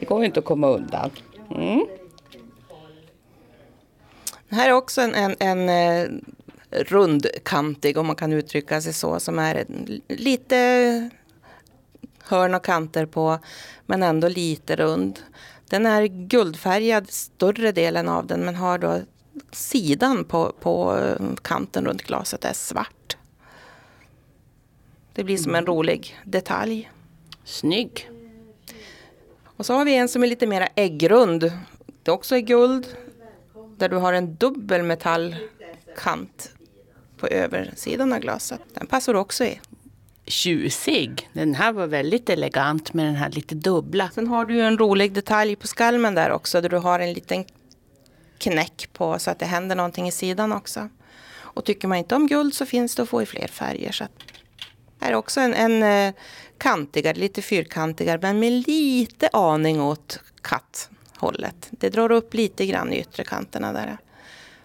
det 0.00 0.06
går 0.06 0.24
inte 0.24 0.40
att 0.40 0.46
komma 0.46 0.68
undan. 0.68 1.10
Mm. 1.50 1.86
Det 4.48 4.54
här 4.54 4.68
är 4.68 4.72
också 4.72 5.00
en, 5.00 5.14
en, 5.14 5.36
en, 5.38 5.68
eh, 5.68 6.08
rundkantig 6.70 7.96
om 7.96 8.06
man 8.06 8.16
kan 8.16 8.32
uttrycka 8.32 8.80
sig 8.80 8.92
så. 8.92 9.20
Som 9.20 9.38
är 9.38 9.64
lite 10.08 11.10
hörn 12.28 12.54
och 12.54 12.64
kanter 12.64 13.06
på 13.06 13.38
men 13.86 14.02
ändå 14.02 14.28
lite 14.28 14.76
rund. 14.76 15.20
Den 15.68 15.86
är 15.86 16.06
guldfärgad 16.06 17.10
större 17.10 17.72
delen 17.72 18.08
av 18.08 18.26
den 18.26 18.40
men 18.40 18.54
har 18.54 18.78
då 18.78 19.00
sidan 19.52 20.24
på, 20.24 20.52
på 20.60 21.00
kanten 21.42 21.86
runt 21.86 22.02
glaset 22.02 22.44
är 22.44 22.52
svart. 22.52 23.16
Det 25.12 25.24
blir 25.24 25.36
som 25.36 25.54
en 25.54 25.64
mm. 25.64 25.74
rolig 25.74 26.18
detalj. 26.24 26.90
Snygg. 27.44 28.10
Och 29.44 29.66
så 29.66 29.74
har 29.74 29.84
vi 29.84 29.96
en 29.96 30.08
som 30.08 30.22
är 30.22 30.26
lite 30.26 30.46
mer 30.46 30.68
äggrund. 30.74 31.52
Det 32.02 32.10
också 32.10 32.36
är 32.36 32.40
guld. 32.40 32.96
Där 33.76 33.88
du 33.88 33.96
har 33.96 34.12
en 34.12 34.34
dubbel 34.34 34.82
metallkant 34.82 36.50
på 37.16 37.26
översidan 37.26 38.12
av 38.12 38.18
glaset. 38.18 38.60
Den 38.74 38.86
passar 38.86 39.14
också 39.14 39.44
i. 39.44 39.60
Tjusig. 40.26 41.28
Den 41.32 41.54
här 41.54 41.72
var 41.72 41.86
väldigt 41.86 42.30
elegant 42.30 42.94
med 42.94 43.06
den 43.06 43.14
här 43.14 43.30
lite 43.30 43.54
dubbla. 43.54 44.10
Sen 44.14 44.26
har 44.26 44.44
du 44.44 44.60
en 44.60 44.78
rolig 44.78 45.12
detalj 45.12 45.56
på 45.56 45.66
skalmen 45.66 46.14
där 46.14 46.30
också. 46.30 46.60
Där 46.60 46.68
du 46.68 46.76
har 46.76 47.00
en 47.00 47.12
liten 47.12 47.44
knäck 48.38 48.88
på 48.92 49.18
så 49.18 49.30
att 49.30 49.38
det 49.38 49.46
händer 49.46 49.76
någonting 49.76 50.08
i 50.08 50.12
sidan 50.12 50.52
också. 50.52 50.88
Och 51.38 51.64
tycker 51.64 51.88
man 51.88 51.98
inte 51.98 52.14
om 52.14 52.26
guld 52.26 52.54
så 52.54 52.66
finns 52.66 52.94
det 52.94 53.02
att 53.02 53.08
få 53.08 53.22
i 53.22 53.26
fler 53.26 53.48
färger. 53.48 53.92
Så 53.92 54.04
här 55.00 55.10
är 55.12 55.14
också 55.14 55.40
en, 55.40 55.54
en 55.54 55.82
eh, 55.82 56.14
kantigare, 56.58 57.14
lite 57.14 57.42
fyrkantigare 57.42 58.18
men 58.22 58.38
med 58.38 58.52
lite 58.52 59.28
aning 59.32 59.80
åt 59.80 60.20
katthållet. 60.42 61.68
Det 61.70 61.88
drar 61.88 62.12
upp 62.12 62.34
lite 62.34 62.66
grann 62.66 62.92
i 62.92 63.00
yttre 63.00 63.24
kanterna 63.24 63.72
där. 63.72 63.98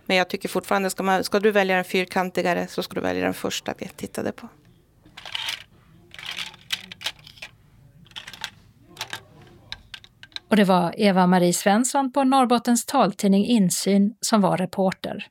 Men 0.05 0.17
jag 0.17 0.29
tycker 0.29 0.49
fortfarande, 0.49 0.89
ska, 0.89 1.03
man, 1.03 1.23
ska 1.23 1.39
du 1.39 1.51
välja 1.51 1.75
den 1.75 1.85
fyrkantigare 1.85 2.67
så 2.67 2.83
ska 2.83 2.95
du 2.95 3.01
välja 3.01 3.23
den 3.23 3.33
första 3.33 3.73
vi 3.77 3.87
tittade 3.87 4.31
på. 4.31 4.49
Och 10.51 10.57
det 10.57 10.63
var 10.63 10.93
Eva-Marie 10.97 11.53
Svensson 11.53 12.11
på 12.11 12.23
Norrbottens 12.23 12.85
taltidning 12.85 13.45
Insyn 13.45 14.15
som 14.21 14.41
var 14.41 14.57
reporter. 14.57 15.27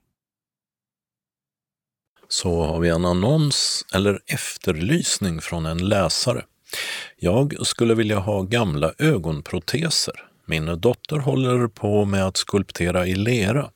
Så 2.28 2.64
har 2.64 2.80
vi 2.80 2.88
en 2.88 3.04
annons 3.04 3.86
eller 3.94 4.20
efterlysning 4.26 5.40
från 5.40 5.66
en 5.66 5.88
läsare. 5.88 6.44
Jag 7.16 7.66
skulle 7.66 7.94
vilja 7.94 8.18
ha 8.18 8.42
gamla 8.42 8.92
ögonproteser. 8.98 10.14
Min 10.46 10.80
dotter 10.80 11.16
håller 11.16 11.68
på 11.68 12.04
med 12.04 12.26
att 12.26 12.36
skulptera 12.36 13.06
i 13.06 13.14
lera. 13.14 13.70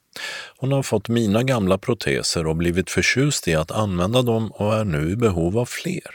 Hon 0.57 0.73
har 0.73 0.83
fått 0.83 1.09
mina 1.09 1.43
gamla 1.43 1.79
proteser 1.79 2.47
och 2.47 2.57
blivit 2.57 2.91
förtjust 2.91 3.49
i 3.49 3.55
att 3.55 3.71
använda 3.71 4.23
dem 4.23 4.53
och 4.53 4.75
är 4.75 4.85
nu 4.85 5.11
i 5.11 5.17
behov 5.17 5.59
av 5.59 5.67
fler. 5.67 6.11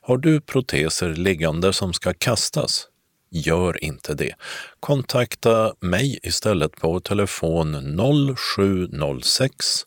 Har 0.00 0.18
du 0.18 0.40
proteser 0.40 1.08
liggande 1.08 1.72
som 1.72 1.92
ska 1.92 2.14
kastas? 2.14 2.89
Gör 3.30 3.84
inte 3.84 4.14
det. 4.14 4.34
Kontakta 4.80 5.74
mig 5.80 6.18
istället 6.22 6.76
på 6.76 7.00
telefon 7.00 7.96
0706 8.36 9.86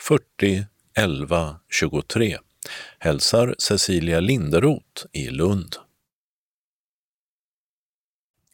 40 0.00 0.66
11 0.98 1.56
23. 1.70 2.38
Hälsar 2.98 3.54
Cecilia 3.58 4.20
Linderoth 4.20 5.06
i 5.12 5.30
Lund. 5.30 5.76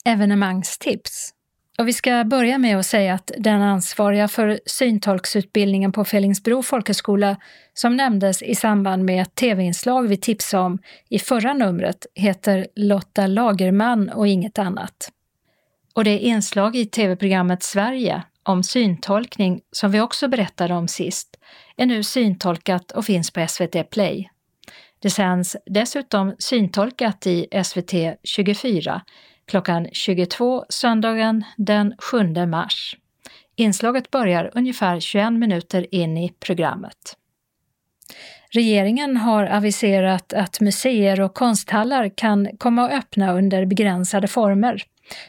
Evenemangstips 0.04 1.34
och 1.78 1.88
vi 1.88 1.92
ska 1.92 2.24
börja 2.24 2.58
med 2.58 2.78
att 2.78 2.86
säga 2.86 3.14
att 3.14 3.30
den 3.38 3.62
ansvariga 3.62 4.28
för 4.28 4.60
syntolksutbildningen 4.66 5.92
på 5.92 6.04
Fellingsbro 6.04 6.62
folkhögskola 6.62 7.36
som 7.74 7.96
nämndes 7.96 8.42
i 8.42 8.54
samband 8.54 9.04
med 9.04 9.22
ett 9.22 9.34
tv-inslag 9.34 10.08
vi 10.08 10.16
tipsade 10.16 10.62
om 10.62 10.78
i 11.08 11.18
förra 11.18 11.54
numret 11.54 12.06
heter 12.14 12.66
Lotta 12.76 13.26
Lagerman 13.26 14.08
och 14.08 14.28
inget 14.28 14.58
annat. 14.58 15.12
Och 15.94 16.04
det 16.04 16.18
inslag 16.18 16.76
i 16.76 16.86
tv-programmet 16.86 17.62
Sverige 17.62 18.22
om 18.42 18.62
syntolkning 18.62 19.60
som 19.72 19.90
vi 19.90 20.00
också 20.00 20.28
berättade 20.28 20.74
om 20.74 20.88
sist 20.88 21.36
är 21.76 21.86
nu 21.86 22.02
syntolkat 22.02 22.90
och 22.90 23.04
finns 23.04 23.30
på 23.30 23.46
SVT 23.48 23.90
Play. 23.90 24.30
Det 24.98 25.10
sänds 25.10 25.56
dessutom 25.66 26.34
syntolkat 26.38 27.26
i 27.26 27.46
SVT 27.64 27.92
24 28.24 29.02
klockan 29.48 29.88
22 29.92 30.64
söndagen 30.68 31.44
den 31.56 31.94
7 31.98 32.46
mars. 32.46 32.96
Inslaget 33.56 34.10
börjar 34.10 34.50
ungefär 34.54 35.00
21 35.00 35.32
minuter 35.32 35.94
in 35.94 36.16
i 36.16 36.32
programmet. 36.40 37.16
Regeringen 38.50 39.16
har 39.16 39.44
aviserat 39.44 40.32
att 40.32 40.60
museer 40.60 41.20
och 41.20 41.34
konsthallar 41.34 42.08
kan 42.08 42.48
komma 42.58 42.84
att 42.84 42.92
öppna 42.92 43.32
under 43.32 43.66
begränsade 43.66 44.28
former. 44.28 44.82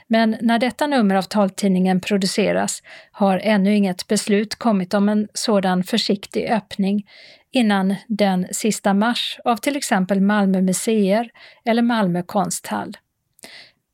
Men 0.08 0.38
när 0.42 0.60
detta 0.60 0.88
nummer 0.88 1.16
av 1.16 1.22
taltidningen 1.22 2.02
produceras 2.02 2.84
har 3.12 3.38
ännu 3.38 3.76
inget 3.76 4.08
beslut 4.08 4.56
kommit 4.56 4.94
om 4.94 5.10
en 5.10 5.28
sådan 5.34 5.84
försiktig 5.84 6.50
öppning 6.50 7.08
innan 7.52 7.96
den 8.08 8.48
sista 8.52 8.94
mars 8.94 9.40
av 9.46 9.58
till 9.58 9.76
exempel 9.76 10.22
Malmö 10.22 10.62
museer 10.62 11.30
eller 11.66 11.82
Malmö 11.82 12.24
konsthall. 12.24 12.98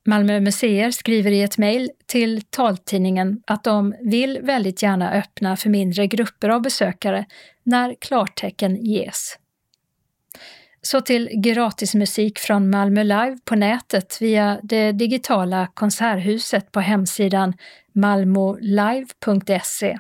Malmö 0.06 0.39
museer 0.39 0.91
skriver 0.91 1.32
i 1.32 1.41
ett 1.41 1.58
mejl 1.58 1.91
till 2.06 2.41
taltidningen 2.41 3.41
att 3.47 3.64
de 3.64 3.95
vill 4.01 4.39
väldigt 4.41 4.84
gärna 4.84 5.12
öppna 5.12 5.58
för 5.58 5.70
mindre 5.70 6.08
grupper 6.08 6.49
av 6.49 6.62
besökare 6.62 7.26
när 7.64 7.95
klartecken 8.01 8.76
ges. 8.76 9.38
Så 10.82 11.01
till 11.01 11.30
gratismusik 11.34 12.39
från 12.39 12.70
Malmö 12.70 13.03
Live 13.03 13.38
på 13.45 13.56
nätet 13.56 14.22
via 14.22 14.60
det 14.64 14.91
digitala 14.91 15.68
konserthuset 15.74 16.72
på 16.72 16.80
hemsidan 16.80 17.53
malmolive.se. 17.93 19.99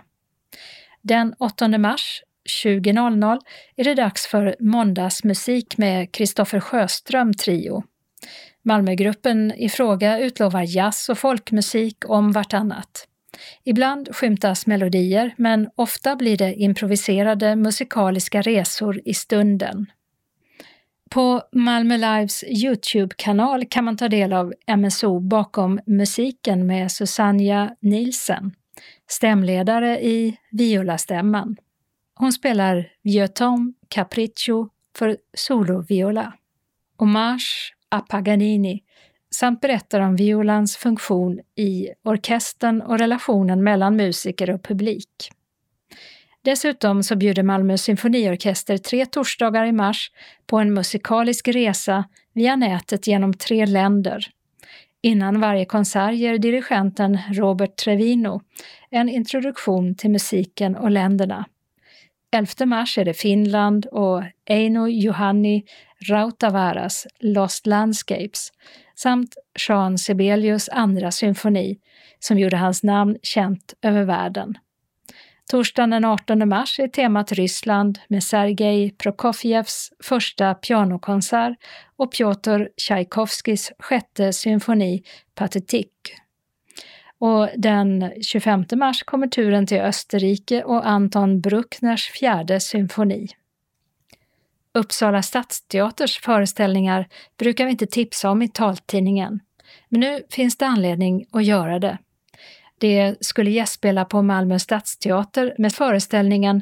Den 1.01 1.33
8 1.39 1.67
mars 1.67 2.21
20.00 2.63 3.39
är 3.75 3.83
det 3.83 3.93
dags 3.93 4.27
för 4.27 4.55
måndagsmusik 4.59 5.77
med 5.77 6.11
Kristoffer 6.11 6.59
Sjöström 6.59 7.33
Trio. 7.33 7.83
Malmögruppen 8.65 9.53
i 9.57 9.69
fråga 9.69 10.19
utlovar 10.19 10.63
jazz 10.67 11.09
och 11.09 11.17
folkmusik 11.17 11.97
om 12.09 12.31
vartannat. 12.31 13.07
Ibland 13.63 14.15
skymtas 14.15 14.67
melodier, 14.67 15.33
men 15.37 15.69
ofta 15.75 16.15
blir 16.15 16.37
det 16.37 16.53
improviserade 16.53 17.55
musikaliska 17.55 18.41
resor 18.41 19.01
i 19.05 19.13
stunden. 19.13 19.85
På 21.09 21.41
Malmö 21.51 21.97
Lives 21.97 22.43
Youtube-kanal 22.43 23.65
kan 23.65 23.83
man 23.83 23.97
ta 23.97 24.07
del 24.07 24.33
av 24.33 24.53
MSO 24.77 25.19
bakom 25.19 25.79
musiken 25.85 26.67
med 26.67 26.91
Susanna 26.91 27.75
Nielsen, 27.79 28.51
stämledare 29.07 30.03
i 30.03 30.37
Violastämman. 30.51 31.57
Hon 32.15 32.33
spelar 32.33 32.91
Vieuxtemps 33.03 33.77
Capriccio 33.87 34.69
för 34.97 35.17
soloviola. 35.33 36.33
Hommage 36.97 37.75
a 37.95 38.01
Paganini 38.09 38.83
samt 39.35 39.61
berättar 39.61 39.99
om 39.99 40.15
violans 40.15 40.77
funktion 40.77 41.39
i 41.55 41.89
orkestern 42.03 42.81
och 42.81 42.99
relationen 42.99 43.63
mellan 43.63 43.95
musiker 43.95 44.49
och 44.49 44.63
publik. 44.63 45.09
Dessutom 46.41 47.03
så 47.03 47.15
bjuder 47.15 47.43
Malmö 47.43 47.77
symfoniorkester 47.77 48.77
tre 48.77 49.05
torsdagar 49.05 49.65
i 49.65 49.71
mars 49.71 50.11
på 50.47 50.57
en 50.57 50.73
musikalisk 50.73 51.47
resa 51.47 52.05
via 52.33 52.55
nätet 52.55 53.07
genom 53.07 53.33
tre 53.33 53.65
länder. 53.65 54.27
Innan 55.01 55.41
varje 55.41 55.65
konsert 55.65 56.13
ger 56.13 56.37
dirigenten 56.37 57.19
Robert 57.31 57.75
Trevino 57.75 58.41
en 58.89 59.09
introduktion 59.09 59.95
till 59.95 60.09
musiken 60.11 60.75
och 60.75 60.91
länderna. 60.91 61.45
11 62.35 62.65
mars 62.65 62.97
är 62.97 63.05
det 63.05 63.13
Finland 63.13 63.85
och 63.85 64.23
Eino 64.45 64.87
Juhani 64.87 65.63
Rautavaras 66.09 67.07
Lost 67.19 67.67
Landscapes 67.67 68.51
samt 68.95 69.35
Jean 69.67 69.97
Sibelius 69.97 70.69
andra 70.69 71.11
symfoni 71.11 71.79
som 72.19 72.39
gjorde 72.39 72.57
hans 72.57 72.83
namn 72.83 73.17
känt 73.23 73.73
över 73.81 74.03
världen. 74.03 74.57
Torsdagen 75.49 75.89
den 75.89 76.05
18 76.05 76.49
mars 76.49 76.79
är 76.79 76.87
temat 76.87 77.31
Ryssland 77.31 77.99
med 78.07 78.23
Sergej 78.23 78.91
Prokofjevs 78.91 79.91
första 80.03 80.53
pianokonsert 80.53 81.57
och 81.95 82.11
Piotr 82.11 82.67
Tchaikovskys 82.77 83.71
sjätte 83.79 84.33
symfoni 84.33 85.03
Patetik. 85.35 85.91
Och 87.17 87.49
den 87.57 88.11
25 88.21 88.65
mars 88.75 89.03
kommer 89.03 89.27
turen 89.27 89.67
till 89.67 89.81
Österrike 89.81 90.63
och 90.63 90.87
Anton 90.87 91.41
Bruckners 91.41 92.09
fjärde 92.09 92.59
symfoni. 92.59 93.27
Uppsala 94.75 95.21
stadsteaters 95.21 96.19
föreställningar 96.19 97.07
brukar 97.39 97.65
vi 97.65 97.71
inte 97.71 97.87
tipsa 97.87 98.29
om 98.29 98.41
i 98.41 98.49
taltidningen, 98.49 99.39
men 99.89 99.99
nu 99.99 100.23
finns 100.29 100.57
det 100.57 100.65
anledning 100.65 101.25
att 101.31 101.45
göra 101.45 101.79
det. 101.79 101.97
Det 102.77 103.15
skulle 103.25 103.51
gästspela 103.51 104.05
på 104.05 104.21
Malmö 104.21 104.59
stadsteater 104.59 105.55
med 105.57 105.73
föreställningen 105.73 106.61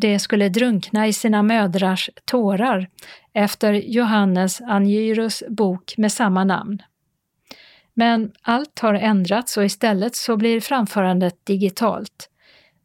det 0.00 0.18
skulle 0.18 0.48
drunkna 0.48 1.06
i 1.06 1.12
sina 1.12 1.42
mödrars 1.42 2.10
tårar 2.24 2.88
efter 3.32 3.72
Johannes 3.72 4.60
Angyrus 4.60 5.42
bok 5.48 5.94
med 5.96 6.12
samma 6.12 6.44
namn. 6.44 6.82
Men 7.94 8.32
allt 8.42 8.78
har 8.78 8.94
ändrats 8.94 9.56
och 9.56 9.64
istället 9.64 10.16
så 10.16 10.36
blir 10.36 10.60
framförandet 10.60 11.46
digitalt. 11.46 12.30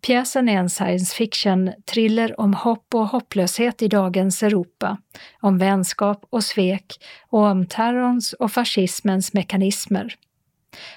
Pjäsen 0.06 0.50
är 0.50 0.58
en 0.58 0.70
science 0.70 1.16
fiction-thriller 1.16 2.40
om 2.40 2.54
hopp 2.54 2.96
och 2.96 3.08
hopplöshet 3.08 3.82
i 3.82 3.88
dagens 3.88 4.44
Europa, 4.44 4.98
om 5.42 5.58
vänskap 5.58 6.26
och 6.30 6.44
svek 6.44 6.86
och 7.30 7.40
om 7.40 7.66
terrorns 7.66 8.34
och 8.34 8.52
fascismens 8.52 9.34
mekanismer. 9.34 10.16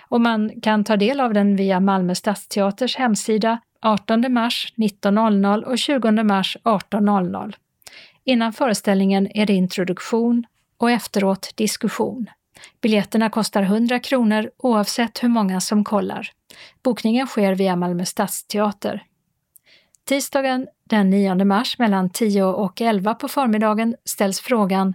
Och 0.09 0.21
man 0.21 0.61
kan 0.61 0.85
ta 0.85 0.97
del 0.97 1.21
av 1.21 1.35
den 1.35 1.57
via 1.57 1.81
Malmö 1.81 2.15
stadsteaters 2.15 2.97
hemsida 2.97 3.59
18 3.83 4.33
mars 4.33 4.73
19.00 4.77 5.63
och 5.63 5.79
20 5.79 6.23
mars 6.25 6.57
18.00. 6.65 7.55
Innan 8.25 8.53
föreställningen 8.53 9.37
är 9.37 9.47
det 9.47 9.53
introduktion 9.53 10.45
och 10.79 10.91
efteråt 10.91 11.53
diskussion. 11.55 12.27
Biljetterna 12.81 13.31
kostar 13.31 13.63
100 13.63 13.99
kronor 13.99 14.51
oavsett 14.57 15.23
hur 15.23 15.29
många 15.29 15.61
som 15.61 15.85
kollar. 15.85 16.31
Bokningen 16.83 17.27
sker 17.27 17.55
via 17.55 17.77
Malmö 17.77 18.05
stadsteater. 18.05 19.03
Tisdagen 20.05 20.67
den 20.91 21.11
9 21.11 21.35
mars 21.35 21.79
mellan 21.79 22.11
10 22.11 22.43
och 22.43 22.81
11 22.81 23.15
på 23.15 23.29
förmiddagen 23.29 23.97
ställs 24.05 24.41
frågan 24.41 24.95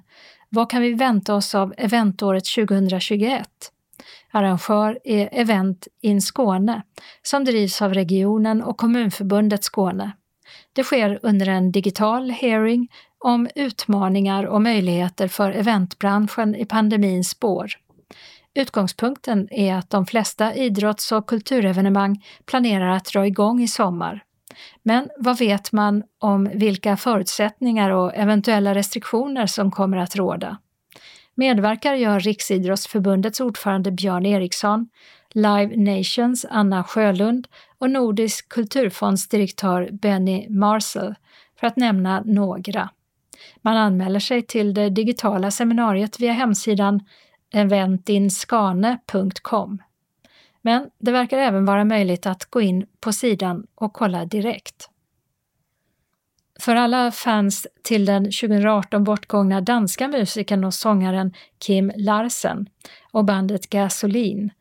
Vad 0.49 0.69
kan 0.69 0.81
vi 0.81 0.93
vänta 0.93 1.35
oss 1.35 1.55
av 1.55 1.73
eventåret 1.77 2.45
2021? 2.55 3.47
Arrangör 4.31 4.99
är 5.03 5.29
Event 5.31 5.87
in 6.01 6.21
Skåne 6.21 6.81
som 7.23 7.45
drivs 7.45 7.81
av 7.81 7.93
regionen 7.93 8.61
och 8.61 8.77
Kommunförbundet 8.77 9.63
Skåne. 9.63 10.11
Det 10.73 10.83
sker 10.83 11.19
under 11.21 11.49
en 11.49 11.71
digital 11.71 12.29
hearing 12.29 12.91
om 13.17 13.49
utmaningar 13.55 14.43
och 14.43 14.61
möjligheter 14.61 15.27
för 15.27 15.51
eventbranschen 15.51 16.55
i 16.55 16.65
pandemins 16.65 17.29
spår. 17.29 17.67
Utgångspunkten 18.53 19.47
är 19.51 19.75
att 19.75 19.89
de 19.89 20.05
flesta 20.05 20.55
idrotts 20.55 21.11
och 21.11 21.27
kulturevenemang 21.27 22.23
planerar 22.45 22.87
att 22.87 23.05
dra 23.05 23.27
igång 23.27 23.61
i 23.61 23.67
sommar. 23.67 24.23
Men 24.83 25.09
vad 25.17 25.37
vet 25.37 25.71
man 25.71 26.03
om 26.19 26.49
vilka 26.53 26.97
förutsättningar 26.97 27.89
och 27.89 28.15
eventuella 28.15 28.75
restriktioner 28.75 29.45
som 29.45 29.71
kommer 29.71 29.97
att 29.97 30.15
råda? 30.15 30.57
Medverkar 31.35 31.93
gör 31.93 32.19
Riksidrottsförbundets 32.19 33.39
ordförande 33.39 33.91
Björn 33.91 34.25
Eriksson, 34.25 34.89
Live 35.33 35.77
Nations 35.77 36.45
Anna 36.49 36.83
Sjölund 36.83 37.47
och 37.81 37.89
Nordisk 37.89 38.49
kulturfondsdirektör 38.49 39.89
Benny 39.91 40.49
Marcel, 40.49 41.15
för 41.59 41.67
att 41.67 41.77
nämna 41.77 42.21
några. 42.25 42.89
Man 43.61 43.77
anmäler 43.77 44.19
sig 44.19 44.41
till 44.41 44.73
det 44.73 44.89
digitala 44.89 45.51
seminariet 45.51 46.19
via 46.19 46.33
hemsidan 46.33 46.99
eventinskane.com. 47.53 49.81
Men 50.61 50.89
det 50.99 51.11
verkar 51.11 51.37
även 51.37 51.65
vara 51.65 51.85
möjligt 51.85 52.25
att 52.25 52.45
gå 52.45 52.61
in 52.61 52.85
på 52.99 53.13
sidan 53.13 53.67
och 53.75 53.93
kolla 53.93 54.25
direkt. 54.25 54.89
För 56.59 56.75
alla 56.75 57.11
fans 57.11 57.67
till 57.83 58.05
den 58.05 58.23
2018 58.23 59.03
bortgångna 59.03 59.61
danska 59.61 60.07
musikern 60.07 60.63
och 60.63 60.73
sångaren 60.73 61.33
Kim 61.59 61.91
Larsen 61.95 62.69
och 63.11 63.25
bandet 63.25 63.69
Gasolin 63.69 64.51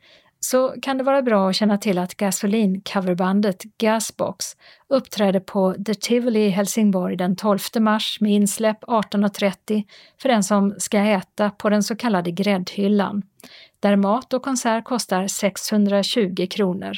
så 0.41 0.75
kan 0.83 0.99
det 0.99 1.05
vara 1.05 1.23
bra 1.23 1.49
att 1.49 1.57
känna 1.57 1.79
till 1.79 1.99
att 1.99 2.17
Gasolin-coverbandet 2.17 3.65
Gasbox 3.79 4.57
uppträder 4.89 5.41
på 5.41 5.75
The 5.87 5.95
Tivoli 5.95 6.41
i 6.41 6.49
Helsingborg 6.49 7.17
den 7.17 7.37
12 7.37 7.59
mars 7.81 8.21
med 8.21 8.33
insläpp 8.33 8.85
18.30 8.85 9.85
för 10.23 10.29
den 10.29 10.45
som 10.45 10.75
ska 10.79 10.99
äta 10.99 11.51
på 11.51 11.69
den 11.69 11.83
så 11.83 11.97
kallade 11.97 12.31
gräddhyllan, 12.31 13.23
där 13.81 13.97
mat 13.97 14.33
och 14.33 14.43
konsert 14.43 14.85
kostar 14.85 15.27
620 15.27 16.47
kronor 16.51 16.93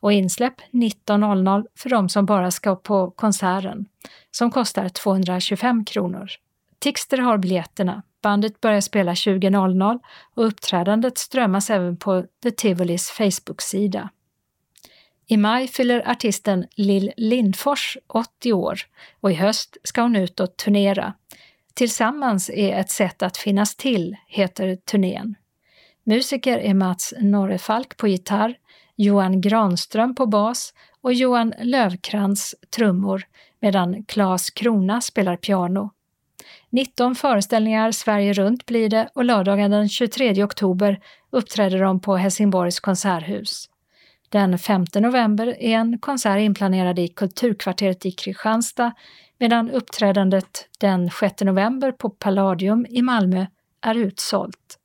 och 0.00 0.12
insläpp 0.12 0.54
19.00 0.72 1.66
för 1.78 1.90
de 1.90 2.08
som 2.08 2.26
bara 2.26 2.50
ska 2.50 2.76
på 2.76 3.10
konserten, 3.10 3.86
som 4.30 4.50
kostar 4.50 4.88
225 4.88 5.84
kronor. 5.84 6.28
Tixter 6.78 7.18
har 7.18 7.38
biljetterna. 7.38 8.02
Bandet 8.26 8.60
börjar 8.60 8.80
spela 8.80 9.14
20.00 9.14 10.00
och 10.34 10.46
uppträdandet 10.46 11.18
strömmas 11.18 11.70
även 11.70 11.96
på 11.96 12.24
The 12.42 12.50
Tivolis 12.50 13.10
Facebook-sida. 13.10 14.10
I 15.26 15.36
maj 15.36 15.68
fyller 15.68 16.10
artisten 16.10 16.66
Lill 16.76 17.12
Lindfors 17.16 17.98
80 18.06 18.52
år 18.52 18.78
och 19.20 19.30
i 19.30 19.34
höst 19.34 19.76
ska 19.82 20.02
hon 20.02 20.16
ut 20.16 20.40
och 20.40 20.56
turnera. 20.56 21.14
Tillsammans 21.74 22.50
är 22.50 22.80
ett 22.80 22.90
sätt 22.90 23.22
att 23.22 23.36
finnas 23.36 23.76
till, 23.76 24.16
heter 24.26 24.76
turnén. 24.76 25.34
Musiker 26.04 26.58
är 26.58 26.74
Mats 26.74 27.14
Norrefalk 27.20 27.96
på 27.96 28.08
gitarr, 28.08 28.54
Johan 28.96 29.40
Granström 29.40 30.14
på 30.14 30.26
bas 30.26 30.74
och 31.00 31.14
Johan 31.14 31.54
Lövkrans 31.62 32.54
trummor 32.76 33.22
medan 33.60 34.04
Claes 34.04 34.50
Krona 34.50 35.00
spelar 35.00 35.36
piano. 35.36 35.90
19 36.70 37.14
föreställningar 37.14 37.92
Sverige 37.92 38.32
runt 38.32 38.66
blir 38.66 38.88
det 38.88 39.08
och 39.14 39.24
lördagen 39.24 39.70
den 39.70 39.88
23 39.88 40.44
oktober 40.44 41.00
uppträder 41.30 41.82
de 41.82 42.00
på 42.00 42.16
Helsingborgs 42.16 42.80
konserthus. 42.80 43.68
Den 44.28 44.58
5 44.58 44.84
november 44.94 45.46
är 45.46 45.76
en 45.76 45.98
konsert 45.98 46.40
inplanerad 46.40 46.98
i 46.98 47.08
Kulturkvarteret 47.08 48.06
i 48.06 48.10
Kristianstad 48.10 48.92
medan 49.38 49.70
uppträdandet 49.70 50.68
den 50.78 51.10
6 51.10 51.40
november 51.40 51.92
på 51.92 52.10
Palladium 52.10 52.86
i 52.90 53.02
Malmö 53.02 53.46
är 53.80 53.94
utsålt. 53.94 54.78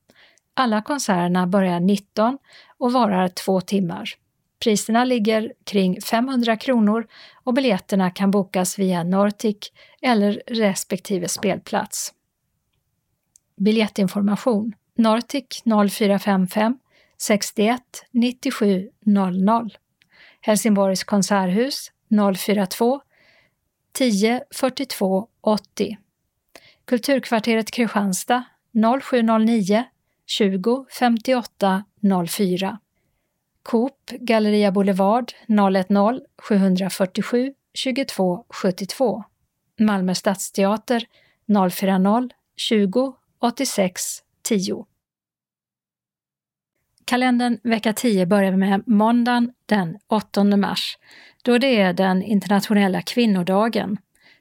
Alla 0.54 0.82
konserterna 0.82 1.46
börjar 1.46 1.80
19 1.80 2.38
och 2.78 2.92
varar 2.92 3.28
två 3.28 3.60
timmar. 3.60 4.21
Priserna 4.62 5.04
ligger 5.04 5.52
kring 5.64 6.00
500 6.00 6.56
kronor 6.56 7.06
och 7.44 7.54
biljetterna 7.54 8.10
kan 8.10 8.30
bokas 8.30 8.78
via 8.78 9.02
Nortic 9.02 9.56
eller 10.02 10.42
respektive 10.46 11.28
spelplats. 11.28 12.14
Biljettinformation 13.56 14.74
Nortic 14.94 15.62
0455 15.64 16.78
61 17.18 17.82
97 18.10 18.88
00 19.06 19.70
Helsingborgs 20.40 21.04
konserthus 21.04 21.92
042 22.36 23.00
10 23.92 24.42
42 24.50 25.28
80 25.40 25.98
Kulturkvarteret 26.84 27.70
Kristianstad 27.70 28.44
0709 29.02 29.84
20 30.26 30.86
58 30.90 31.84
04 32.28 32.78
Coop 33.62 34.10
Galleria 34.20 34.72
Boulevard 34.72 35.32
010 35.48 36.20
747 36.42 37.54
22 37.74 38.44
72 38.48 39.24
Malmö 39.80 40.14
Stadsteater 40.14 41.04
040 41.70 42.28
20 42.56 43.14
86 43.38 44.22
10 44.42 44.84
Kalendern 47.04 47.58
vecka 47.62 47.92
10 47.92 48.26
börjar 48.26 48.56
med 48.56 48.82
måndagen 48.86 49.52
den 49.66 49.98
8 50.08 50.44
mars, 50.44 50.98
då 51.42 51.58
det 51.58 51.80
är 51.80 51.92
den 51.92 52.22
internationella 52.22 53.02
kvinnodagen, 53.02 53.98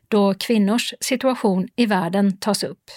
då 0.08 0.34
kvinnors 0.34 0.94
situation 1.00 1.68
i 1.76 1.86
världen 1.86 2.38
tas 2.38 2.64
upp. 2.64 2.92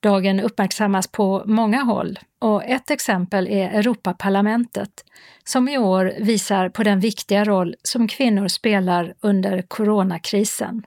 Dagen 0.00 0.40
uppmärksammas 0.40 1.06
på 1.08 1.42
många 1.46 1.82
håll 1.82 2.18
och 2.38 2.64
ett 2.64 2.90
exempel 2.90 3.48
är 3.48 3.68
Europaparlamentet 3.68 4.90
som 5.44 5.68
i 5.68 5.78
år 5.78 6.14
visar 6.18 6.68
på 6.68 6.82
den 6.82 7.00
viktiga 7.00 7.44
roll 7.44 7.74
som 7.82 8.08
kvinnor 8.08 8.48
spelar 8.48 9.14
under 9.20 9.62
coronakrisen. 9.62 10.82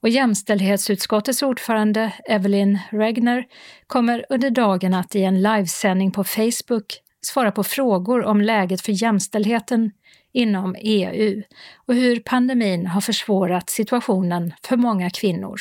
Och 0.00 0.08
jämställdhetsutskottets 0.08 1.42
ordförande 1.42 2.12
Evelyn 2.28 2.78
Regner 2.90 3.44
kommer 3.86 4.26
under 4.28 4.50
dagen 4.50 4.94
att 4.94 5.14
i 5.14 5.22
en 5.22 5.42
livesändning 5.42 6.10
på 6.10 6.24
Facebook 6.24 7.00
svara 7.20 7.52
på 7.52 7.64
frågor 7.64 8.24
om 8.24 8.40
läget 8.40 8.80
för 8.80 9.02
jämställdheten 9.02 9.90
inom 10.32 10.76
EU 10.78 11.42
och 11.86 11.94
hur 11.94 12.20
pandemin 12.20 12.86
har 12.86 13.00
försvårat 13.00 13.70
situationen 13.70 14.54
för 14.62 14.76
många 14.76 15.10
kvinnor. 15.10 15.56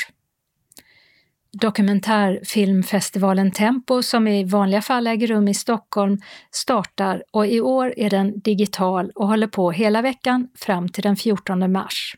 Dokumentärfilmfestivalen 1.61 3.51
Tempo, 3.51 4.03
som 4.03 4.27
i 4.27 4.43
vanliga 4.43 4.81
fall 4.81 5.07
äger 5.07 5.27
rum 5.27 5.47
i 5.47 5.53
Stockholm, 5.53 6.21
startar 6.51 7.23
och 7.31 7.47
i 7.47 7.61
år 7.61 7.93
är 7.97 8.09
den 8.09 8.39
digital 8.39 9.11
och 9.15 9.27
håller 9.27 9.47
på 9.47 9.71
hela 9.71 10.01
veckan 10.01 10.47
fram 10.55 10.89
till 10.89 11.03
den 11.03 11.15
14 11.15 11.71
mars. 11.71 12.17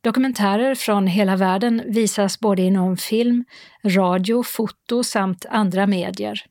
Dokumentärer 0.00 0.74
från 0.74 1.06
hela 1.06 1.36
världen 1.36 1.82
visas 1.86 2.40
både 2.40 2.62
inom 2.62 2.96
film, 2.96 3.44
radio, 3.84 4.42
foto 4.42 5.04
samt 5.04 5.46
andra 5.50 5.86
medier. 5.86 6.44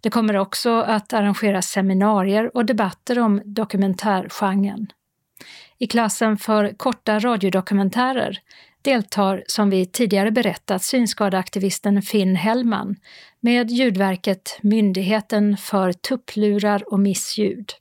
Det 0.00 0.10
kommer 0.10 0.36
också 0.36 0.70
att 0.80 1.12
arrangeras 1.12 1.66
seminarier 1.66 2.56
och 2.56 2.64
debatter 2.64 3.18
om 3.18 3.42
dokumentärgenren. 3.44 4.86
I 5.78 5.86
klassen 5.86 6.36
för 6.36 6.72
korta 6.76 7.18
radiodokumentärer 7.18 8.38
deltar, 8.82 9.44
som 9.46 9.70
vi 9.70 9.86
tidigare 9.86 10.30
berättat, 10.30 10.82
synskadeaktivisten 10.82 12.02
Finn 12.02 12.36
Hellman 12.36 12.96
med 13.40 13.70
ljudverket 13.70 14.58
Myndigheten 14.62 15.56
för 15.56 15.92
tupplurar 15.92 16.92
och 16.92 17.00
missljud. 17.00 17.72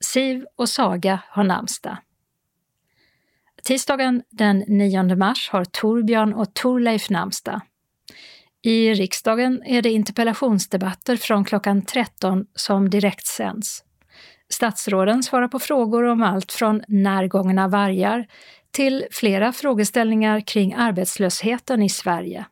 Siv 0.00 0.44
och 0.56 0.68
Saga 0.68 1.22
har 1.28 1.44
namnsdag. 1.44 1.96
Tisdagen 3.62 4.22
den 4.30 4.64
9 4.68 5.16
mars 5.16 5.48
har 5.50 5.64
Torbjörn 5.64 6.34
och 6.34 6.54
Torleif 6.54 7.10
namnsdag. 7.10 7.60
I 8.62 8.94
riksdagen 8.94 9.62
är 9.66 9.82
det 9.82 9.90
interpellationsdebatter 9.90 11.16
från 11.16 11.44
klockan 11.44 11.82
13 11.82 12.46
som 12.54 12.90
direktsänds. 12.90 13.84
Statsråden 14.52 15.22
svarar 15.22 15.48
på 15.48 15.58
frågor 15.58 16.04
om 16.04 16.22
allt 16.22 16.52
från 16.52 16.82
närgångna 16.88 17.68
vargar 17.68 18.26
till 18.70 19.06
flera 19.10 19.52
frågeställningar 19.52 20.40
kring 20.40 20.74
arbetslösheten 20.74 21.82
i 21.82 21.88
Sverige. 21.88 22.44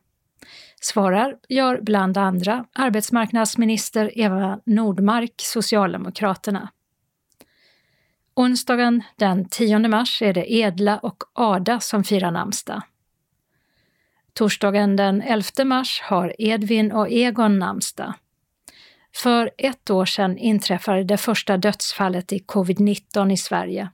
Svarar 0.81 1.35
gör 1.49 1.79
bland 1.81 2.17
andra 2.17 2.65
arbetsmarknadsminister 2.73 4.19
Eva 4.19 4.59
Nordmark, 4.65 5.33
Socialdemokraterna. 5.37 6.69
Onsdagen 8.35 9.03
den 9.15 9.49
10 9.49 9.79
mars 9.79 10.21
är 10.21 10.33
det 10.33 10.53
Edla 10.53 10.97
och 10.97 11.23
Ada 11.33 11.79
som 11.79 12.03
firar 12.03 12.31
namnsdag. 12.31 12.81
Torsdagen 14.33 14.95
den 14.95 15.21
11 15.21 15.65
mars 15.65 16.01
har 16.01 16.35
Edvin 16.39 16.91
och 16.91 17.09
Egon 17.09 17.59
namnsdag. 17.59 18.13
För 19.23 19.51
ett 19.57 19.89
år 19.89 20.05
sedan 20.05 20.37
inträffade 20.37 21.03
det 21.03 21.17
första 21.17 21.57
dödsfallet 21.57 22.33
i 22.33 22.39
covid-19 22.39 23.31
i 23.31 23.37
Sverige 23.37 23.89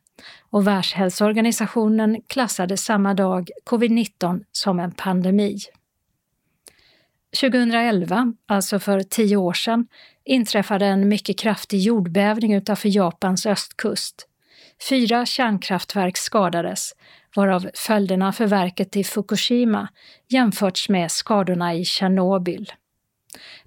och 0.49 0.67
Världshälsoorganisationen 0.67 2.21
klassade 2.27 2.77
samma 2.77 3.13
dag 3.13 3.49
covid-19 3.65 4.43
som 4.51 4.79
en 4.79 4.91
pandemi. 4.91 5.57
2011, 7.41 8.33
alltså 8.47 8.79
för 8.79 9.03
tio 9.03 9.37
år 9.37 9.53
sedan, 9.53 9.87
inträffade 10.25 10.85
en 10.85 11.09
mycket 11.09 11.39
kraftig 11.39 11.79
jordbävning 11.79 12.53
utanför 12.53 12.89
Japans 12.89 13.45
östkust. 13.45 14.27
Fyra 14.89 15.25
kärnkraftverk 15.25 16.17
skadades, 16.17 16.91
varav 17.35 17.69
följderna 17.73 18.31
för 18.31 18.47
verket 18.47 18.95
i 18.95 19.03
Fukushima 19.03 19.87
jämförts 20.27 20.89
med 20.89 21.11
skadorna 21.11 21.73
i 21.73 21.85
Tjernobyl. 21.85 22.71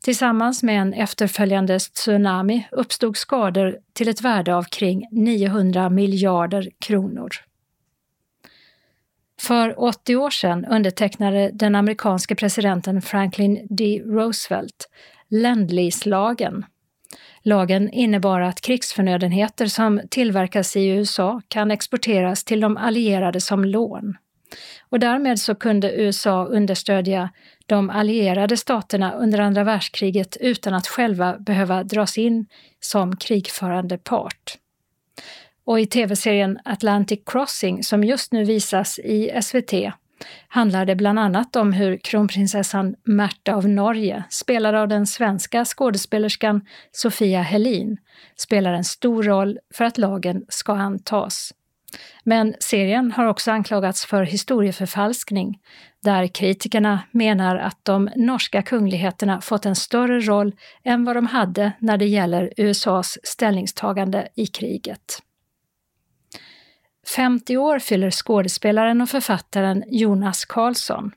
Tillsammans 0.03 0.63
med 0.63 0.81
en 0.81 0.95
efterföljande 0.95 1.79
tsunami 1.79 2.69
uppstod 2.73 3.17
skador 3.17 3.79
till 3.93 4.09
ett 4.09 4.21
värde 4.21 4.55
av 4.57 4.63
kring 4.63 5.09
900 5.11 5.91
miljarder 5.91 6.69
kronor. 6.81 7.29
För 9.41 9.83
80 9.83 10.17
år 10.17 10.31
sedan 10.31 10.65
undertecknade 10.65 11.51
den 11.53 11.75
amerikanske 11.75 12.35
presidenten 12.35 13.03
Franklin 13.03 13.67
D. 13.71 14.03
Roosevelt 14.07 14.89
Lend-Lease-lagen. 15.29 16.65
Lagen 17.43 17.91
innebar 17.91 18.41
att 18.41 18.61
krigsförnödenheter 18.61 19.67
som 19.67 20.01
tillverkas 20.11 20.77
i 20.77 20.87
USA 20.87 21.43
kan 21.49 21.71
exporteras 21.71 22.45
till 22.45 22.61
de 22.61 22.77
allierade 22.77 23.41
som 23.41 23.65
lån. 23.65 24.17
Och 24.89 25.01
därmed 25.01 25.39
så 25.39 25.55
kunde 25.55 25.93
USA 25.93 26.45
understödja 26.45 27.31
de 27.69 27.91
allierade 27.91 28.57
staterna 28.57 29.13
under 29.13 29.39
andra 29.39 29.65
världskriget 29.65 30.37
utan 30.41 30.75
att 30.75 30.87
själva 30.87 31.39
behöva 31.39 31.85
dras 31.85 32.19
in 32.19 32.47
som 32.81 33.17
krigförande 33.17 33.99
part. 33.99 34.59
Och 35.65 35.81
i 35.81 35.87
tv-serien 35.87 36.59
Atlantic 36.65 37.21
Crossing, 37.27 37.85
som 37.85 38.05
just 38.05 38.33
nu 38.33 38.45
visas 38.45 38.99
i 38.99 39.41
SVT, 39.43 39.73
handlar 40.49 40.87
det 40.87 40.97
bland 40.97 41.19
annat 41.19 41.57
om 41.57 41.73
hur 41.73 41.97
kronprinsessan 41.97 42.95
Märta 43.05 43.55
av 43.55 43.69
Norge, 43.69 44.25
spelad 44.31 44.75
av 44.75 44.89
den 44.89 45.07
svenska 45.07 45.65
skådespelerskan 45.65 46.67
Sofia 46.93 47.43
Helin, 47.43 47.97
spelar 48.37 48.73
en 48.73 48.85
stor 48.85 49.23
roll 49.23 49.59
för 49.75 49.85
att 49.85 49.99
lagen 49.99 50.45
ska 50.49 50.73
antas. 50.73 51.53
Men 52.25 52.55
serien 52.61 53.13
har 53.13 53.25
också 53.25 53.51
anklagats 53.51 54.07
för 54.07 54.23
historieförfalskning, 54.23 55.59
där 56.03 56.27
kritikerna 56.27 57.01
menar 57.11 57.57
att 57.57 57.85
de 57.85 58.11
norska 58.17 58.63
kungligheterna 58.63 59.41
fått 59.41 59.67
en 59.67 59.77
större 59.77 60.21
roll 60.21 60.55
än 60.85 61.05
vad 61.05 61.17
de 61.17 61.27
hade 61.27 61.73
när 61.79 61.97
det 61.97 62.07
gäller 62.07 62.53
USAs 62.57 63.19
ställningstagande 63.23 64.29
i 64.35 64.47
kriget. 64.47 65.23
50 67.17 67.57
år 67.57 67.79
fyller 67.79 68.11
skådespelaren 68.11 69.01
och 69.01 69.09
författaren 69.09 69.85
Jonas 69.87 70.45
Karlsson. 70.45 71.13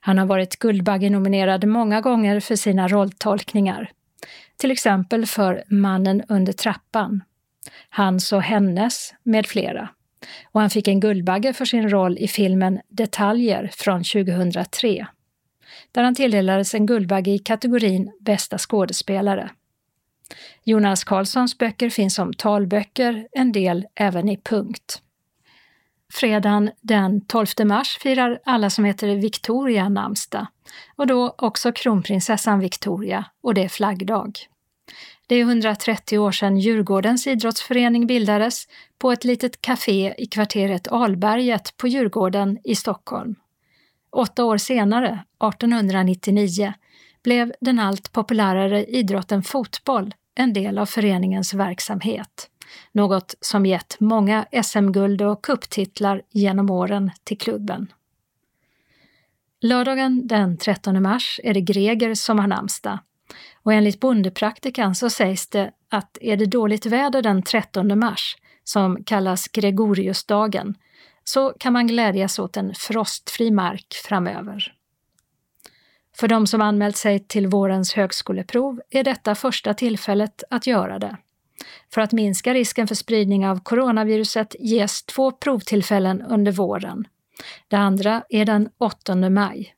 Han 0.00 0.18
har 0.18 0.26
varit 0.26 0.58
Guldbaggenominerad 0.58 1.64
många 1.64 2.00
gånger 2.00 2.40
för 2.40 2.56
sina 2.56 2.88
rolltolkningar. 2.88 3.90
Till 4.56 4.70
exempel 4.70 5.26
för 5.26 5.64
Mannen 5.68 6.22
under 6.28 6.52
trappan, 6.52 7.22
Hans 7.90 8.32
och 8.32 8.42
hennes 8.42 9.14
med 9.22 9.46
flera. 9.46 9.88
Och 10.52 10.60
han 10.60 10.70
fick 10.70 10.88
en 10.88 11.00
Guldbagge 11.00 11.52
för 11.52 11.64
sin 11.64 11.90
roll 11.90 12.18
i 12.18 12.28
filmen 12.28 12.80
Detaljer 12.88 13.70
från 13.72 14.04
2003, 14.04 15.06
där 15.92 16.02
han 16.02 16.14
tilldelades 16.14 16.74
en 16.74 16.86
Guldbagge 16.86 17.30
i 17.30 17.38
kategorin 17.38 18.12
Bästa 18.20 18.58
skådespelare. 18.58 19.50
Jonas 20.64 21.04
Karlssons 21.04 21.58
böcker 21.58 21.90
finns 21.90 22.14
som 22.14 22.32
talböcker, 22.32 23.28
en 23.32 23.52
del 23.52 23.86
även 23.94 24.28
i 24.28 24.36
punkt. 24.36 25.02
Fredagen 26.12 26.70
den 26.80 27.26
12 27.26 27.46
mars 27.64 27.98
firar 27.98 28.40
alla 28.44 28.70
som 28.70 28.84
heter 28.84 29.16
Victoria 29.16 29.88
namnsdag 29.88 30.46
och 30.96 31.06
då 31.06 31.34
också 31.38 31.72
kronprinsessan 31.72 32.60
Victoria 32.60 33.24
och 33.42 33.54
det 33.54 33.64
är 33.64 33.68
flaggdag. 33.68 34.38
Det 35.30 35.36
är 35.36 35.44
130 35.44 36.18
år 36.18 36.32
sedan 36.32 36.58
Djurgårdens 36.58 37.26
idrottsförening 37.26 38.06
bildades 38.06 38.68
på 38.98 39.12
ett 39.12 39.24
litet 39.24 39.62
café 39.62 40.14
i 40.18 40.26
kvarteret 40.26 40.88
Alberget 40.88 41.76
på 41.76 41.88
Djurgården 41.88 42.58
i 42.64 42.74
Stockholm. 42.74 43.34
Åtta 44.10 44.44
år 44.44 44.56
senare, 44.56 45.06
1899, 45.08 46.72
blev 47.22 47.52
den 47.60 47.78
allt 47.78 48.12
populärare 48.12 48.84
idrotten 48.84 49.42
fotboll 49.42 50.14
en 50.34 50.52
del 50.52 50.78
av 50.78 50.86
föreningens 50.86 51.54
verksamhet. 51.54 52.50
Något 52.92 53.34
som 53.40 53.66
gett 53.66 53.96
många 54.00 54.46
SM-guld 54.64 55.22
och 55.22 55.44
kupptitlar 55.44 56.22
genom 56.30 56.70
åren 56.70 57.10
till 57.24 57.38
klubben. 57.38 57.92
Lördagen 59.60 60.26
den 60.26 60.56
13 60.56 61.02
mars 61.02 61.40
är 61.44 61.54
det 61.54 61.60
Greger 61.60 62.14
som 62.14 62.38
har 62.38 62.46
namnsdag 62.46 62.98
och 63.62 63.72
enligt 63.72 64.00
bondepraktikan 64.00 64.94
så 64.94 65.10
sägs 65.10 65.48
det 65.48 65.70
att 65.88 66.18
är 66.20 66.36
det 66.36 66.46
dåligt 66.46 66.86
väder 66.86 67.22
den 67.22 67.42
13 67.42 67.98
mars, 67.98 68.36
som 68.64 69.04
kallas 69.04 69.48
Gregoriusdagen, 69.48 70.74
så 71.24 71.54
kan 71.58 71.72
man 71.72 71.86
glädjas 71.86 72.38
åt 72.38 72.56
en 72.56 72.74
frostfri 72.74 73.50
mark 73.50 73.94
framöver. 74.04 74.74
För 76.16 76.28
de 76.28 76.46
som 76.46 76.60
anmält 76.60 76.96
sig 76.96 77.18
till 77.18 77.46
vårens 77.46 77.94
högskoleprov 77.94 78.80
är 78.90 79.04
detta 79.04 79.34
första 79.34 79.74
tillfället 79.74 80.42
att 80.50 80.66
göra 80.66 80.98
det. 80.98 81.16
För 81.94 82.00
att 82.00 82.12
minska 82.12 82.54
risken 82.54 82.88
för 82.88 82.94
spridning 82.94 83.46
av 83.46 83.60
coronaviruset 83.62 84.56
ges 84.60 85.02
två 85.02 85.32
provtillfällen 85.32 86.22
under 86.22 86.52
våren. 86.52 87.04
Det 87.68 87.76
andra 87.76 88.22
är 88.28 88.44
den 88.44 88.68
8 88.78 89.14
maj. 89.14 89.74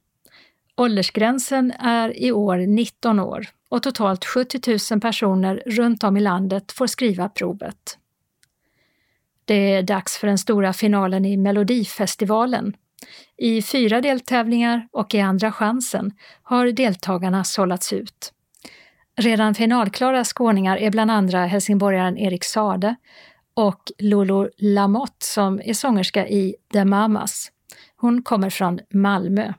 Åldersgränsen 0.76 1.72
är 1.78 2.22
i 2.22 2.32
år 2.32 2.56
19 2.56 3.20
år 3.20 3.46
och 3.72 3.82
totalt 3.82 4.24
70 4.24 4.78
000 4.92 5.00
personer 5.00 5.62
runt 5.66 6.04
om 6.04 6.16
i 6.16 6.20
landet 6.20 6.72
får 6.72 6.86
skriva 6.86 7.28
provet. 7.28 7.98
Det 9.44 9.74
är 9.74 9.82
dags 9.82 10.18
för 10.18 10.26
den 10.26 10.38
stora 10.38 10.72
finalen 10.72 11.24
i 11.24 11.36
Melodifestivalen. 11.36 12.76
I 13.36 13.62
fyra 13.62 14.00
deltävlingar 14.00 14.88
och 14.92 15.14
i 15.14 15.20
Andra 15.20 15.52
chansen 15.52 16.10
har 16.42 16.66
deltagarna 16.66 17.44
sållats 17.44 17.92
ut. 17.92 18.32
Redan 19.16 19.54
finalklara 19.54 20.24
skåningar 20.24 20.76
är 20.76 20.90
bland 20.90 21.10
andra 21.10 21.46
helsingborgaren 21.46 22.18
Erik 22.18 22.44
Sade 22.44 22.96
och 23.54 23.82
Lolo 23.98 24.48
Lamotte 24.58 25.26
som 25.26 25.60
är 25.64 25.74
sångerska 25.74 26.28
i 26.28 26.54
The 26.72 26.84
Mamas. 26.84 27.52
Hon 27.96 28.22
kommer 28.22 28.50
från 28.50 28.80
Malmö 28.90 29.52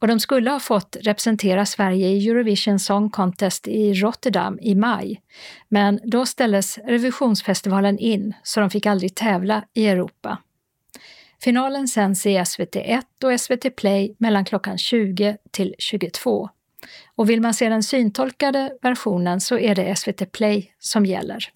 och 0.00 0.08
de 0.08 0.20
skulle 0.20 0.50
ha 0.50 0.60
fått 0.60 0.96
representera 1.00 1.66
Sverige 1.66 2.08
i 2.08 2.28
Eurovision 2.28 2.78
Song 2.78 3.10
Contest 3.10 3.68
i 3.68 3.94
Rotterdam 3.94 4.58
i 4.62 4.74
maj. 4.74 5.22
Men 5.68 6.00
då 6.04 6.26
ställdes 6.26 6.78
revisionsfestivalen 6.78 7.98
in 7.98 8.34
så 8.42 8.60
de 8.60 8.70
fick 8.70 8.86
aldrig 8.86 9.14
tävla 9.14 9.64
i 9.74 9.86
Europa. 9.86 10.38
Finalen 11.42 11.88
sänds 11.88 12.26
i 12.26 12.38
SVT1 12.38 13.02
och 13.24 13.40
SVT 13.40 13.76
Play 13.76 14.14
mellan 14.18 14.44
klockan 14.44 14.78
20 14.78 15.36
till 15.50 15.74
22. 15.78 16.48
Och 17.14 17.30
vill 17.30 17.40
man 17.40 17.54
se 17.54 17.68
den 17.68 17.82
syntolkade 17.82 18.72
versionen 18.82 19.40
så 19.40 19.58
är 19.58 19.74
det 19.74 19.96
SVT 19.96 20.32
Play 20.32 20.74
som 20.78 21.06
gäller. 21.06 21.48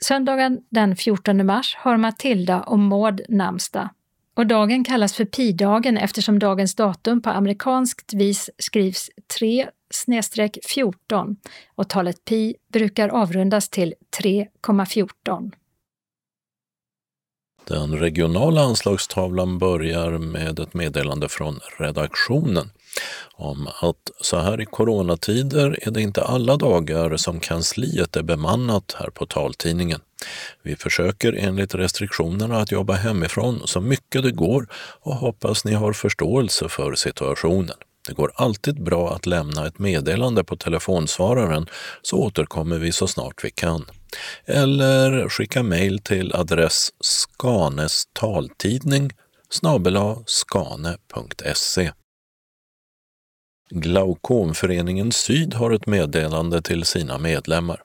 Söndagen 0.00 0.60
den 0.70 0.96
14 0.96 1.46
mars 1.46 1.76
har 1.78 1.96
Matilda 1.96 2.62
och 2.62 2.78
Maud 2.78 3.20
namnsdag 3.28 3.88
och 4.36 4.46
dagen 4.46 4.84
kallas 4.84 5.14
för 5.14 5.24
pi-dagen 5.24 5.96
eftersom 5.96 6.38
dagens 6.38 6.74
datum 6.74 7.22
på 7.22 7.30
amerikanskt 7.30 8.14
vis 8.14 8.50
skrivs 8.58 9.10
3 9.38 9.70
14 10.68 11.36
och 11.74 11.88
talet 11.88 12.24
pi 12.24 12.54
brukar 12.72 13.08
avrundas 13.08 13.68
till 13.68 13.94
3,14. 14.20 15.52
Den 17.64 17.98
regionala 17.98 18.60
anslagstavlan 18.60 19.58
börjar 19.58 20.18
med 20.18 20.58
ett 20.58 20.74
meddelande 20.74 21.28
från 21.28 21.60
redaktionen 21.78 22.70
om 23.32 23.68
att 23.80 24.10
så 24.20 24.38
här 24.38 24.60
i 24.60 24.64
coronatider 24.64 25.78
är 25.82 25.90
det 25.90 26.02
inte 26.02 26.22
alla 26.22 26.56
dagar 26.56 27.16
som 27.16 27.40
kansliet 27.40 28.16
är 28.16 28.22
bemannat 28.22 28.96
här 28.98 29.10
på 29.10 29.26
taltidningen. 29.26 30.00
Vi 30.62 30.76
försöker 30.76 31.32
enligt 31.32 31.74
restriktionerna 31.74 32.58
att 32.58 32.72
jobba 32.72 32.94
hemifrån 32.94 33.62
så 33.64 33.80
mycket 33.80 34.22
det 34.22 34.30
går 34.30 34.68
och 35.00 35.14
hoppas 35.14 35.64
ni 35.64 35.72
har 35.72 35.92
förståelse 35.92 36.68
för 36.68 36.94
situationen. 36.94 37.76
Det 38.08 38.14
går 38.14 38.32
alltid 38.34 38.82
bra 38.82 39.14
att 39.14 39.26
lämna 39.26 39.66
ett 39.66 39.78
meddelande 39.78 40.44
på 40.44 40.56
telefonsvararen 40.56 41.66
så 42.02 42.16
återkommer 42.16 42.78
vi 42.78 42.92
så 42.92 43.06
snart 43.06 43.44
vi 43.44 43.50
kan. 43.50 43.84
Eller 44.44 45.28
skicka 45.28 45.62
mejl 45.62 45.98
till 45.98 46.34
adress 46.34 46.90
Skanes 47.00 48.04
taltidning 48.12 49.12
skane.se. 50.26 51.92
Glaukomföreningen 53.70 55.12
Syd 55.12 55.54
har 55.54 55.70
ett 55.70 55.86
meddelande 55.86 56.62
till 56.62 56.84
sina 56.84 57.18
medlemmar. 57.18 57.82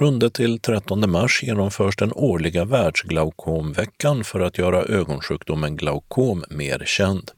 7–13 0.00 1.06
mars 1.06 1.42
genomförs 1.42 1.96
den 1.96 2.12
årliga 2.12 2.64
världsglaukomveckan 2.64 4.24
för 4.24 4.40
att 4.40 4.58
göra 4.58 4.82
ögonsjukdomen 4.82 5.76
glaukom 5.76 6.44
mer 6.50 6.82
känd. 6.86 7.30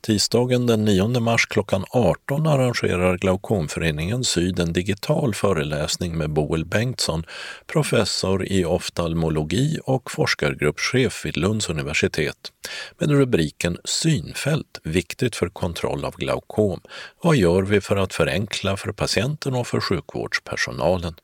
Tisdagen 0.00 0.66
den 0.66 0.84
9 0.84 1.20
mars 1.20 1.46
klockan 1.46 1.84
18 1.90 2.46
arrangerar 2.46 3.18
Glaukomföreningen 3.18 4.24
Syd 4.24 4.58
en 4.58 4.72
digital 4.72 5.34
föreläsning 5.34 6.18
med 6.18 6.30
Boel 6.30 6.64
Bengtsson, 6.64 7.24
professor 7.66 8.46
i 8.46 8.64
oftalmologi 8.64 9.78
och 9.84 10.10
forskargruppschef 10.10 11.24
vid 11.24 11.36
Lunds 11.36 11.68
universitet, 11.68 12.52
med 12.98 13.10
rubriken 13.10 13.78
Synfält 13.84 14.80
viktigt 14.82 15.36
för 15.36 15.48
kontroll 15.48 16.04
av 16.04 16.16
glaukom. 16.16 16.80
Vad 17.22 17.36
gör 17.36 17.62
vi 17.62 17.80
för 17.80 17.96
att 17.96 18.14
förenkla 18.14 18.76
för 18.76 18.92
patienten 18.92 19.54
och 19.54 19.66
för 19.66 19.80
sjukvårdspersonalen? 19.80 21.14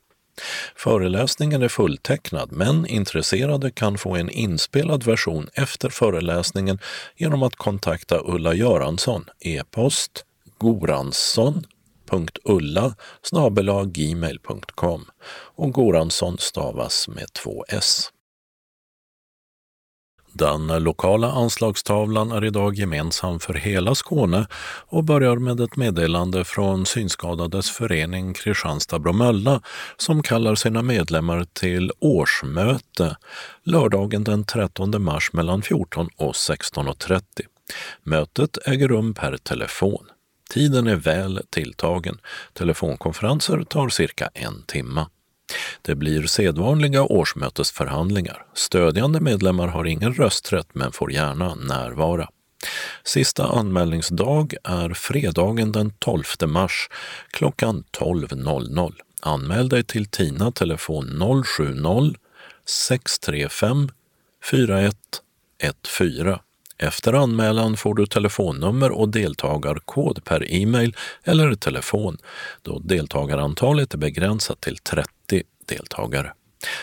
Föreläsningen 0.77 1.63
är 1.63 1.69
fulltecknad 1.69 2.53
men 2.53 2.87
intresserade 2.87 3.71
kan 3.71 3.99
få 3.99 4.17
en 4.17 4.31
inspelad 4.31 5.05
version 5.05 5.49
efter 5.55 5.89
föreläsningen 5.89 6.79
genom 7.17 7.43
att 7.43 7.57
kontakta 7.57 8.21
Ulla 8.25 8.55
Göransson, 8.55 9.25
e-post 9.41 10.25
goransson.ulla 10.59 12.95
gmail.com 13.85 15.05
och 15.57 15.73
Goransson 15.73 16.39
stavas 16.39 17.09
med 17.09 17.33
två 17.33 17.65
s. 17.69 18.11
Den 20.33 20.67
lokala 20.67 21.33
anslagstavlan 21.33 22.33
är 22.33 22.45
idag 22.45 22.75
gemensam 22.75 23.41
för 23.41 23.55
hela 23.55 23.95
Skåne 23.95 24.47
och 24.87 25.05
börjar 25.05 25.37
med 25.37 25.61
ett 25.61 25.77
meddelande 25.77 26.45
från 26.45 26.87
Synskadades 26.87 27.71
förening 27.71 28.35
Kristianstad-Bromölla 28.35 29.63
som 29.97 30.23
kallar 30.23 30.55
sina 30.55 30.83
medlemmar 30.83 31.47
till 31.53 31.93
årsmöte 31.99 33.17
lördagen 33.65 34.25
den 34.25 34.45
13 34.45 35.03
mars 35.03 35.33
mellan 35.33 35.63
14 35.63 36.09
och 36.17 36.33
16.30. 36.33 37.23
Mötet 38.03 38.59
äger 38.67 38.89
rum 38.89 39.15
per 39.15 39.37
telefon. 39.37 40.07
Tiden 40.51 40.87
är 40.87 40.97
väl 40.97 41.41
tilltagen. 41.51 42.19
Telefonkonferenser 42.53 43.63
tar 43.63 43.89
cirka 43.89 44.31
en 44.35 44.63
timme. 44.63 45.07
Det 45.83 45.95
blir 45.95 46.27
sedvanliga 46.27 47.03
årsmötesförhandlingar. 47.03 48.47
Stödjande 48.55 49.21
medlemmar 49.21 49.69
har 49.69 49.85
ingen 49.85 50.15
rösträtt 50.15 50.69
men 50.73 50.93
får 50.93 51.13
gärna 51.13 51.55
närvara. 51.55 52.29
Sista 53.05 53.47
anmälningsdag 53.47 54.55
är 54.65 54.95
fredagen 54.95 55.73
den 55.73 55.91
12 55.99 56.25
mars 56.47 56.89
klockan 57.31 57.85
12.00. 57.99 58.95
Anmäl 59.23 59.69
dig 59.69 59.85
till 59.85 60.07
TINA 60.07 60.53
telefon 60.53 61.45
070 61.45 62.15
635 62.67 63.91
4114. 64.45 66.39
Efter 66.83 67.13
anmälan 67.13 67.77
får 67.77 67.95
du 67.95 68.07
telefonnummer 68.07 68.91
och 68.91 69.09
deltagarkod 69.09 70.25
per 70.25 70.53
e-mail 70.53 70.97
eller 71.25 71.55
telefon 71.55 72.19
då 72.63 72.79
deltagarantalet 72.79 73.95
är 73.95 73.99
begränsat 73.99 74.61
till 74.61 74.77
30 74.77 75.11
deltagare. 75.71 76.33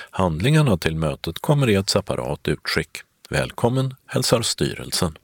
Handlingarna 0.10 0.78
till 0.78 0.96
mötet 0.96 1.40
kommer 1.40 1.70
i 1.70 1.76
ett 1.76 1.90
separat 1.90 2.48
utskick. 2.48 2.90
Välkommen 3.30 3.96
hälsar 4.06 4.42
styrelsen. 4.42 5.18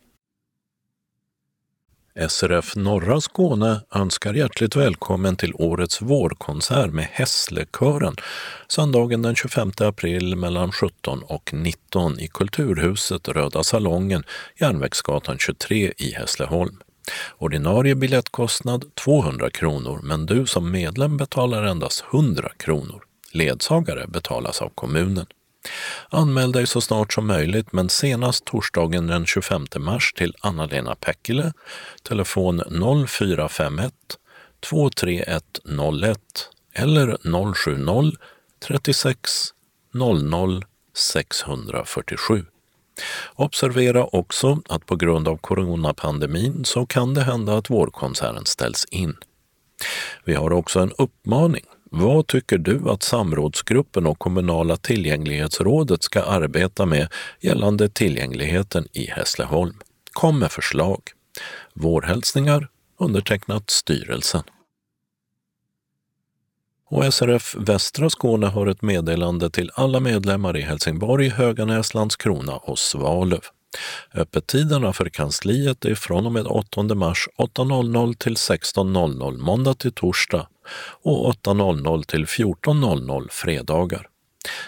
SRF 2.30 2.76
Norra 2.76 3.22
Skåne 3.22 3.82
önskar 3.96 4.34
hjärtligt 4.34 4.76
välkommen 4.76 5.36
till 5.36 5.54
årets 5.56 6.02
vårkonsert 6.02 6.92
med 6.92 7.08
Hässlekören 7.12 8.16
söndagen 8.68 9.22
den 9.22 9.36
25 9.36 9.72
april 9.80 10.36
mellan 10.36 10.72
17 10.72 11.24
och 11.24 11.54
19 11.54 12.20
i 12.20 12.28
Kulturhuset 12.28 13.28
Röda 13.28 13.64
Salongen, 13.64 14.24
Järnvägsgatan 14.60 15.38
23 15.38 15.94
i 15.98 16.14
Hässleholm. 16.14 16.78
Ordinarie 17.38 17.96
biljettkostnad 17.96 18.96
200 18.96 19.50
kronor 19.50 20.00
men 20.04 20.26
du 20.26 20.46
som 20.46 20.72
medlem 20.72 21.18
betalar 21.18 21.64
endast 21.64 22.04
100 22.14 22.52
kronor. 22.58 23.04
Ledsagare 23.34 24.08
betalas 24.08 24.62
av 24.62 24.70
kommunen. 24.70 25.26
Anmäl 26.10 26.52
dig 26.52 26.68
så 26.68 26.82
snart 26.82 27.14
som 27.14 27.28
möjligt 27.28 27.74
men 27.74 27.90
senast 27.90 28.46
torsdagen 28.46 29.08
den 29.08 29.26
25 29.26 29.66
mars 29.78 30.14
till 30.14 30.36
Anna-Lena 30.40 30.96
Päckile, 30.96 31.54
telefon 32.04 32.62
0451 33.08 33.94
23101 34.60 36.20
eller 36.74 37.18
070 37.54 38.18
36 38.68 39.32
00 39.94 40.66
647. 40.96 42.46
Observera 43.36 44.06
också 44.06 44.62
att 44.70 44.86
på 44.86 44.96
grund 44.96 45.28
av 45.28 45.38
coronapandemin 45.38 46.66
så 46.66 46.86
kan 46.86 47.14
det 47.14 47.22
hända 47.22 47.58
att 47.58 47.70
vårkonserten 47.70 48.46
ställs 48.46 48.86
in. 48.92 49.16
Vi 50.24 50.34
har 50.34 50.54
också 50.54 50.80
en 50.80 50.92
uppmaning 50.98 51.64
vad 51.96 52.28
tycker 52.28 52.58
du 52.58 52.90
att 52.90 53.04
samrådsgruppen 53.04 54.06
och 54.06 54.20
kommunala 54.20 54.78
tillgänglighetsrådet 54.78 56.04
ska 56.04 56.24
arbeta 56.24 56.86
med 56.86 57.08
gällande 57.42 57.90
tillgängligheten 57.90 58.88
i 58.94 59.06
Hässleholm? 59.06 59.74
Kom 60.14 60.40
med 60.40 60.52
förslag. 60.52 61.02
Vårhälsningar 61.74 62.68
undertecknat 63.00 63.70
styrelsen. 63.70 64.44
Och 66.90 67.14
SRF 67.14 67.56
Västra 67.58 68.10
Skåne 68.10 68.48
har 68.48 68.68
ett 68.68 68.82
meddelande 68.82 69.50
till 69.50 69.72
alla 69.74 70.00
medlemmar 70.00 70.58
i 70.58 70.62
Helsingborg, 70.62 71.30
Höganäs, 71.30 71.94
Landskrona 71.94 72.56
och 72.58 72.80
Svalöv. 72.80 73.44
Öppettiderna 74.14 74.94
för 74.94 75.10
kansliet 75.10 75.86
är 75.86 75.96
från 75.96 76.26
och 76.26 76.32
med 76.32 76.48
8 76.48 76.84
mars 76.84 77.28
8.00 77.38 78.18
till 78.18 78.36
16.00 78.36 79.38
måndag 79.38 79.74
till 79.74 79.94
torsdag 79.94 80.48
och 81.04 81.34
8.00 81.34 82.04
till 82.04 82.26
14.00 82.26 83.28
fredagar. 83.32 84.08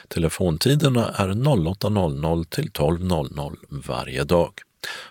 Telefontiderna 0.08 1.10
är 1.10 1.30
08.00 1.30 2.46
till 2.50 2.72
12.00 2.72 3.56
varje 3.70 4.24
dag. 4.24 4.52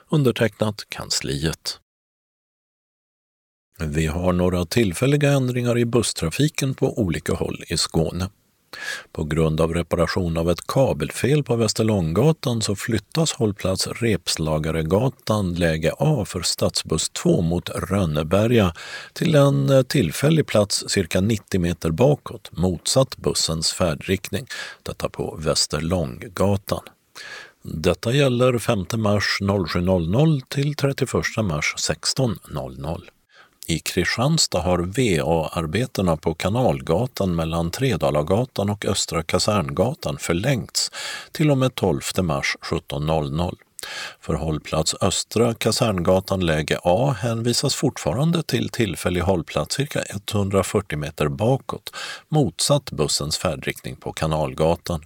Undertecknat 0.09 0.85
Kansliet. 0.89 1.81
Vi 3.79 4.07
har 4.07 4.33
några 4.33 4.65
tillfälliga 4.65 5.33
ändringar 5.33 5.79
i 5.79 5.85
busstrafiken 5.85 6.75
på 6.75 6.99
olika 6.99 7.35
håll 7.35 7.65
i 7.69 7.77
Skåne. 7.77 8.31
På 9.13 9.25
grund 9.25 9.61
av 9.61 9.75
reparation 9.75 10.37
av 10.37 10.51
ett 10.51 10.67
kabelfel 10.67 11.45
på 11.45 11.57
Västerlånggatan 11.57 12.63
så 12.63 12.77
flyttas 12.77 13.33
hållplats 13.33 13.87
Repslagaregatan 13.87 15.55
läge 15.55 15.93
A 15.99 16.25
för 16.27 16.43
stadsbuss 16.43 17.11
2 17.11 17.41
mot 17.41 17.69
Rönneberga 17.69 18.73
till 19.13 19.35
en 19.35 19.71
eh, 19.71 19.83
tillfällig 19.83 20.47
plats 20.47 20.85
cirka 20.89 21.21
90 21.21 21.61
meter 21.61 21.91
bakåt, 21.91 22.51
motsatt 22.53 23.17
bussens 23.17 23.73
färdriktning. 23.73 24.47
Detta 24.83 25.09
på 25.09 25.39
Västerlånggatan. 25.41 26.83
Detta 27.63 28.13
gäller 28.13 28.59
5 28.59 28.87
mars 28.97 29.39
07.00 29.41 30.41
till 30.49 30.75
31 30.75 31.11
mars 31.43 31.75
16.00. 31.79 33.01
I 33.67 33.79
Kristianstad 33.79 34.61
har 34.61 34.79
VA-arbetena 34.79 36.17
på 36.17 36.35
Kanalgatan 36.35 37.35
mellan 37.35 37.71
Tredalagatan 37.71 38.71
och 38.71 38.85
Östra 38.85 39.23
Kaserngatan 39.23 40.19
förlängts 40.19 40.91
till 41.33 41.51
och 41.51 41.59
med 41.59 41.75
12 41.75 42.01
mars 42.23 42.57
17.00. 42.61 43.55
För 44.21 44.35
hållplats 44.35 44.95
Östra 45.01 45.55
Kaserngatan 45.55 46.47
läge 46.47 46.79
A 46.83 47.17
hänvisas 47.21 47.75
fortfarande 47.75 48.43
till 48.43 48.69
tillfällig 48.69 49.21
hållplats 49.21 49.77
cirka 49.77 50.03
140 50.11 50.99
meter 50.99 51.29
bakåt, 51.29 51.95
motsatt 52.29 52.91
bussens 52.91 53.39
färdriktning 53.39 53.97
på 53.97 54.13
Kanalgatan. 54.13 55.05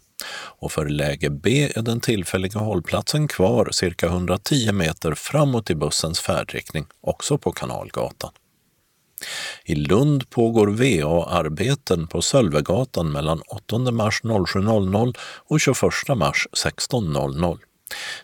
Och 0.60 0.72
för 0.72 0.88
läge 0.88 1.30
B 1.30 1.72
är 1.74 1.82
den 1.82 2.00
tillfälliga 2.00 2.60
hållplatsen 2.60 3.28
kvar 3.28 3.68
cirka 3.72 4.06
110 4.06 4.72
meter 4.72 5.14
framåt 5.14 5.70
i 5.70 5.74
bussens 5.74 6.20
färdriktning, 6.20 6.86
också 7.00 7.38
på 7.38 7.52
Kanalgatan. 7.52 8.30
I 9.64 9.74
Lund 9.74 10.30
pågår 10.30 10.66
VA-arbeten 10.66 12.06
på 12.06 12.22
Sölvegatan 12.22 13.12
mellan 13.12 13.40
8 13.40 13.78
mars 13.78 14.20
07.00 14.22 15.16
och 15.48 15.60
21 15.60 15.78
mars 16.16 16.48
16.00. 16.52 17.58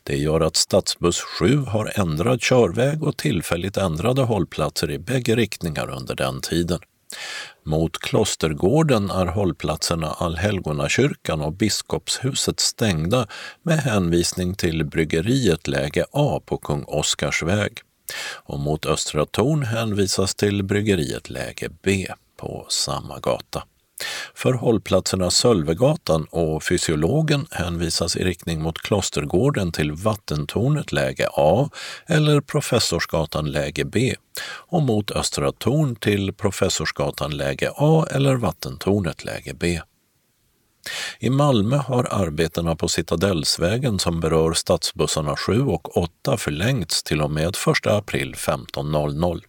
Det 0.02 0.16
gör 0.16 0.40
att 0.40 0.56
stadsbuss 0.56 1.20
7 1.20 1.56
har 1.56 2.00
ändrad 2.00 2.40
körväg 2.40 3.02
och 3.02 3.16
tillfälligt 3.16 3.76
ändrade 3.76 4.22
hållplatser 4.22 4.90
i 4.90 4.98
bägge 4.98 5.36
riktningar 5.36 5.90
under 5.90 6.14
den 6.14 6.40
tiden. 6.40 6.78
Mot 7.64 7.98
Klostergården 7.98 9.10
är 9.10 9.26
hållplatserna 9.26 10.10
Allhelgonakyrkan 10.10 11.40
och 11.40 11.52
Biskopshuset 11.52 12.60
stängda 12.60 13.26
med 13.62 13.78
hänvisning 13.78 14.54
till 14.54 14.84
bryggeriet 14.84 15.68
läge 15.68 16.04
A 16.12 16.40
på 16.46 16.58
Kung 16.58 16.84
Oscars 16.86 17.42
väg. 17.42 17.72
Och 18.34 18.58
mot 18.60 18.86
Östra 18.86 19.26
Torn 19.26 19.62
hänvisas 19.62 20.34
till 20.34 20.62
bryggeriet 20.62 21.30
läge 21.30 21.68
B 21.82 22.06
på 22.36 22.66
samma 22.68 23.18
gata. 23.18 23.64
För 24.34 24.52
hållplatserna 24.52 25.30
Sölvegatan 25.30 26.26
och 26.30 26.62
Fysiologen 26.62 27.46
hänvisas 27.50 28.16
i 28.16 28.24
riktning 28.24 28.62
mot 28.62 28.78
Klostergården 28.78 29.72
till 29.72 29.92
Vattentornet 29.92 30.92
läge 30.92 31.28
A 31.32 31.70
eller 32.06 32.40
Professorsgatan 32.40 33.52
läge 33.52 33.84
B 33.84 34.14
och 34.46 34.82
mot 34.82 35.10
Östra 35.10 35.52
Torn 35.52 35.96
till 35.96 36.32
Professorsgatan 36.32 37.36
läge 37.36 37.70
A 37.76 38.06
eller 38.10 38.34
Vattentornet 38.34 39.24
läge 39.24 39.54
B. 39.54 39.80
I 41.18 41.30
Malmö 41.30 41.76
har 41.76 42.08
arbetena 42.10 42.76
på 42.76 42.88
Citadellsvägen 42.88 43.98
som 43.98 44.20
berör 44.20 44.52
stadsbussarna 44.52 45.36
7 45.36 45.60
och 45.62 45.96
8 45.96 46.36
förlängts 46.36 47.02
till 47.02 47.22
och 47.22 47.30
med 47.30 47.48
1 47.48 47.86
april 47.86 48.34
15.00. 48.34 49.40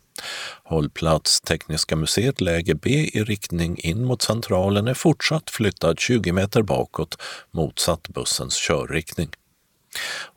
Hållplats 0.63 1.41
Tekniska 1.41 1.95
museet 1.95 2.41
läge 2.41 2.75
B 2.75 2.89
i 2.89 3.23
riktning 3.23 3.77
in 3.77 4.05
mot 4.05 4.21
Centralen 4.21 4.87
är 4.87 4.93
fortsatt 4.93 5.49
flyttad 5.49 5.99
20 5.99 6.31
meter 6.31 6.61
bakåt 6.61 7.21
motsatt 7.51 8.07
bussens 8.07 8.55
körriktning. 8.67 9.29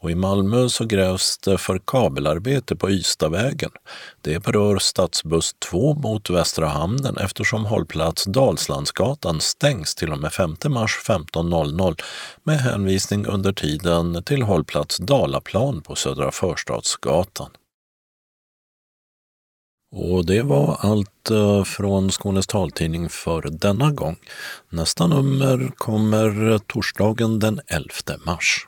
Och 0.01 0.11
I 0.11 0.15
Malmö 0.15 0.69
så 0.69 0.85
grävs 0.85 1.39
det 1.39 1.59
för 1.59 1.81
kabelarbete 1.85 2.77
på 2.77 2.91
Ystadvägen. 2.91 3.71
Det 4.21 4.43
berör 4.43 4.79
stadsbuss 4.79 5.55
2 5.71 5.95
mot 5.95 6.31
Västra 6.31 6.69
hamnen 6.69 7.17
eftersom 7.17 7.65
hållplats 7.65 8.25
Dalslandsgatan 8.25 9.41
stängs 9.41 9.95
till 9.95 10.13
och 10.13 10.19
med 10.19 10.33
5 10.33 10.57
mars 10.69 11.01
15.00 11.07 12.03
med 12.45 12.61
hänvisning 12.61 13.27
under 13.27 13.53
tiden 13.53 14.23
till 14.25 14.43
hållplats 14.43 14.97
Dalaplan 14.97 15.83
på 15.83 15.97
Södra 15.97 16.31
Förstadsgatan. 16.31 17.51
Och 19.91 20.27
det 20.27 20.43
var 20.43 20.77
allt 20.81 21.31
eh, 21.31 21.65
från 21.65 22.11
Skånes 22.11 22.47
taltidning 22.47 23.09
för 23.09 23.43
denna 23.43 23.91
gång. 23.91 24.17
Nästa 24.69 25.07
nummer 25.07 25.73
kommer 25.77 26.59
torsdagen 26.59 27.39
den 27.39 27.61
11 27.67 27.89
mars. 28.27 28.68